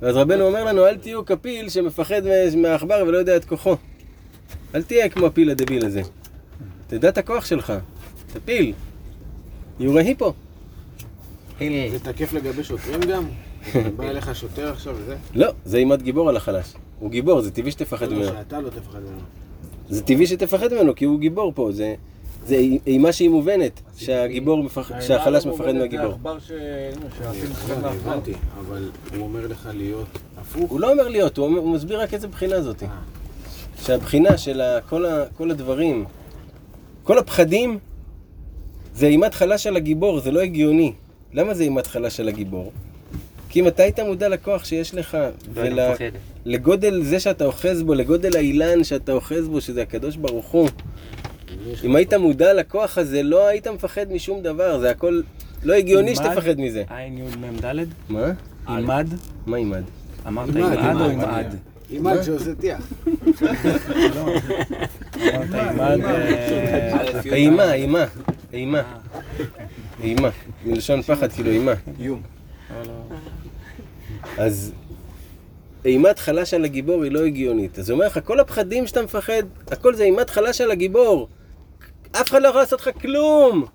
[0.01, 3.75] ואז רבנו אומר לנו, אל תהיו כפיל שמפחד מה- מהעכבר ולא יודע את כוחו.
[4.75, 6.01] אל תהיה כמו הפיל הדביל הזה.
[6.87, 7.73] תדע את הכוח שלך.
[8.31, 8.73] אתה פיל.
[9.79, 10.33] יורה היפו.
[11.91, 13.23] זה תקף לגבי שוטרים גם?
[13.95, 15.15] בא אליך שוטר עכשיו וזה?
[15.35, 16.73] לא, זה אימת גיבור על החלש.
[16.99, 18.27] הוא גיבור, זה טבעי שתפחד לא, ממנו.
[18.27, 19.21] שאתה לא תפחד ממנו.
[19.89, 21.71] זה טבעי שתפחד ממנו, כי הוא גיבור פה.
[21.71, 21.95] זה,
[22.45, 22.55] זה
[22.87, 26.13] אימה שהיא מובנת, שהגיבור מפחד, שהחלש מפחד מהגיבור.
[26.13, 28.11] עכבר לא, מהעכבר.
[28.11, 30.71] הבנתי, אבל הוא אומר לך להיות הפוך.
[30.71, 32.83] הוא לא אומר להיות, הוא, מסביר רק איזה בחינה זאת.
[33.81, 34.61] שהבחינה של
[35.37, 36.05] כל הדברים,
[37.03, 37.79] כל הפחדים,
[38.93, 40.93] זה אימת חלש על הגיבור, זה לא הגיוני.
[41.33, 42.71] למה זה אימת חלש על הגיבור?
[43.49, 45.13] כי אם אתה היית מודע לכוח שיש לך,
[45.55, 46.05] לא היית ול- מפחד.
[46.45, 50.69] לגודל זה שאתה אוחז בו, לגודל האילן שאתה אוחז בו, שזה הקדוש ברוך הוא.
[51.83, 55.21] אם היית מודע לכוח הזה, לא היית מפחד משום דבר, זה הכל
[55.63, 56.15] לא הגיוני?
[56.15, 56.83] שתפחד מזה.
[56.89, 57.85] עין י' מ' ד'?
[58.09, 58.31] מה?
[58.67, 59.07] עימד?
[59.45, 59.83] מה עימד?
[60.27, 61.45] אמרת עימד או עימד.
[61.91, 62.81] אימאן שעושה טיח.
[65.21, 65.43] אה,
[67.25, 68.05] אימה, אימה,
[68.53, 68.81] אימה.
[70.03, 70.29] אימה.
[70.65, 71.73] מלשון פחד, כאילו אימה.
[71.99, 72.21] איום.
[74.37, 74.71] אז
[75.85, 77.79] אימת חלש על הגיבור היא לא הגיונית.
[77.79, 81.27] אז הוא אומר לך, כל הפחדים שאתה מפחד, הכל זה אימת חלש על הגיבור.
[82.11, 83.65] אף אחד לא יכול לעשות לך כלום.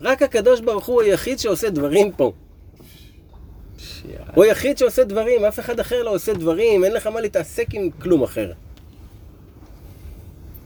[0.00, 2.32] רק הקדוש ברוך הוא היחיד שעושה דברים פה.
[4.34, 7.90] הוא היחיד שעושה דברים, אף אחד אחר לא עושה דברים, אין לך מה להתעסק עם
[7.90, 8.52] כלום אחר.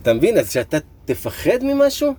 [0.02, 0.38] אתה מבין?
[0.38, 2.14] אז שאתה תפחד ממשהו?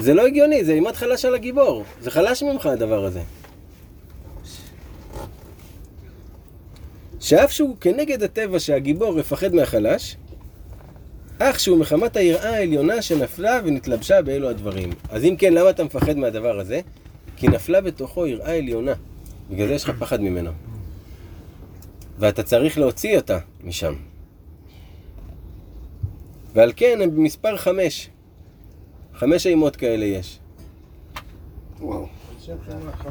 [0.00, 1.84] זה לא הגיוני, זה אימת חלש על הגיבור.
[2.00, 3.20] זה חלש ממך הדבר הזה.
[7.20, 10.16] שאף שהוא כנגד הטבע שהגיבור יפחד מהחלש,
[11.38, 14.90] אך שהוא מחמת היראה העליונה שנפלה ונתלבשה באלו הדברים.
[15.10, 16.80] אז אם כן, למה אתה מפחד מהדבר הזה?
[17.38, 18.92] כי נפלה בתוכו יראה עליונה.
[19.50, 20.50] בגלל זה יש לך פחד ממנו.
[22.18, 23.94] ואתה צריך להוציא אותה משם.
[26.54, 28.10] ועל כן הם במספר חמש.
[29.14, 30.38] חמש אימות כאלה יש.
[31.80, 32.06] וואו.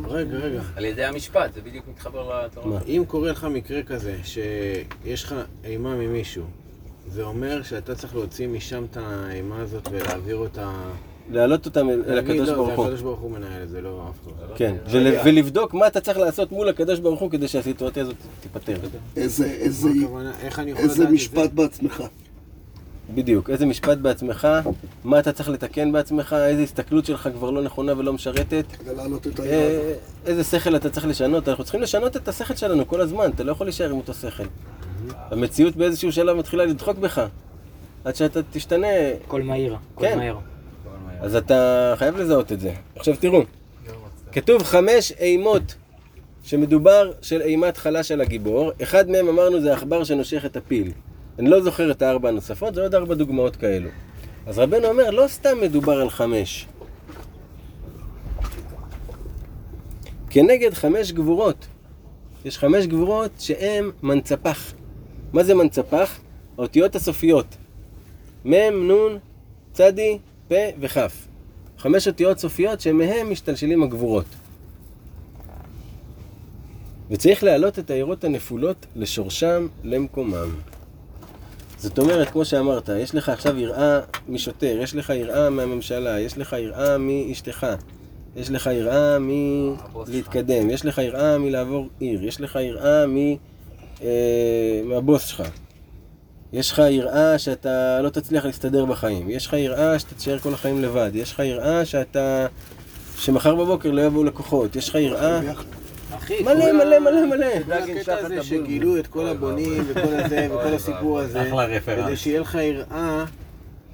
[0.08, 0.62] רגע, רגע.
[0.76, 2.80] על ידי המשפט, זה בדיוק מתחבר לתורה.
[2.88, 6.44] אם קורה לך מקרה כזה, שיש לך אימה ממישהו,
[7.08, 10.74] זה אומר שאתה צריך להוציא משם את האימה הזאת ולהעביר אותה...
[11.32, 12.86] להעלות אותם אל הקדוש לא, ברוך זה הוא.
[12.86, 14.56] הקדוש ברוך הוא מנהל את זה, לא אף אחד.
[14.56, 18.78] כן, ול- ולבדוק מה אתה צריך לעשות מול הקדוש ברוך הוא כדי שהסיטואציה הזאת תיפתר.
[19.16, 21.10] איזה?
[21.10, 22.04] משפט בעצמך.
[23.16, 24.48] בדיוק, איזה משפט בעצמך,
[25.04, 29.28] מה אתה צריך לתקן בעצמך, איזה הסתכלות שלך כבר לא נכונה ולא משרתת, כדי להעלות
[29.28, 29.52] את היד.
[29.54, 29.94] אה,
[30.26, 31.50] איזה שכל אתה צריך לשנות.
[31.50, 34.44] אנחנו צריכים לשנות את השכל שלנו כל הזמן, אתה לא יכול להישאר עם אותו שכל.
[35.32, 37.22] המציאות באיזשהו שלב מתחילה לדחוק בך,
[38.06, 38.88] עד שאתה תשתנה,
[39.26, 40.34] הכל מהיר, הכל כן.
[41.22, 42.74] אז אתה חייב לזהות את זה.
[42.96, 43.42] עכשיו תראו,
[44.32, 45.76] כתוב חמש אימות
[46.44, 50.92] שמדובר של אימת חלש על הגיבור, אחד מהם אמרנו זה העכבר שנושך את הפיל.
[51.40, 53.90] אני לא זוכר את הארבע הנוספות, זה עוד ארבע דוגמאות כאלו.
[54.48, 56.68] אז רבנו אומר, לא סתם מדובר על חמש.
[60.30, 61.68] כנגד חמש גבורות.
[62.46, 64.74] יש חמש גבורות שהן מנצפח.
[65.34, 66.20] מה זה מנצפח?
[66.58, 67.46] האותיות הסופיות.
[68.46, 69.18] מ', נ',
[69.74, 70.18] צדי,
[70.48, 70.98] פ' וכ'.
[71.78, 74.26] חמש אותיות סופיות שמהם משתלשלים הגבורות.
[77.12, 80.56] וצריך להעלות את העירות הנפולות לשורשם, למקומם.
[81.78, 84.00] זאת אומרת, כמו שאמרת, יש לך עכשיו יראה
[84.30, 87.68] משוטר, יש לך יראה מהממשלה, יש לך יראה מאשתך,
[88.36, 93.18] יש לך יראה מלהתקדם, יש לך יראה מלעבור עיר, יש לך יראה מ...
[94.02, 95.44] אה, מהבוס שלך.
[96.54, 100.82] יש לך יראה שאתה לא תצליח להסתדר בחיים, יש לך יראה שאתה תישאר כל החיים
[100.82, 102.48] לבד, יש לך יראה שאתה...
[103.18, 105.40] שמחר בבוקר לא יבואו לקוחות, יש לך יראה...
[106.18, 107.74] אחי, מלא מלא מלא מלא.
[107.74, 112.06] הקטע הזה שגילו את כל הבונים וכל הזה וכל הסיפור הזה, אחלה רפרנס.
[112.06, 113.26] כדי שיהיה לך יראה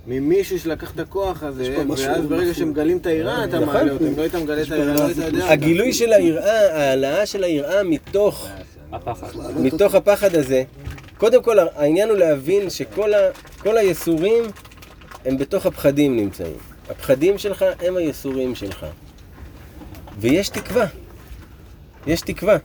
[0.08, 2.54] ממישהו שלקח את הכוח הזה, ואז ברגע.
[2.54, 3.74] שמגלים את היראה אתה נכון.
[3.74, 5.52] מעלה אותו, אם לא היית מגלה את היראה.
[5.52, 8.50] הגילוי של היראה, ההעלאה של היראה מתוך.
[9.56, 10.64] מתוך הפחד הזה,
[11.24, 13.30] קודם כל העניין הוא להבין שכל ה,
[13.66, 14.44] היסורים
[15.26, 16.56] הם בתוך הפחדים נמצאים.
[16.90, 18.86] הפחדים שלך הם היסורים שלך.
[20.20, 20.86] ויש תקווה.
[22.08, 22.58] יש תקווה.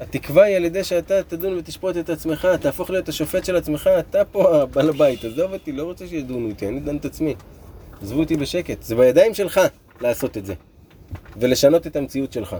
[0.00, 4.24] התקווה היא על ידי שאתה תדון ותשפוט את עצמך, תהפוך להיות השופט של עצמך, אתה
[4.24, 7.34] פה הבעל הבית, עזוב אותי, לא רוצה שידונו אותי, אני דן את עצמי.
[8.02, 8.82] עזבו אותי בשקט.
[8.82, 9.60] זה בידיים שלך
[10.00, 10.54] לעשות את זה.
[11.36, 12.56] ולשנות את המציאות שלך.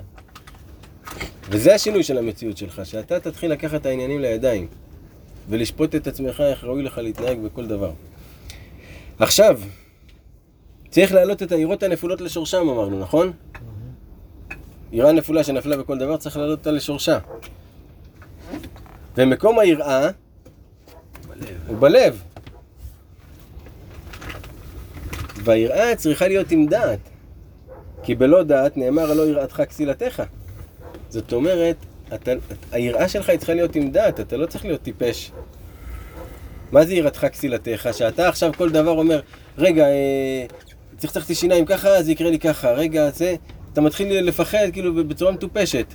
[1.49, 4.69] וזה השינוי של המציאות שלך, שאתה תתחיל לקחת את העניינים לידיים
[5.49, 7.93] ולשפוט את עצמך איך ראוי לך להתנהג בכל דבר.
[9.19, 9.61] עכשיו,
[10.91, 13.33] צריך להעלות את העירות הנפולות לשורשם, אמרנו, נכון?
[14.91, 17.19] עירה נפולה שנפלה בכל דבר, צריך להעלות אותה לשורשה.
[19.17, 20.11] ומקום היראה
[21.67, 22.23] הוא בלב.
[25.45, 26.99] והיראה צריכה להיות עם דעת.
[28.03, 30.23] כי בלא דעת נאמר הלא יראתך כסילתך.
[31.09, 31.77] זאת אומרת,
[32.15, 32.33] אתה,
[32.73, 35.33] היראה שלך היא צריכה להיות עם דעת, אתה לא צריך להיות טיפש.
[36.73, 37.89] מה זה יראתך כסילתך?
[37.93, 39.21] שאתה עכשיו כל דבר אומר,
[39.59, 40.47] רגע, אה,
[40.99, 43.35] צחצחתי שיניים ככה, זה יקרה לי ככה, רגע, זה...
[43.73, 45.87] אתה מתחיל לפחד כאילו בצורה מטופשת.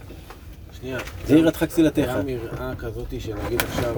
[0.79, 0.99] שנייה.
[1.27, 1.99] זה יראתך כסילתך.
[2.17, 3.95] גם יראה כזאת שנגיד עכשיו,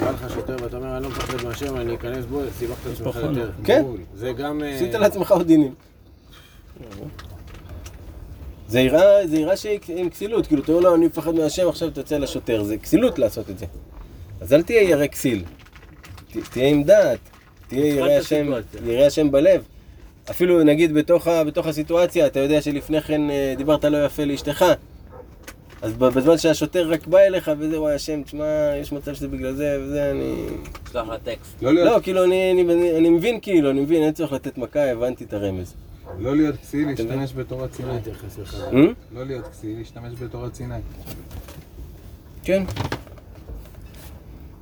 [0.00, 3.16] בא לך שוטר ואתה אומר, אני לא מפחד מהשם, אני אכנס בו, סיבכת את עצמך
[3.16, 3.50] יותר.
[3.64, 3.84] כן.
[4.14, 4.62] זה גם...
[4.62, 5.74] אה, עשית לעצמך עוד דינים.
[8.70, 11.90] זה יראה, זה יראה שהיא עם כסילות, כאילו, אתה אומר לו, אני מפחד מהשם, עכשיו
[11.90, 13.66] תצא לשוטר, זה כסילות לעשות את זה.
[14.40, 15.44] אז אל תהיה ירא כסיל.
[16.32, 17.18] ת- תהיה עם דעת,
[17.68, 18.52] תהיה ירא השם.
[18.86, 19.62] ירא השם בלב.
[20.30, 24.64] אפילו נגיד בתוך, ה, בתוך הסיטואציה, אתה יודע שלפני כן אה, דיברת לא יפה לאשתך.
[25.82, 28.44] אז בזמן שהשוטר רק בא אליך וזה, וואי השם, תשמע,
[28.80, 30.34] יש מצב שזה בגלל זה וזה, אני...
[30.92, 31.62] שלח לה טקסט.
[31.62, 34.58] לא להיות, לא, כאילו, אני, אני, אני, אני מבין כאילו, אני מבין, אין צורך לתת
[34.58, 35.74] מכה, הבנתי את הרמז.
[36.18, 37.96] לא להיות כסיל, להשתמש בתורת סיני.
[37.96, 38.54] אתייחס לך.
[38.54, 38.78] אה?
[39.14, 40.74] לא להיות כסיל, להשתמש בתורת סיני.
[42.42, 42.64] כן.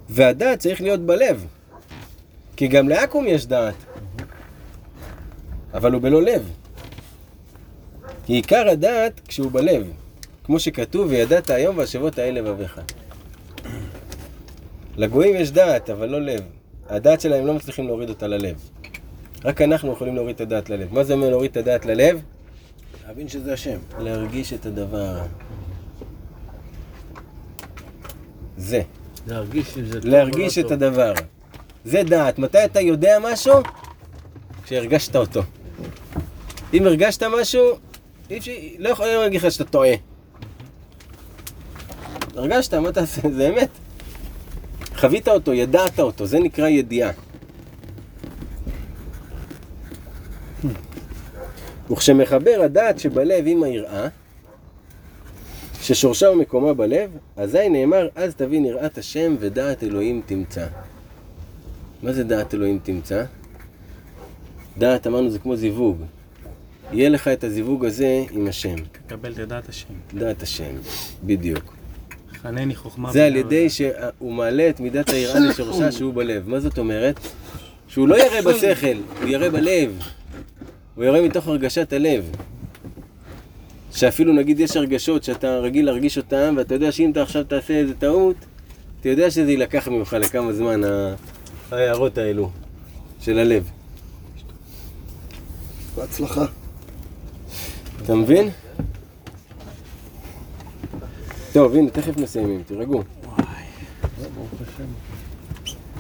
[0.09, 1.47] והדעת צריך להיות בלב.
[2.57, 3.75] כי גם לעכו"ם יש דעת.
[5.75, 6.51] אבל הוא בלא לב.
[8.27, 9.87] כי עיקר הדעת כשהוא בלב.
[10.45, 12.81] כמו שכתוב, וידעת היום והשבות האל לבביך.
[14.97, 16.43] לגויים יש דעת, אבל לא לב.
[16.89, 18.71] הדעת שלהם לא מצליחים להוריד אותה ללב.
[19.45, 20.95] רק אנחנו יכולים להוריד את הדעת ללב.
[20.95, 22.21] מה זה אומר להוריד את הדעת ללב?
[23.07, 23.79] להבין שזה השם.
[23.99, 25.19] להרגיש את הדבר.
[28.57, 28.83] זה.
[29.27, 30.83] להרגיש אם זה טוב להרגיש את לא טוב.
[30.83, 31.13] הדבר.
[31.85, 32.39] זה דעת.
[32.39, 33.55] מתי אתה יודע משהו?
[34.65, 35.43] כשהרגשת אותו.
[36.75, 37.79] אם הרגשת משהו,
[38.31, 39.95] אי אפשר, לא יכול להגיד לך שאתה טועה.
[42.37, 43.21] הרגשת, מה תעשה?
[43.37, 43.69] זה אמת.
[44.97, 47.11] חווית אותו, ידעת אותו, זה נקרא ידיעה.
[51.91, 54.09] וכשמחבר הדעת שבלב עם היראה,
[55.81, 60.67] ששורשה ומקומה בלב, אזי נאמר, אז תבין יראת השם ודעת אלוהים תמצא.
[62.03, 63.25] מה זה דעת אלוהים תמצא?
[64.79, 66.03] דעת, אמרנו, זה כמו זיווג.
[66.93, 68.75] יהיה לך את הזיווג הזה עם השם,
[69.07, 69.95] תקבל את דעת השם.
[70.15, 70.75] דעת השם,
[71.25, 71.75] בדיוק.
[72.43, 73.13] חנני חוכמה.
[73.13, 76.49] זה על ידי שהוא מעלה את מידת היראה לשורשה שהוא בלב.
[76.49, 77.21] מה זאת אומרת?
[77.89, 80.03] שהוא לא יראה בשכל, הוא יראה בלב.
[80.99, 82.31] הוא יראה מתוך הרגשת הלב.
[83.95, 87.95] שאפילו נגיד יש הרגשות שאתה רגיל להרגיש אותן, ואתה יודע שאם אתה עכשיו תעשה איזה
[87.95, 88.37] טעות,
[89.01, 90.81] אתה יודע שזה יילקח ממך לכמה זמן,
[91.71, 92.51] ההערות האלו
[93.21, 93.71] של הלב.
[95.97, 96.45] בהצלחה.
[98.03, 98.51] אתה מבין?
[101.53, 103.03] טוב, הנה, תכף מסיימים, תירגעו.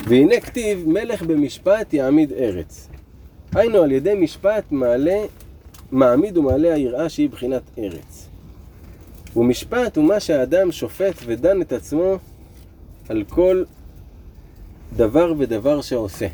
[0.08, 2.88] והנה כתיב, מלך במשפט יעמיד ארץ.
[3.54, 5.20] היינו, על ידי משפט מעלה,
[5.92, 8.28] מעמיד ומעלה היראה שהיא בחינת ארץ.
[9.36, 12.18] ומשפט הוא מה שהאדם שופט ודן את עצמו
[13.08, 13.64] על כל
[14.96, 16.26] דבר ודבר שעושה.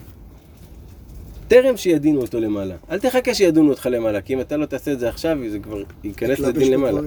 [1.48, 2.74] טרם שידינו אותו למעלה.
[2.90, 5.82] אל תחכה שידונו אותך למעלה, כי אם אתה לא תעשה את זה עכשיו, זה כבר
[6.04, 7.00] ייכנס לדין למעלה.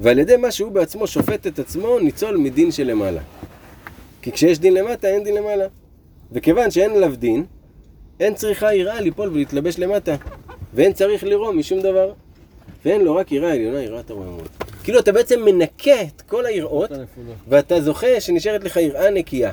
[0.00, 3.20] ועל ידי מה שהוא בעצמו שופט את עצמו, ניצול מדין שלמעלה.
[4.22, 5.66] כי כשיש דין למטה, אין דין למעלה.
[6.32, 7.44] וכיוון שאין עליו דין,
[8.20, 10.16] אין צריכה יראה ליפול ולהתלבש למטה.
[10.74, 12.12] ואין צריך לירום משום דבר.
[12.84, 14.48] ואין לו רק יראה עליונה, יראת הרוממות.
[14.84, 16.90] כאילו אתה בעצם מנקה את כל היראות,
[17.48, 19.52] ואתה זוכה שנשארת לך יראה נקייה.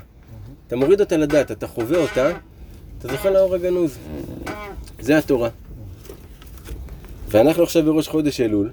[0.68, 2.32] אתה מוריד אותה לדעת, אתה חווה אותה,
[3.00, 3.98] אתה זוכה לאור הגנוז.
[5.00, 5.50] זה התורה.
[7.28, 8.72] ואנחנו עכשיו בראש חודש אלול,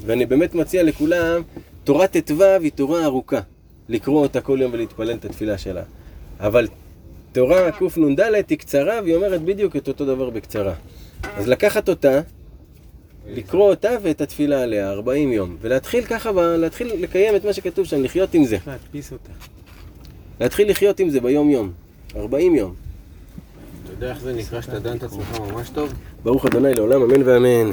[0.00, 1.42] ואני באמת מציע לכולם,
[1.84, 3.40] תורת ט"ו היא תורה ארוכה.
[3.88, 5.82] לקרוא אותה כל יום ולהתפלל את התפילה שלה.
[6.40, 6.66] אבל
[7.34, 10.74] תורה קנ"ד היא קצרה, והיא אומרת בדיוק את אותו דבר בקצרה.
[11.36, 12.20] אז לקחת אותה,
[13.28, 15.56] לקרוא אותה ואת התפילה עליה, 40 יום.
[15.60, 18.56] ולהתחיל ככה, ב- להתחיל לקיים את מה שכתוב שם, לחיות עם זה.
[18.66, 19.30] להדפיס אותה.
[20.40, 21.72] להתחיל לחיות עם זה ביום יום.
[22.16, 22.74] 40 יום.
[23.84, 25.92] אתה יודע איך זה נקרא שאתה דן את עצמך ממש טוב?
[26.22, 27.70] ברוך אדוני לעולם, אמן ואמן.